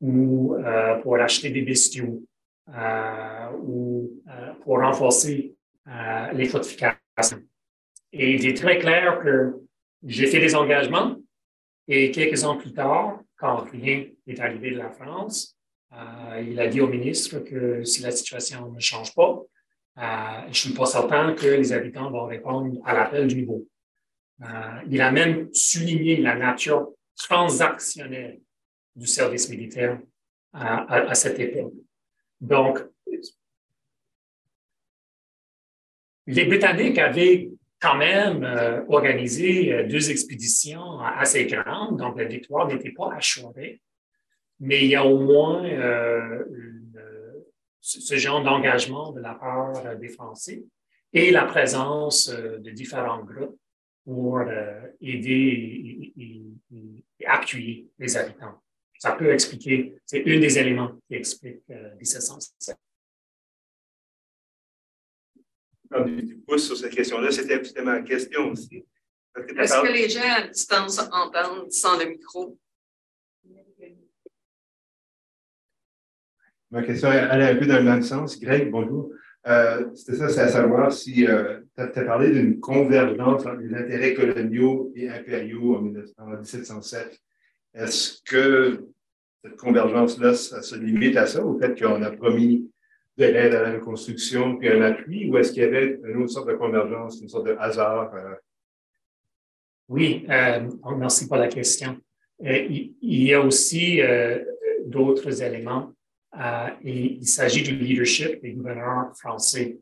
ou 0.01 0.55
pour 1.01 1.17
acheter 1.17 1.49
des 1.49 1.61
bestiaux, 1.61 2.23
euh, 2.69 3.49
ou 3.61 4.23
euh, 4.29 4.53
pour 4.61 4.79
renforcer 4.79 5.53
les 6.33 6.45
fortifications. 6.45 7.43
Et 8.13 8.35
il 8.35 8.47
est 8.47 8.55
très 8.55 8.79
clair 8.79 9.19
que 9.21 9.55
j'ai 10.05 10.27
fait 10.27 10.39
des 10.39 10.55
engagements 10.55 11.17
et 11.89 12.09
quelques 12.11 12.45
ans 12.45 12.55
plus 12.55 12.71
tard, 12.71 13.19
quand 13.35 13.65
rien 13.69 14.05
n'est 14.25 14.39
arrivé 14.39 14.71
de 14.71 14.77
la 14.77 14.91
France, 14.91 15.57
il 16.41 16.57
a 16.57 16.67
dit 16.67 16.79
au 16.79 16.87
ministre 16.87 17.39
que 17.39 17.83
si 17.83 18.01
la 18.01 18.11
situation 18.11 18.71
ne 18.71 18.79
change 18.79 19.13
pas, 19.13 19.41
je 19.97 20.47
ne 20.47 20.53
suis 20.53 20.73
pas 20.73 20.85
certain 20.85 21.33
que 21.33 21.47
les 21.47 21.73
habitants 21.73 22.09
vont 22.09 22.25
répondre 22.25 22.79
à 22.85 22.93
l'appel 22.93 23.27
du 23.27 23.35
niveau. 23.35 23.67
il 24.89 25.01
a 25.01 25.11
même 25.11 25.49
souligné 25.53 26.15
la 26.15 26.35
nature 26.35 26.93
transactionnelle 27.17 28.39
du 28.95 29.07
service 29.07 29.49
militaire 29.49 29.99
à, 30.53 31.13
cette 31.15 31.39
époque. 31.39 31.73
Donc, 32.39 32.79
les 36.27 36.45
Britanniques 36.45 36.99
avaient 36.99 37.49
quand 37.81 37.95
même 37.95 38.43
euh, 38.43 38.85
organisé 38.87 39.73
euh, 39.73 39.87
deux 39.87 40.09
expéditions 40.09 40.99
assez 40.99 41.47
grandes, 41.47 41.97
donc 41.97 42.17
la 42.17 42.25
victoire 42.25 42.67
n'était 42.67 42.91
pas 42.91 43.13
assurée. 43.13 43.81
mais 44.59 44.83
il 44.83 44.89
y 44.89 44.95
a 44.95 45.05
au 45.05 45.19
moins 45.19 45.67
ce 47.81 48.15
genre 48.15 48.41
d'engagement 48.41 49.11
de 49.11 49.19
la 49.19 49.33
part 49.33 49.97
des 49.97 50.07
Français 50.07 50.63
et 51.11 51.31
la 51.31 51.43
présence 51.43 52.29
de 52.29 52.69
différents 52.71 53.23
groupes 53.23 53.59
pour 54.05 54.41
aider 55.01 56.13
et, 56.15 56.53
appuyer 57.25 57.89
les 57.99 58.17
habitants. 58.17 58.61
Ça 59.03 59.11
peut 59.11 59.33
expliquer, 59.33 59.97
c'est 60.05 60.21
un 60.21 60.39
des 60.39 60.57
éléments 60.57 60.97
qui 61.09 61.15
explique 61.15 61.61
1707 61.99 62.77
du 66.05 66.37
pouce 66.37 66.67
sur 66.67 66.77
cette 66.77 66.95
question-là. 66.95 67.29
C'était 67.29 67.81
ma 67.81 68.01
question 68.01 68.51
aussi. 68.51 68.85
Est-ce 69.57 69.81
que 69.81 69.91
les 69.91 70.07
gens 70.07 70.21
à 70.23 70.47
distance 70.47 70.99
entendent 71.11 71.69
sans 71.69 71.99
le 71.99 72.11
micro? 72.11 72.57
Ma 76.71 76.83
question 76.83 77.09
allait 77.09 77.49
un 77.49 77.55
peu 77.57 77.65
dans 77.65 77.79
le 77.79 77.83
même 77.83 78.03
sens. 78.03 78.39
Greg, 78.39 78.71
bonjour. 78.71 79.11
Euh, 79.47 79.93
C'était 79.95 80.15
ça, 80.15 80.29
c'est 80.29 80.39
à 80.39 80.47
savoir 80.47 80.93
si 80.93 81.27
euh, 81.27 81.59
tu 81.75 81.81
as, 81.81 82.05
parlé 82.05 82.31
d'une 82.31 82.61
convergence 82.61 83.45
entre 83.45 83.57
les 83.57 83.75
intérêts 83.75 84.13
coloniaux 84.13 84.93
et 84.95 85.09
impériaux 85.09 85.75
en, 85.75 86.23
en 86.23 86.37
1707. 86.37 87.19
Est-ce 87.73 88.21
que 88.23 88.87
cette 89.43 89.57
convergence-là, 89.57 90.35
ça 90.35 90.61
se 90.61 90.75
limite 90.75 91.17
à 91.17 91.25
ça, 91.25 91.43
au 91.43 91.57
fait 91.59 91.79
qu'on 91.79 92.01
a 92.01 92.11
promis 92.11 92.69
de 93.17 93.25
l'aide 93.25 93.53
à 93.53 93.63
la 93.63 93.73
reconstruction 93.73 94.57
puis 94.57 94.69
un 94.69 94.81
appui, 94.81 95.29
ou 95.29 95.37
est-ce 95.37 95.51
qu'il 95.51 95.63
y 95.63 95.65
avait 95.65 95.99
une 96.03 96.23
autre 96.23 96.31
sorte 96.31 96.47
de 96.47 96.53
convergence, 96.53 97.19
une 97.21 97.29
sorte 97.29 97.47
de 97.47 97.55
hasard? 97.59 98.13
Euh? 98.15 98.35
Oui, 99.89 100.25
euh, 100.29 100.69
merci 100.97 101.27
pour 101.27 101.37
la 101.37 101.47
question. 101.47 101.97
Euh, 102.45 102.57
il, 102.69 102.93
y 103.01 103.33
a 103.33 103.41
aussi 103.41 104.01
d'autres 104.85 105.41
éléments. 105.41 105.91
et 106.83 107.17
il 107.19 107.27
s'agit 107.27 107.63
du 107.63 107.75
leadership 107.75 108.41
des 108.41 108.53
gouverneurs 108.53 109.15
français. 109.17 109.77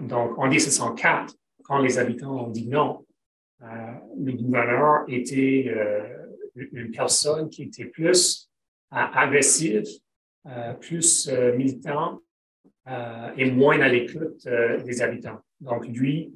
donc, 0.00 0.38
en 0.38 0.48
1704, 0.48 1.34
quand 1.62 1.78
les 1.78 1.98
habitants 1.98 2.46
ont 2.46 2.50
dit 2.50 2.66
non, 2.66 3.04
le 3.60 4.32
gouverneur 4.32 5.04
était 5.08 5.72
une 6.54 6.90
personne 6.90 7.48
qui 7.48 7.64
était 7.64 7.86
plus 7.86 8.50
agressive, 8.90 9.86
plus 10.80 11.28
militant 11.56 12.20
euh, 12.88 13.32
est 13.36 13.48
moins 13.48 13.80
à 13.80 13.88
l'écoute 13.88 14.44
euh, 14.46 14.82
des 14.82 15.02
habitants. 15.02 15.38
Donc, 15.60 15.86
lui, 15.86 16.34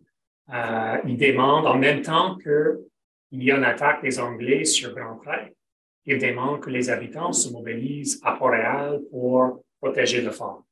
euh, 0.50 0.98
il 1.04 1.16
demande 1.16 1.66
en 1.66 1.76
même 1.76 2.02
temps 2.02 2.36
qu'il 2.38 3.42
y 3.42 3.50
a 3.50 3.56
une 3.56 3.64
attaque 3.64 4.00
des 4.02 4.20
Anglais 4.20 4.64
sur 4.64 4.94
Grand 4.94 5.16
Pré, 5.16 5.56
il 6.04 6.20
demande 6.20 6.60
que 6.60 6.70
les 6.70 6.88
habitants 6.88 7.32
se 7.32 7.50
mobilisent 7.50 8.20
à 8.22 8.36
Port-Réal 8.36 9.00
pour 9.10 9.64
protéger 9.80 10.22
le 10.22 10.30
fort. 10.30 10.64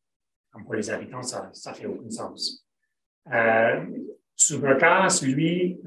pour 0.65 0.75
les 0.75 0.89
habitants, 0.89 1.23
ça 1.25 1.51
ne 1.53 1.75
fait 1.75 1.87
aucun 1.87 2.09
sens. 2.09 2.65
Euh, 3.33 3.85
lui, 5.23 5.81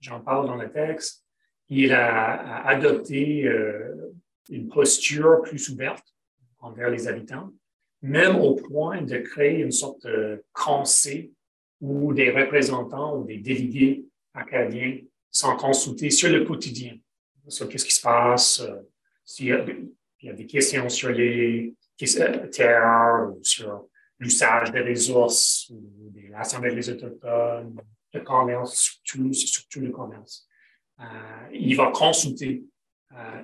j'en 0.00 0.20
parle 0.22 0.48
dans 0.48 0.56
le 0.56 0.72
texte, 0.72 1.19
il 1.70 1.92
a, 1.92 2.66
adopté 2.66 3.48
une 4.50 4.68
posture 4.68 5.40
plus 5.42 5.68
ouverte 5.70 6.04
envers 6.58 6.90
les 6.90 7.08
habitants 7.08 7.50
même 8.02 8.36
au 8.36 8.54
point 8.54 9.02
de 9.02 9.18
créer 9.18 9.60
une 9.60 9.72
sorte 9.72 10.06
de 10.06 10.42
conseil 10.52 11.32
où 11.80 12.12
des 12.12 12.30
représentants 12.30 13.18
ou 13.18 13.24
des 13.24 13.38
délégués 13.38 14.04
acadiens 14.34 14.98
sont 15.30 15.56
consultés 15.56 16.10
sur 16.10 16.30
le 16.30 16.44
quotidien, 16.44 16.96
sur 17.48 17.68
qu'est-ce 17.68 17.84
qui 17.84 17.94
se 17.94 18.00
passe, 18.00 18.60
euh, 18.60 18.76
s'il 19.24 19.46
y, 19.46 20.28
a 20.28 20.32
des 20.32 20.46
questions 20.46 20.88
sur 20.88 21.10
les 21.10 21.74
euh, 22.02 22.46
terres 22.48 23.30
ou 23.30 23.38
sur 23.42 23.88
l'usage 24.18 24.72
des 24.72 24.80
ressources 24.80 25.70
ou 25.70 26.10
de 26.10 26.30
l'Assemblée 26.30 26.74
des 26.74 26.90
Autochtones, 26.90 27.80
le 28.12 28.20
commerce, 28.20 29.00
surtout 29.04 29.80
le 29.80 29.90
commerce. 29.90 30.46
Euh, 31.00 31.04
il 31.52 31.76
va 31.76 31.90
consulter 31.92 32.64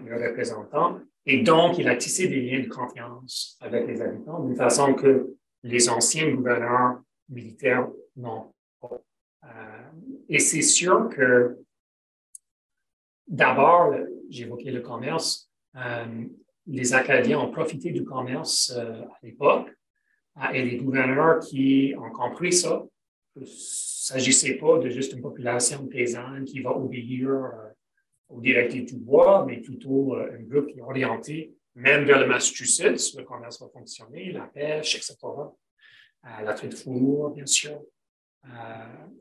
le 0.05 0.15
représentant 0.15 1.01
et 1.27 1.43
donc, 1.43 1.77
il 1.79 1.89
a 1.89 1.97
tissé 1.97 2.29
des 2.29 2.41
liens 2.41 2.61
de 2.61 2.69
confiance 2.69 3.59
avec 3.61 3.89
les 3.89 4.01
habitants 4.01 4.45
d'une 4.45 4.55
façon 4.55 4.95
que 4.95 5.35
les 5.65 5.89
anciens 5.89 6.31
gouverneurs 6.31 7.01
militaires 7.29 7.89
n'ont 8.15 8.53
pas. 8.81 9.03
Euh, 9.45 9.91
et 10.29 10.39
c'est 10.39 10.63
sûr 10.63 11.09
que, 11.09 11.59
d'abord, 13.27 13.93
j'évoquais 14.31 14.71
le 14.71 14.81
commerce, 14.81 15.51
euh, 15.75 16.25
les 16.69 16.95
Acadiens 16.95 17.41
ont 17.41 17.51
profité 17.51 17.91
du 17.91 18.05
commerce 18.05 18.73
euh, 18.77 19.03
à 19.03 19.19
l'époque 19.25 19.69
et 20.53 20.63
les 20.63 20.77
gouverneurs 20.77 21.41
qui 21.41 21.95
ont 21.99 22.11
compris 22.11 22.53
ça, 22.53 22.85
il 23.37 23.43
ne 23.43 23.47
s'agissait 23.47 24.55
pas 24.55 24.79
de 24.79 24.89
juste 24.89 25.13
une 25.13 25.21
population 25.21 25.87
paysanne 25.87 26.45
qui 26.45 26.61
va 26.61 26.77
obéir 26.77 27.31
au 28.29 28.41
directives 28.41 28.87
du 28.87 28.97
bois, 28.97 29.45
mais 29.47 29.59
plutôt 29.59 30.17
euh, 30.17 30.37
un 30.39 30.43
groupe 30.43 30.69
qui 30.69 30.79
est 30.79 30.83
orienté 30.83 31.53
même 31.75 32.05
vers 32.05 32.21
le 32.21 32.27
Massachusetts, 32.27 33.15
le 33.19 33.25
commerce 33.25 33.61
va 33.61 33.69
fonctionner, 33.69 34.33
la 34.33 34.47
pêche, 34.47 34.97
etc. 34.97 35.15
Euh, 35.27 35.49
la 36.25 36.55
traite 36.55 36.71
de 36.71 36.77
four, 36.77 37.31
bien 37.31 37.45
sûr. 37.45 37.83
Euh, 38.47 38.49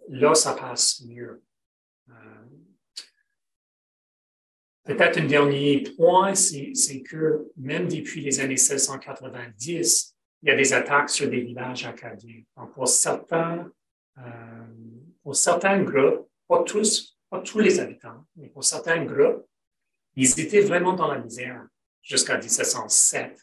là, 0.08 0.34
ça 0.34 0.54
passe 0.54 1.04
mieux. 1.06 1.44
Peut-être 4.86 5.18
un 5.18 5.26
dernier 5.26 5.84
point, 5.98 6.34
c'est 6.34 7.02
que 7.02 7.52
même 7.58 7.90
depuis 7.90 8.22
les 8.22 8.40
années 8.40 8.56
1690, 8.56 10.16
il 10.44 10.50
y 10.50 10.52
a 10.52 10.56
des 10.56 10.74
attaques 10.74 11.10
sur 11.10 11.28
des 11.28 11.42
villages 11.42 11.86
acadiens. 11.86 12.44
Donc, 12.56 12.74
pour 12.74 12.88
certains, 12.88 13.70
pour 15.24 15.36
certains 15.36 15.82
groupes, 15.84 16.30
pas 16.48 16.64
tous, 16.64 17.18
pas 17.30 17.42
tous 17.42 17.60
les 17.60 17.80
habitants, 17.80 18.26
mais 18.36 18.50
pour 18.50 18.64
certains 18.64 19.04
groupes, 19.04 19.46
ils 20.16 20.40
étaient 20.40 20.62
vraiment 20.62 20.94
dans 20.94 21.12
la 21.12 21.20
misère 21.20 21.66
jusqu'à 22.02 22.38
1707. 22.38 23.38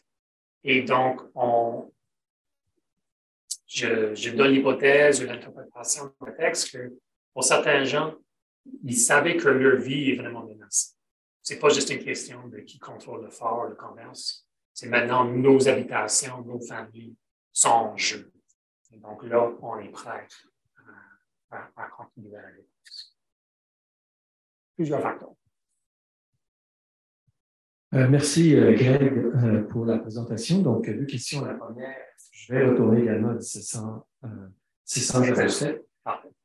Et 0.63 0.81
donc, 0.83 1.21
on, 1.35 1.91
je, 3.67 4.15
je 4.15 4.29
donne 4.31 4.51
l'hypothèse 4.51 5.21
ou 5.21 5.25
l'interprétation 5.25 6.13
du 6.21 6.33
texte 6.35 6.71
que 6.71 6.93
pour 7.33 7.43
certains 7.43 7.83
gens, 7.83 8.15
ils 8.83 8.97
savaient 8.97 9.37
que 9.37 9.49
leur 9.49 9.79
vie 9.79 10.11
est 10.11 10.15
vraiment 10.15 10.45
menacée. 10.45 10.93
C'est 11.41 11.59
pas 11.59 11.69
juste 11.69 11.89
une 11.89 12.03
question 12.03 12.47
de 12.47 12.59
qui 12.59 12.79
contrôle 12.79 13.23
le 13.23 13.29
fort, 13.29 13.65
le 13.65 13.75
commerce. 13.75 14.47
C'est 14.73 14.87
maintenant 14.87 15.25
nos 15.25 15.67
habitations, 15.67 16.41
nos 16.41 16.61
familles 16.61 17.15
sont 17.51 17.69
en 17.69 17.97
jeu. 17.97 18.31
Et 18.91 18.97
donc 18.97 19.23
là, 19.23 19.51
on 19.61 19.79
est 19.79 19.89
prêt 19.89 20.25
à, 21.53 21.71
à, 21.75 21.85
à 21.85 21.89
continuer 21.89 22.35
à 22.35 22.47
aller 22.47 22.67
plusieurs 24.75 25.01
facteurs. 25.01 25.33
Euh, 27.93 28.07
merci, 28.09 28.55
euh, 28.55 28.73
Greg, 28.73 29.03
euh, 29.03 29.61
pour 29.63 29.85
la 29.85 29.99
présentation. 29.99 30.63
Donc, 30.63 30.89
deux 30.89 31.05
questions. 31.05 31.45
La 31.45 31.53
première, 31.53 31.95
je 32.31 32.53
vais 32.53 32.65
retourner 32.65 33.03
également 33.03 33.29
à 33.29 33.35
1607. 33.35 35.85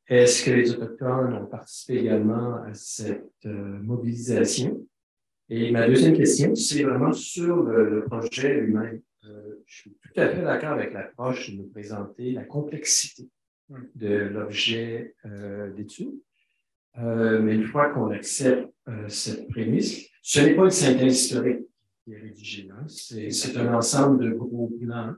Est-ce 0.08 0.44
que 0.44 0.50
les 0.50 0.70
Autochtones 0.72 1.32
ont 1.34 1.46
participé 1.46 2.00
également 2.00 2.56
à 2.62 2.74
cette 2.74 3.44
mobilisation? 3.44 4.86
Et 5.48 5.70
ma 5.70 5.86
deuxième 5.86 6.14
question, 6.14 6.54
c'est 6.54 6.82
vraiment 6.82 7.14
sur 7.14 7.62
le, 7.62 8.04
projet 8.04 8.60
lui-même. 8.60 9.00
je 9.66 9.74
suis 9.74 9.90
tout 9.90 10.20
à 10.20 10.28
fait 10.28 10.42
d'accord 10.42 10.72
avec 10.72 10.92
l'approche 10.92 11.50
de 11.50 11.56
nous 11.56 11.68
présenter 11.68 12.32
la 12.32 12.44
complexité 12.44 13.26
de 13.94 14.14
l'objet 14.32 15.14
d'étude. 15.76 16.14
Euh, 17.00 17.40
mais 17.40 17.54
une 17.54 17.64
fois 17.64 17.90
qu'on 17.90 18.10
accepte 18.10 18.72
euh, 18.88 19.08
cette 19.08 19.48
prémisse, 19.48 20.08
ce 20.22 20.40
n'est 20.40 20.54
pas 20.54 20.64
une 20.64 20.70
synthèse 20.70 21.24
historique 21.24 21.66
qui 22.02 22.12
est 22.12 22.18
rédigée. 22.18 22.68
Hein. 22.72 22.86
C'est 22.88 23.56
un 23.56 23.74
ensemble 23.74 24.24
de 24.24 24.30
gros 24.32 24.72
plans 24.80 25.14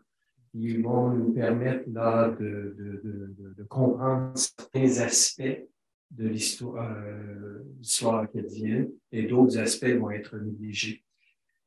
qui 0.51 0.77
vont 0.79 1.11
nous 1.11 1.33
permettre 1.33 1.85
là, 1.91 2.29
de, 2.39 2.75
de, 2.77 3.01
de, 3.05 3.55
de 3.57 3.63
comprendre 3.65 4.37
certains 4.37 5.01
aspects 5.01 5.67
de 6.11 6.29
l'histoire 6.29 6.93
euh, 6.99 8.21
acadienne 8.21 8.91
et 9.13 9.23
d'autres 9.23 9.59
aspects 9.59 9.87
vont 9.87 10.11
être 10.11 10.37
négligés. 10.37 11.05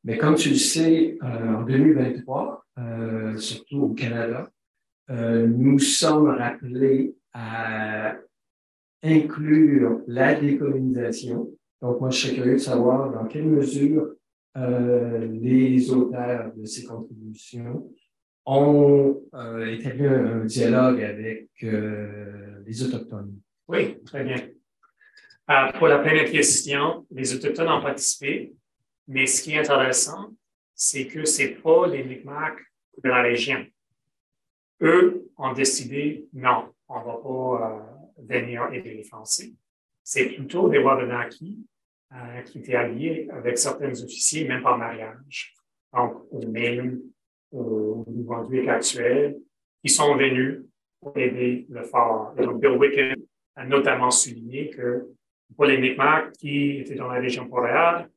Mais 0.03 0.17
comme 0.17 0.35
tu 0.35 0.49
le 0.49 0.55
sais, 0.55 1.17
euh, 1.23 1.55
en 1.55 1.63
2023, 1.63 2.65
euh, 2.77 3.37
surtout 3.37 3.83
au 3.83 3.93
Canada, 3.93 4.51
euh, 5.09 5.47
nous 5.47 5.79
sommes 5.79 6.29
rappelés 6.29 7.15
à 7.33 8.15
inclure 9.01 10.01
la 10.07 10.35
décolonisation. 10.35 11.49
Donc, 11.81 11.99
moi, 11.99 12.09
je 12.09 12.19
serais 12.19 12.35
curieux 12.35 12.53
de 12.53 12.57
savoir 12.57 13.11
dans 13.11 13.25
quelle 13.25 13.47
mesure 13.47 14.13
euh, 14.55 15.27
les 15.41 15.91
auteurs 15.91 16.53
de 16.55 16.65
ces 16.65 16.85
contributions 16.85 17.91
ont 18.45 19.21
euh, 19.33 19.65
établi 19.67 20.05
un, 20.05 20.45
dialogue 20.45 21.01
avec 21.01 21.49
les 21.61 22.83
Autochtones. 22.83 23.39
Oui, 23.67 24.01
très 24.05 24.23
bien. 24.23 24.37
Pour 25.77 25.87
la 25.87 25.99
première 25.99 26.29
question, 26.31 27.05
les 27.11 27.35
Autochtones 27.35 27.67
ont 27.67 27.81
participé, 27.81 28.53
mais 29.07 29.25
ce 29.25 29.43
qui 29.43 29.51
est 29.51 29.59
intéressant, 29.59 30.33
c'est 30.73 31.07
que 31.07 31.25
ce 31.25 31.43
n'est 31.43 31.55
pas 31.55 31.87
les 31.87 32.03
Micmacs 32.03 32.59
de 33.03 33.09
la 33.09 33.21
région. 33.21 33.65
Eux 34.83 35.31
ont 35.37 35.53
décidé, 35.53 36.27
non, 36.33 36.73
on 36.89 36.99
ne 36.99 37.05
va 37.05 37.13
pas 37.13 37.71
euh, 37.71 38.25
venir 38.27 38.71
aider 38.73 38.93
les 38.93 39.03
Français. 39.03 39.53
C'est 40.03 40.25
plutôt 40.25 40.67
des 40.67 40.79
Wabanaki 40.79 41.65
euh, 42.13 42.41
qui 42.41 42.59
étaient 42.59 42.75
alliés 42.75 43.29
avec 43.31 43.57
certains 43.57 43.91
officiers, 44.03 44.45
même 44.45 44.61
par 44.61 44.77
mariage. 44.77 45.55
Donc, 45.93 46.25
même 46.47 47.01
au 47.51 48.03
Nouveau-Brunswick 48.07 48.67
actuel, 48.67 49.39
ils 49.83 49.89
sont 49.89 50.15
venus 50.17 50.65
aider 51.15 51.65
le 51.69 51.83
fort. 51.83 52.33
donc, 52.35 52.59
Bill 52.59 52.77
Wickham 52.77 53.15
a 53.55 53.65
notamment 53.65 54.11
souligné 54.11 54.69
que 54.69 55.07
pour 55.55 55.65
les 55.65 55.77
Micmacs 55.77 56.33
qui 56.33 56.79
étaient 56.79 56.95
dans 56.95 57.07
la 57.07 57.19
région 57.19 57.45
boréale, 57.45 58.09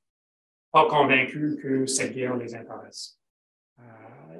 pas 0.73 0.89
convaincus 0.89 1.57
que 1.63 1.87
cette 1.87 2.15
guerre 2.15 2.37
les 2.37 2.55
intéresse. 2.55 3.21
Euh, 3.79 3.83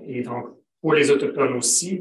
et 0.05 0.23
donc, 0.23 0.57
pour 0.87 0.95
les 0.95 1.11
Autochtones 1.11 1.55
aussi, 1.55 2.01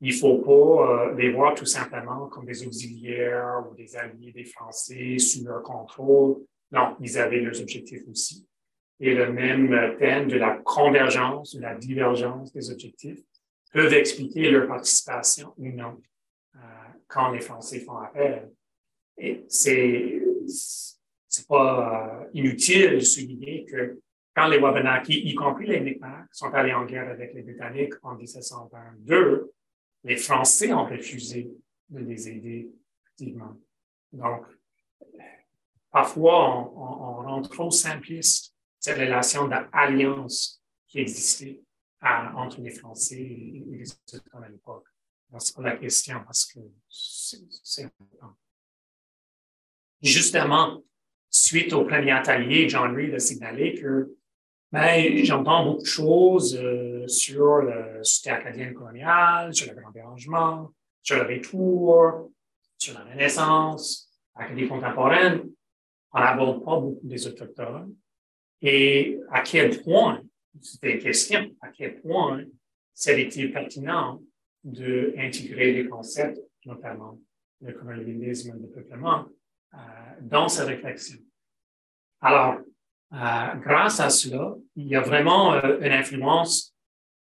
il 0.00 0.14
ne 0.14 0.18
faut 0.18 0.38
pas 0.38 1.10
euh, 1.10 1.14
les 1.14 1.30
voir 1.30 1.54
tout 1.54 1.66
simplement 1.66 2.26
comme 2.28 2.46
des 2.46 2.66
auxiliaires 2.66 3.62
ou 3.70 3.74
des 3.74 3.94
alliés 3.98 4.32
des 4.32 4.46
Français 4.46 5.18
sous 5.18 5.44
leur 5.44 5.62
contrôle. 5.62 6.38
Non, 6.72 6.96
ils 7.02 7.18
avaient 7.18 7.40
leurs 7.40 7.60
objectifs 7.60 8.08
aussi. 8.08 8.48
Et 8.98 9.12
le 9.12 9.30
même 9.30 9.94
thème 9.98 10.26
de 10.26 10.38
la 10.38 10.56
convergence, 10.64 11.54
de 11.54 11.60
la 11.60 11.74
divergence 11.74 12.50
des 12.54 12.70
objectifs 12.70 13.20
peuvent 13.74 13.92
expliquer 13.92 14.52
leur 14.52 14.68
participation 14.68 15.52
ou 15.58 15.68
non 15.68 16.00
euh, 16.56 16.58
quand 17.08 17.30
les 17.32 17.40
Français 17.40 17.80
font 17.80 17.98
appel. 17.98 18.50
Et 19.18 19.44
c'est 19.48 20.22
c'est 20.46 21.46
pas 21.46 22.22
euh, 22.24 22.30
inutile 22.32 22.94
de 22.94 23.00
souligner 23.00 23.66
que 23.66 24.00
quand 24.38 24.46
les 24.46 24.58
Wabanaki, 24.58 25.14
y 25.28 25.34
compris 25.34 25.66
les 25.66 25.80
Micmacs, 25.80 26.28
sont 26.30 26.54
allés 26.54 26.72
en 26.72 26.84
guerre 26.84 27.10
avec 27.10 27.34
les 27.34 27.42
Britanniques 27.42 27.94
en 28.04 28.14
1722, 28.14 29.52
les 30.04 30.16
Français 30.16 30.72
ont 30.72 30.84
refusé 30.84 31.50
de 31.88 31.98
les 31.98 32.28
aider 32.28 32.70
activement. 33.08 33.56
Donc, 34.12 34.46
parfois, 35.90 36.70
on, 36.72 37.22
rend 37.24 37.42
trop 37.42 37.72
simpliste 37.72 38.54
cette 38.78 38.98
relation 38.98 39.48
d'alliance 39.48 40.62
qui 40.86 41.00
existait 41.00 41.60
entre 42.00 42.60
les 42.60 42.70
Français 42.70 43.20
et, 43.20 43.64
les 43.66 43.90
Autochtones 43.90 44.44
à 44.44 44.48
l'époque. 44.48 44.86
C'est 45.38 45.56
pas 45.56 45.62
la 45.62 45.76
question 45.76 46.22
parce 46.24 46.46
que 46.46 46.60
c'est 46.88 47.84
important. 47.84 48.36
Justement, 50.00 50.80
suite 51.28 51.72
au 51.72 51.84
premier 51.84 52.12
atelier, 52.12 52.68
Reed 52.72 53.14
a 53.14 53.18
signalé 53.18 53.74
que 53.74 54.16
ben, 54.70 55.24
j'entends 55.24 55.64
beaucoup 55.64 55.82
de 55.82 55.86
choses 55.86 56.56
euh, 56.56 57.06
sur 57.08 57.58
le 57.58 58.04
société 58.04 58.30
acadienne 58.30 58.74
coloniale, 58.74 59.54
sur 59.54 59.72
le 59.72 59.80
grand 59.80 59.90
dérangement, 59.90 60.72
sur 61.02 61.16
le 61.16 61.22
retour, 61.22 62.30
sur 62.76 62.94
la 62.94 63.04
Renaissance, 63.04 64.12
l'Acadie 64.38 64.68
contemporaine. 64.68 65.48
On 66.12 66.20
n'aborde 66.20 66.64
pas 66.64 66.78
beaucoup 66.78 67.06
des 67.06 67.26
Autochtones. 67.26 67.94
Et 68.60 69.18
à 69.30 69.42
quel 69.42 69.82
point, 69.82 70.22
c'était 70.60 70.94
une 70.94 71.00
question, 71.00 71.50
à 71.60 71.68
quel 71.68 72.00
point 72.00 72.44
serait-il 72.92 73.52
pertinent 73.52 74.20
d'intégrer 74.64 75.72
les 75.72 75.88
concepts, 75.88 76.40
notamment 76.66 77.18
le 77.60 77.72
colonialisme, 77.72 78.58
le 78.60 78.68
peuplement, 78.68 79.26
euh, 79.74 79.78
dans 80.20 80.48
sa 80.48 80.64
réflexion? 80.64 81.18
Alors, 82.20 82.58
grâce 83.10 84.00
à 84.00 84.10
cela, 84.10 84.54
il 84.76 84.86
y 84.86 84.96
a 84.96 85.00
vraiment 85.00 85.54
euh, 85.54 85.78
une 85.80 85.92
influence, 85.92 86.74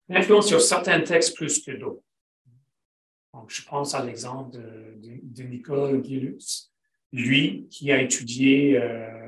une 0.10 0.18
influence 0.18 0.48
sur 0.48 0.62
certains 0.62 1.02
textes 1.02 1.36
plus 1.36 1.64
que 1.64 1.72
d'autres. 1.72 2.04
Donc, 3.34 3.50
je 3.50 3.64
pense 3.64 3.94
à 3.94 4.04
l'exemple 4.04 4.58
de, 4.58 5.00
de, 5.22 5.44
Nicole 5.44 6.04
Gillus, 6.04 6.72
lui 7.12 7.68
qui 7.70 7.92
a 7.92 8.02
étudié 8.02 8.80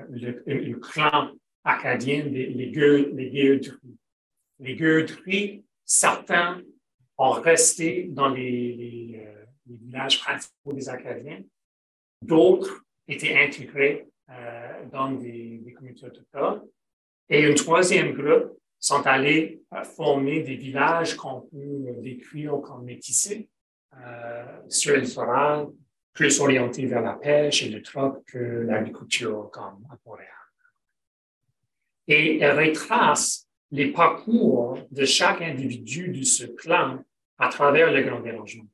le, 0.10 0.74
clan 0.80 1.32
acadien 1.64 2.26
des 2.26 2.48
les 2.48 2.72
Gueudries. 2.72 3.98
Les 4.60 4.76
Gueudries, 4.76 5.64
certains 5.86 6.62
ont 7.18 7.32
resté 7.32 8.08
dans 8.10 8.30
les, 8.30 8.74
les, 8.74 9.30
villages 9.68 10.20
principaux 10.20 10.74
des 10.74 10.90
Acadiens, 10.90 11.44
d'autres 12.22 12.84
étaient 13.08 13.38
intégrés 13.38 14.08
euh, 14.08 14.19
dans 14.92 15.12
des, 15.12 15.74
communautés 15.76 16.06
autochtones. 16.06 16.68
Et 17.30 17.46
un 17.46 17.54
troisième 17.54 18.14
groupe 18.14 18.58
sont 18.80 19.06
allés 19.06 19.62
euh, 19.74 19.84
former 19.84 20.42
des 20.42 20.56
villages 20.56 21.16
qu'on 21.16 21.42
peut 21.42 21.94
décrire 22.02 22.60
comme 22.62 22.86
métissés 22.86 23.50
euh, 23.96 24.46
sur 24.68 24.96
le 24.96 25.02
littoral, 25.02 25.68
plus 26.14 26.40
orientés 26.40 26.86
vers 26.86 27.02
la 27.02 27.14
pêche 27.14 27.64
et 27.64 27.70
le 27.70 27.82
troc 27.82 28.24
que 28.26 28.38
l'agriculture 28.38 29.50
comme 29.52 29.86
à. 29.90 29.98
Et 32.08 32.40
elle 32.40 32.58
retrace 32.58 33.48
les 33.72 33.92
parcours 33.92 34.80
de 34.90 35.06
chaque 35.06 35.42
individu 35.42 36.10
de 36.10 36.24
ce 36.24 36.46
clan 36.46 37.04
à 37.38 37.50
travers 37.50 37.92
le 37.92 38.02
grand 38.02 38.20
dérangement. 38.20 38.66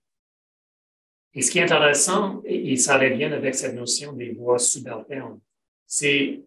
Et 1.35 1.41
ce 1.41 1.51
qui 1.51 1.59
est 1.59 1.63
intéressant, 1.63 2.41
et, 2.45 2.77
ça 2.77 2.97
revient 2.97 3.25
avec 3.25 3.55
cette 3.55 3.75
notion 3.75 4.13
des 4.13 4.31
voies 4.31 4.57
subalternes, 4.57 5.39
c'est 5.85 6.41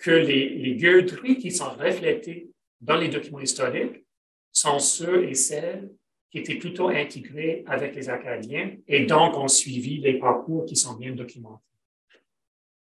que 0.00 0.12
les, 0.12 0.48
les 0.50 0.76
gueuderies 0.76 1.38
qui 1.38 1.50
sont 1.50 1.70
reflétées 1.70 2.48
dans 2.80 2.96
les 2.96 3.08
documents 3.08 3.40
historiques 3.40 4.04
sont 4.52 4.78
ceux 4.78 5.28
et 5.28 5.34
celles 5.34 5.90
qui 6.30 6.38
étaient 6.38 6.56
plutôt 6.56 6.88
intégrés 6.88 7.62
avec 7.66 7.94
les 7.94 8.08
Acadiens 8.08 8.76
et 8.88 9.04
donc 9.06 9.36
ont 9.36 9.48
suivi 9.48 9.98
les 9.98 10.18
parcours 10.18 10.64
qui 10.64 10.76
sont 10.76 10.94
bien 10.94 11.12
documentés. 11.12 11.62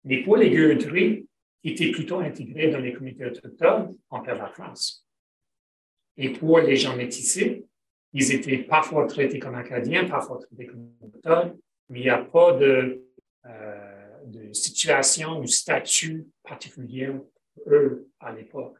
Mais 0.03 0.23
pour 0.23 0.37
les 0.37 0.49
gueuderies 0.49 1.27
qui 1.61 1.69
étaient 1.69 1.91
plutôt 1.91 2.19
intégrés 2.19 2.69
dans 2.69 2.79
les 2.79 2.93
communautés 2.93 3.25
autochtones, 3.25 3.95
on 4.09 4.21
perd 4.21 4.39
la 4.39 4.47
France. 4.47 5.05
Et 6.17 6.29
pour 6.29 6.59
les 6.59 6.75
gens 6.75 6.95
métissés, 6.95 7.65
ils 8.13 8.31
étaient 8.31 8.57
parfois 8.59 9.05
traités 9.05 9.39
comme 9.39 9.55
acadiens, 9.55 10.05
parfois 10.07 10.39
traités 10.39 10.67
comme 10.67 10.91
autochtones, 11.01 11.57
mais 11.89 11.99
il 11.99 12.03
n'y 12.03 12.09
a 12.09 12.23
pas 12.23 12.53
de, 12.53 13.03
euh, 13.45 14.53
situation 14.53 15.39
ou 15.39 15.47
statut 15.47 16.27
particulier 16.43 17.07
pour 17.07 17.73
eux 17.73 18.09
à 18.19 18.31
l'époque. 18.33 18.77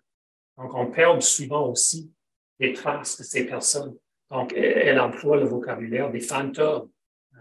Donc, 0.57 0.73
on 0.73 0.88
perd 0.91 1.21
souvent 1.21 1.69
aussi 1.69 2.11
les 2.59 2.73
traces 2.73 3.17
de 3.17 3.23
ces 3.23 3.45
personnes. 3.45 3.95
Donc, 4.32 4.53
elle 4.53 4.99
emploie 4.99 5.38
le 5.38 5.45
vocabulaire 5.45 6.11
des 6.11 6.19
fantômes 6.19 6.89
euh, 7.36 7.39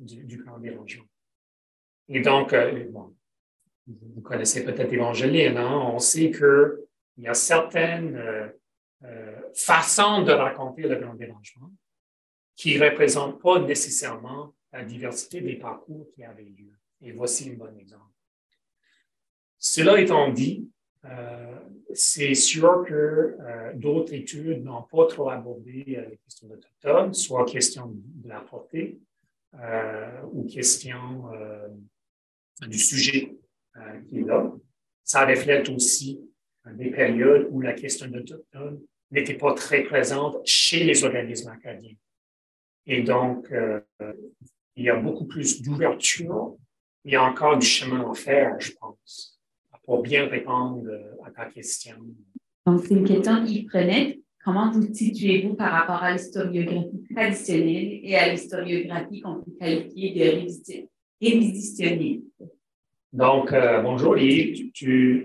du, 0.00 0.24
du 0.24 0.42
grand 0.42 0.58
dérangement. 0.58 1.04
Et 2.08 2.20
donc, 2.20 2.52
euh, 2.52 2.86
vous 3.86 4.20
connaissez 4.22 4.64
peut-être 4.64 4.92
Évangéline, 4.92 5.56
hein? 5.56 5.90
on 5.94 5.98
sait 5.98 6.30
qu'il 6.30 7.24
y 7.24 7.28
a 7.28 7.34
certaines 7.34 8.52
euh, 9.02 9.40
façon 9.54 10.22
de 10.22 10.32
raconter 10.32 10.82
le 10.82 10.96
grand 10.96 11.14
dérangement 11.14 11.70
qui 12.56 12.78
ne 12.78 12.84
représente 12.84 13.40
pas 13.42 13.58
nécessairement 13.58 14.54
la 14.72 14.84
diversité 14.84 15.40
des 15.40 15.56
parcours 15.56 16.08
qui 16.14 16.24
avaient 16.24 16.44
lieu. 16.44 16.72
Et 17.02 17.12
voici 17.12 17.50
un 17.50 17.54
bon 17.54 17.76
exemple. 17.76 18.02
Cela 19.58 20.00
étant 20.00 20.30
dit, 20.30 20.70
euh, 21.04 21.58
c'est 21.92 22.34
sûr 22.34 22.84
que 22.86 23.36
euh, 23.40 23.72
d'autres 23.74 24.14
études 24.14 24.64
n'ont 24.64 24.84
pas 24.84 25.06
trop 25.06 25.28
abordé 25.28 25.84
les 25.86 26.18
questions 26.24 26.48
autochtones, 26.50 27.12
soit 27.12 27.44
question 27.44 27.92
de 27.94 28.28
la 28.28 28.40
portée 28.40 29.00
ou 30.32 30.44
question 30.46 31.30
du 32.66 32.78
sujet 32.78 33.36
qui 34.08 34.18
est 34.18 34.24
là. 34.24 34.52
Ça 35.04 35.24
reflète 35.24 35.68
aussi 35.68 36.20
des 36.72 36.90
périodes 36.90 37.48
où 37.50 37.60
la 37.60 37.74
question 37.74 38.10
autochtone 38.12 38.80
n'était 39.10 39.34
pas 39.34 39.52
très 39.54 39.82
présente 39.82 40.36
chez 40.44 40.84
les 40.84 41.04
organismes 41.04 41.50
acadiens. 41.50 41.94
Et 42.86 43.02
donc, 43.02 43.50
euh, 43.52 43.80
il 44.76 44.84
y 44.84 44.90
a 44.90 44.96
beaucoup 44.96 45.26
plus 45.26 45.62
d'ouverture. 45.62 46.56
Il 47.04 47.12
y 47.12 47.16
a 47.16 47.22
encore 47.22 47.58
du 47.58 47.66
chemin 47.66 48.10
à 48.10 48.14
faire, 48.14 48.58
je 48.58 48.72
pense, 48.72 49.38
pour 49.84 50.02
bien 50.02 50.26
répondre 50.26 50.88
à 51.24 51.30
ta 51.30 51.46
question. 51.46 51.96
Donc, 52.66 52.82
c'est 52.84 52.94
une 52.94 53.06
question 53.06 53.44
qui 53.44 53.64
prenait. 53.64 54.20
Comment 54.42 54.70
vous 54.70 54.92
situez-vous 54.92 55.54
par 55.54 55.72
rapport 55.72 56.02
à 56.02 56.12
l'historiographie 56.12 57.02
traditionnelle 57.14 58.00
et 58.02 58.14
à 58.14 58.30
l'historiographie 58.30 59.20
qu'on 59.20 59.42
peut 59.42 59.52
qualifier 59.58 60.14
de 60.14 60.86
révisitionniste? 61.22 62.24
Donc, 63.14 63.52
euh, 63.52 63.80
bonjour, 63.80 64.18
Yves. 64.18 64.72
Tu, 64.72 65.24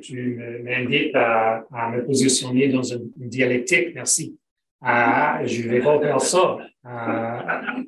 m'invites 0.64 1.16
à, 1.16 1.66
me 1.92 2.06
positionner 2.06 2.68
dans 2.68 2.84
une, 2.84 3.10
dialectique. 3.18 3.96
Merci. 3.96 4.38
Euh, 4.84 5.48
je 5.48 5.68
vais 5.68 5.82
pas 5.82 6.00
faire 6.00 6.22
ça. 6.22 6.58
Euh, 6.86 7.82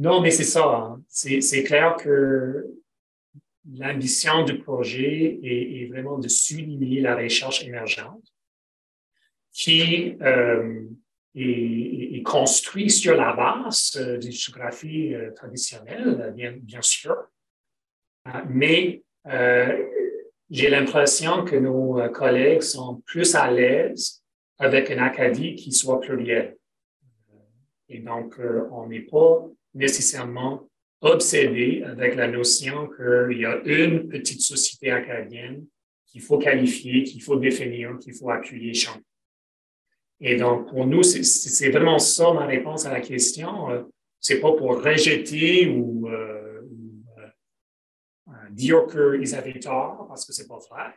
non, 0.00 0.20
mais 0.20 0.32
c'est 0.32 0.42
ça. 0.42 0.64
Hein. 0.66 1.00
C'est 1.06 1.62
clair 1.62 1.94
que 1.94 2.66
l'ambition 3.72 4.42
du 4.42 4.58
projet 4.58 5.38
est, 5.44 5.86
vraiment 5.86 6.18
de 6.18 6.26
souligner 6.26 7.00
la 7.00 7.14
recherche 7.14 7.64
émergente 7.64 8.24
qui 9.52 9.80
est, 9.80 10.18
construit 12.24 12.90
sur 12.90 13.16
la 13.16 13.32
base 13.32 13.92
des 14.20 14.32
photographies 14.32 15.14
traditionnelles, 15.36 16.32
bien, 16.34 16.56
bien 16.60 16.82
sûr. 16.82 17.14
Mais 18.48 19.02
j'ai 20.50 20.70
l'impression 20.70 21.44
que 21.44 21.56
nos 21.56 22.00
collègues 22.10 22.62
sont 22.62 23.02
plus 23.06 23.34
à 23.34 23.50
l'aise 23.50 24.22
avec 24.58 24.90
une 24.90 24.98
Acadie 24.98 25.54
qui 25.54 25.72
soit 25.72 26.00
plurielle. 26.00 26.56
Et 27.88 28.00
donc, 28.00 28.38
on 28.72 28.86
n'est 28.86 29.00
pas 29.00 29.46
nécessairement 29.74 30.68
obsédé 31.00 31.82
avec 31.84 32.16
la 32.16 32.28
notion 32.28 32.88
qu'il 32.88 33.38
y 33.38 33.46
a 33.46 33.60
une 33.64 34.08
petite 34.08 34.40
société 34.40 34.90
acadienne 34.90 35.64
qu'il 36.06 36.22
faut 36.22 36.38
qualifier, 36.38 37.04
qu'il 37.04 37.22
faut 37.22 37.36
définir, 37.36 37.98
qu'il 37.98 38.14
faut 38.14 38.30
appuyer, 38.30 38.74
chanter. 38.74 39.04
Et 40.20 40.36
donc, 40.36 40.68
pour 40.68 40.86
nous, 40.86 41.02
c'est 41.02 41.70
vraiment 41.70 41.98
ça 41.98 42.32
ma 42.32 42.46
réponse 42.46 42.86
à 42.86 42.92
la 42.92 43.00
question. 43.00 43.70
Euh, 43.70 43.82
c'est 44.20 44.40
pas 44.40 44.52
pour 44.52 44.82
rejeter 44.82 45.68
ou, 45.68 46.08
euh, 46.08 46.12
euh, 46.12 46.47
dire 48.58 48.86
qu'ils 48.86 49.34
avaient 49.34 49.58
tort, 49.58 50.06
parce 50.08 50.26
que 50.26 50.32
c'est 50.32 50.48
pas 50.48 50.58
vrai. 50.70 50.92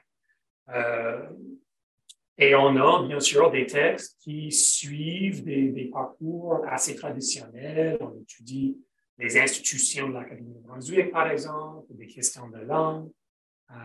et 2.38 2.56
on 2.56 2.76
a, 2.76 3.08
bien 3.08 3.20
sûr, 3.20 3.52
des 3.52 3.66
textes 3.68 4.18
qui 4.20 4.52
suivent 4.52 5.44
des, 5.44 5.90
parcours 5.94 6.66
assez 6.68 6.96
traditionnels. 6.96 7.98
On 8.02 8.20
étudie 8.20 8.78
les 9.22 9.38
institutions 9.38 10.10
de 10.10 10.14
l'Académie 10.16 10.56
de 10.56 10.60
Brunswick, 10.60 11.12
par 11.12 11.30
exemple, 11.30 11.86
des 11.92 12.08
questions 12.08 12.50
de 12.50 12.58
langue, 12.58 13.10
euh, 13.72 13.76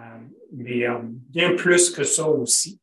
mais 0.53 0.89
euh, 0.89 0.99
bien 1.03 1.55
plus 1.55 1.91
que 1.91 2.05
ça 2.05 2.29
aussi. 2.29 2.81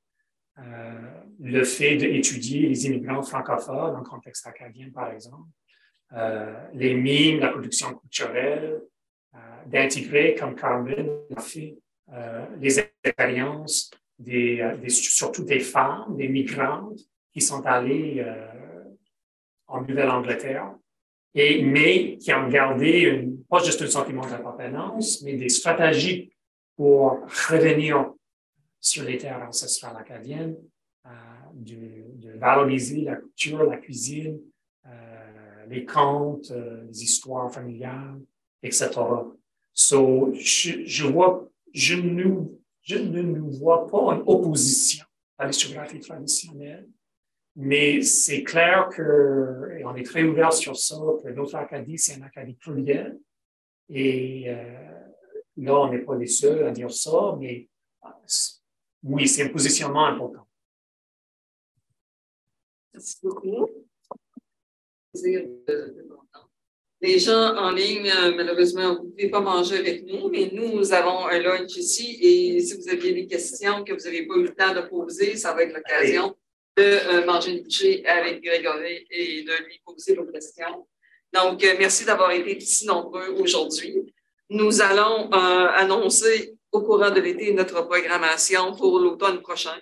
Euh, 0.60 1.24
le 1.40 1.64
fait 1.64 1.98
d'étudier 1.98 2.70
les 2.70 2.86
immigrants 2.86 3.24
francophones 3.24 3.96
en 3.96 4.04
contexte 4.04 4.46
acadien, 4.46 4.92
par 4.92 5.12
exemple, 5.12 5.50
les 6.74 6.94
mimes, 6.94 7.40
la 7.40 7.50
production 7.50 7.96
culturelle, 7.96 8.84
d'intégrer, 9.66 10.36
comme 10.36 10.56
Carmen 10.56 11.10
l'a 11.30 11.42
fait, 11.42 11.78
les 12.60 12.80
expériences 12.80 13.90
des, 14.20 14.64
surtout 14.88 15.44
des 15.44 15.60
femmes, 15.60 16.16
des 16.16 16.28
migrantes 16.28 17.00
qui 17.32 17.42
sont 17.42 17.66
allées 17.66 18.26
en 19.68 19.82
Nouvelle-Angleterre 19.82 20.76
et, 21.34 21.64
mais 21.64 22.18
qui 22.18 22.34
ont 22.34 22.48
gardé 22.48 23.28
pas 23.50 23.64
juste 23.64 23.82
un 23.82 23.88
sentiment 23.88 24.28
d'appartenance, 24.28 25.22
mais 25.24 25.34
des 25.34 25.50
stratégies 25.50 26.32
pour 26.76 27.22
revenir 27.50 28.14
sur 28.80 29.04
les 29.04 29.18
terres 29.18 29.46
ancestrales 29.48 29.96
acadiennes, 29.98 30.58
euh, 31.06 31.10
de, 31.54 32.38
valoriser 32.38 33.02
la 33.02 33.16
culture, 33.16 33.64
la 33.64 33.78
cuisine, 33.78 34.40
euh, 34.86 35.66
les 35.70 35.86
contes, 35.86 36.52
euh, 36.52 36.84
les 36.88 37.04
histoires 37.04 37.52
familiales, 37.52 38.20
etc. 38.62 38.90
So, 39.74 40.32
je, 40.36 40.86
je, 40.86 41.06
vois, 41.06 41.50
je, 41.74 41.96
ne, 41.96 42.46
je 42.82 42.98
ne 42.98 43.22
nous 43.22 43.52
vois 43.52 43.88
pas 43.88 44.14
une 44.14 44.24
opposition 44.28 45.06
à 45.38 45.48
l'histoire 45.48 45.88
traditionnelle, 45.88 46.88
mais 47.56 48.02
c'est 48.02 48.44
clair 48.44 48.90
que, 48.90 49.78
et 49.78 49.86
on 49.86 49.96
est 49.96 50.04
très 50.04 50.24
ouvert 50.24 50.54
sur 50.54 50.76
ça, 50.78 50.96
que 51.24 51.30
notre 51.30 51.56
Acadie, 51.56 51.98
c'est 51.98 52.16
une 52.16 52.24
Acadie 52.24 52.54
plurielle. 52.54 53.20
Et 53.90 54.46
euh, 54.48 55.00
là, 55.58 55.80
on 55.80 55.92
n'est 55.92 56.00
pas 56.00 56.16
les 56.16 56.28
seuls 56.28 56.66
à 56.66 56.72
dire 56.72 56.92
ça, 56.92 57.36
mais 57.40 57.68
oui, 59.04 59.28
c'est 59.28 59.44
un 59.44 59.50
positionnement 59.50 60.06
important. 60.06 60.48
Merci 62.94 63.18
beaucoup. 63.24 63.70
Les 67.04 67.20
gens 67.20 67.54
en 67.58 67.72
ligne, 67.72 68.10
euh, 68.10 68.34
malheureusement, 68.34 68.96
vous 68.96 69.04
ne 69.04 69.10
pouvez 69.10 69.30
pas 69.30 69.42
manger 69.42 69.80
avec 69.80 70.06
nous, 70.06 70.30
mais 70.30 70.50
nous 70.54 70.94
avons 70.94 71.28
un 71.28 71.38
lunch 71.38 71.76
ici 71.76 72.18
et 72.22 72.62
si 72.62 72.78
vous 72.78 72.88
aviez 72.88 73.12
des 73.12 73.28
questions 73.28 73.84
que 73.84 73.92
vous 73.92 74.06
n'avez 74.06 74.26
pas 74.26 74.36
eu 74.36 74.44
le 74.44 74.56
temps 74.56 74.74
de 74.74 74.80
poser, 74.88 75.36
ça 75.36 75.54
va 75.54 75.64
être 75.64 75.74
l'occasion 75.76 76.34
de 76.78 76.84
euh, 76.84 77.26
manger 77.26 77.58
une 77.58 77.64
bouchée 77.64 78.06
avec 78.06 78.42
Grégory 78.42 79.06
et 79.12 79.44
de 79.44 79.52
lui 79.66 79.82
poser 79.86 80.16
vos 80.16 80.24
questions. 80.28 80.88
Donc, 81.34 81.62
euh, 81.66 81.76
merci 81.78 82.06
d'avoir 82.06 82.32
été 82.32 82.58
si 82.62 82.86
nombreux 82.86 83.36
aujourd'hui. 83.38 84.14
Nous 84.50 84.82
allons 84.82 85.30
annoncer 85.32 86.54
au 86.72 86.84
courant 86.84 87.12
de 87.12 87.20
l'été 87.20 87.52
notre 87.54 87.82
programmation 87.86 88.74
pour 88.78 88.98
l'automne 89.00 89.42
prochain. 89.42 89.76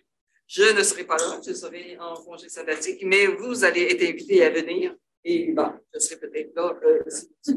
Je 0.48 0.76
ne 0.76 0.82
serai 0.82 1.04
pas 1.04 1.18
là, 1.18 1.40
je 1.46 1.54
serai 1.54 1.98
en 2.00 2.16
congé 2.16 2.50
sabbatique, 2.50 3.04
mais 3.06 3.28
vous 3.28 3.64
allez 3.64 3.84
être 3.92 4.02
invités 4.10 4.44
à 4.44 4.50
venir. 4.50 4.96
Et 5.24 5.52
bon, 5.52 5.72
je 5.94 6.00
serai 6.00 6.20
peut-être 6.20 6.56
là 6.56 6.74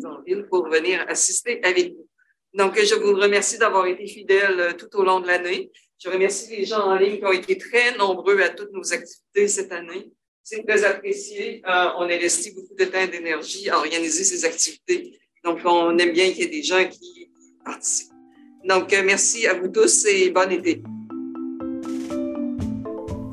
en 0.08 0.22
ville 0.22 0.46
pour 0.50 0.68
venir 0.68 1.04
assister 1.08 1.62
avec 1.62 1.94
vous. 1.94 2.08
Donc, 2.52 2.78
je 2.78 2.94
vous 2.94 3.14
remercie 3.14 3.58
d'avoir 3.58 3.86
été 3.86 4.06
fidèles 4.06 4.76
tout 4.76 4.94
au 4.96 5.04
long 5.04 5.20
de 5.20 5.26
l'année. 5.26 5.70
Je 5.98 6.08
remercie 6.08 6.54
les 6.56 6.64
gens 6.64 6.82
en 6.82 6.96
ligne 6.96 7.18
qui 7.18 7.24
ont 7.24 7.32
été 7.32 7.56
très 7.56 7.96
nombreux 7.96 8.40
à 8.42 8.50
toutes 8.50 8.72
nos 8.72 8.92
activités 8.92 9.48
cette 9.48 9.72
année. 9.72 10.12
C'est 10.42 10.62
très 10.62 10.84
apprécié. 10.84 11.62
Euh, 11.66 11.86
on 11.96 12.02
a 12.02 12.14
investi 12.14 12.52
beaucoup 12.52 12.74
de 12.78 12.84
temps 12.84 13.00
et 13.00 13.08
d'énergie 13.08 13.70
à 13.70 13.78
organiser 13.78 14.22
ces 14.24 14.44
activités. 14.44 15.18
Donc, 15.42 15.60
on 15.64 15.96
aime 15.98 16.12
bien 16.12 16.30
qu'il 16.30 16.40
y 16.40 16.42
ait 16.42 16.48
des 16.48 16.62
gens 16.62 16.86
qui 16.88 17.30
participent. 17.64 18.12
Donc, 18.64 18.92
euh, 18.92 19.02
merci 19.04 19.46
à 19.46 19.54
vous 19.54 19.68
tous 19.68 20.04
et 20.06 20.30
bon 20.30 20.52
été. 20.52 20.82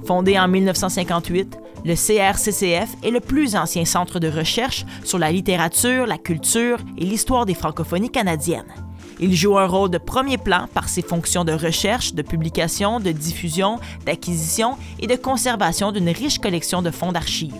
Fondé 0.05 0.39
en 0.39 0.47
1958, 0.47 1.61
le 1.84 1.95
CRCCF 1.95 2.95
est 3.03 3.11
le 3.11 3.19
plus 3.19 3.55
ancien 3.55 3.86
centre 3.86 4.19
de 4.19 4.29
recherche 4.29 4.86
sur 5.03 5.17
la 5.17 5.32
littérature, 5.32 6.05
la 6.05 6.17
culture 6.17 6.77
et 6.97 7.05
l'histoire 7.05 7.45
des 7.45 7.55
francophonies 7.55 8.11
canadiennes. 8.11 8.73
Il 9.19 9.36
joue 9.36 9.57
un 9.57 9.67
rôle 9.67 9.91
de 9.91 9.99
premier 9.99 10.38
plan 10.38 10.67
par 10.73 10.89
ses 10.89 11.03
fonctions 11.03 11.45
de 11.45 11.51
recherche, 11.51 12.15
de 12.15 12.23
publication, 12.23 12.99
de 12.99 13.11
diffusion, 13.11 13.79
d'acquisition 14.05 14.77
et 14.99 15.05
de 15.05 15.15
conservation 15.15 15.91
d'une 15.91 16.09
riche 16.09 16.39
collection 16.39 16.82
de 16.82 16.89
fonds 16.89 17.11
d'archives. 17.11 17.53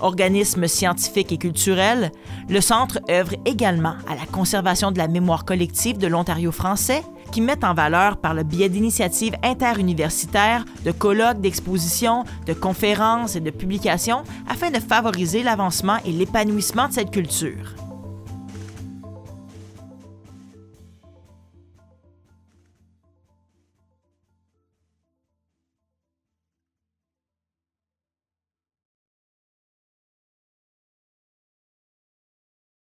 Organisme 0.00 0.66
scientifique 0.66 1.30
et 1.30 1.36
culturel, 1.36 2.10
le 2.48 2.60
Centre 2.60 3.00
œuvre 3.10 3.34
également 3.44 3.94
à 4.08 4.14
la 4.14 4.26
conservation 4.30 4.90
de 4.90 4.98
la 4.98 5.08
mémoire 5.08 5.44
collective 5.44 5.98
de 5.98 6.06
l'Ontario 6.06 6.50
français, 6.52 7.02
qui 7.32 7.40
met 7.40 7.64
en 7.64 7.74
valeur 7.74 8.18
par 8.18 8.34
le 8.34 8.44
biais 8.44 8.68
d'initiatives 8.68 9.34
interuniversitaires, 9.42 10.64
de 10.84 10.92
colloques, 10.92 11.40
d'expositions, 11.40 12.24
de 12.46 12.52
conférences 12.52 13.34
et 13.34 13.40
de 13.40 13.50
publications 13.50 14.22
afin 14.48 14.70
de 14.70 14.78
favoriser 14.78 15.42
l'avancement 15.42 15.96
et 16.04 16.12
l'épanouissement 16.12 16.88
de 16.88 16.92
cette 16.92 17.10
culture. 17.10 17.81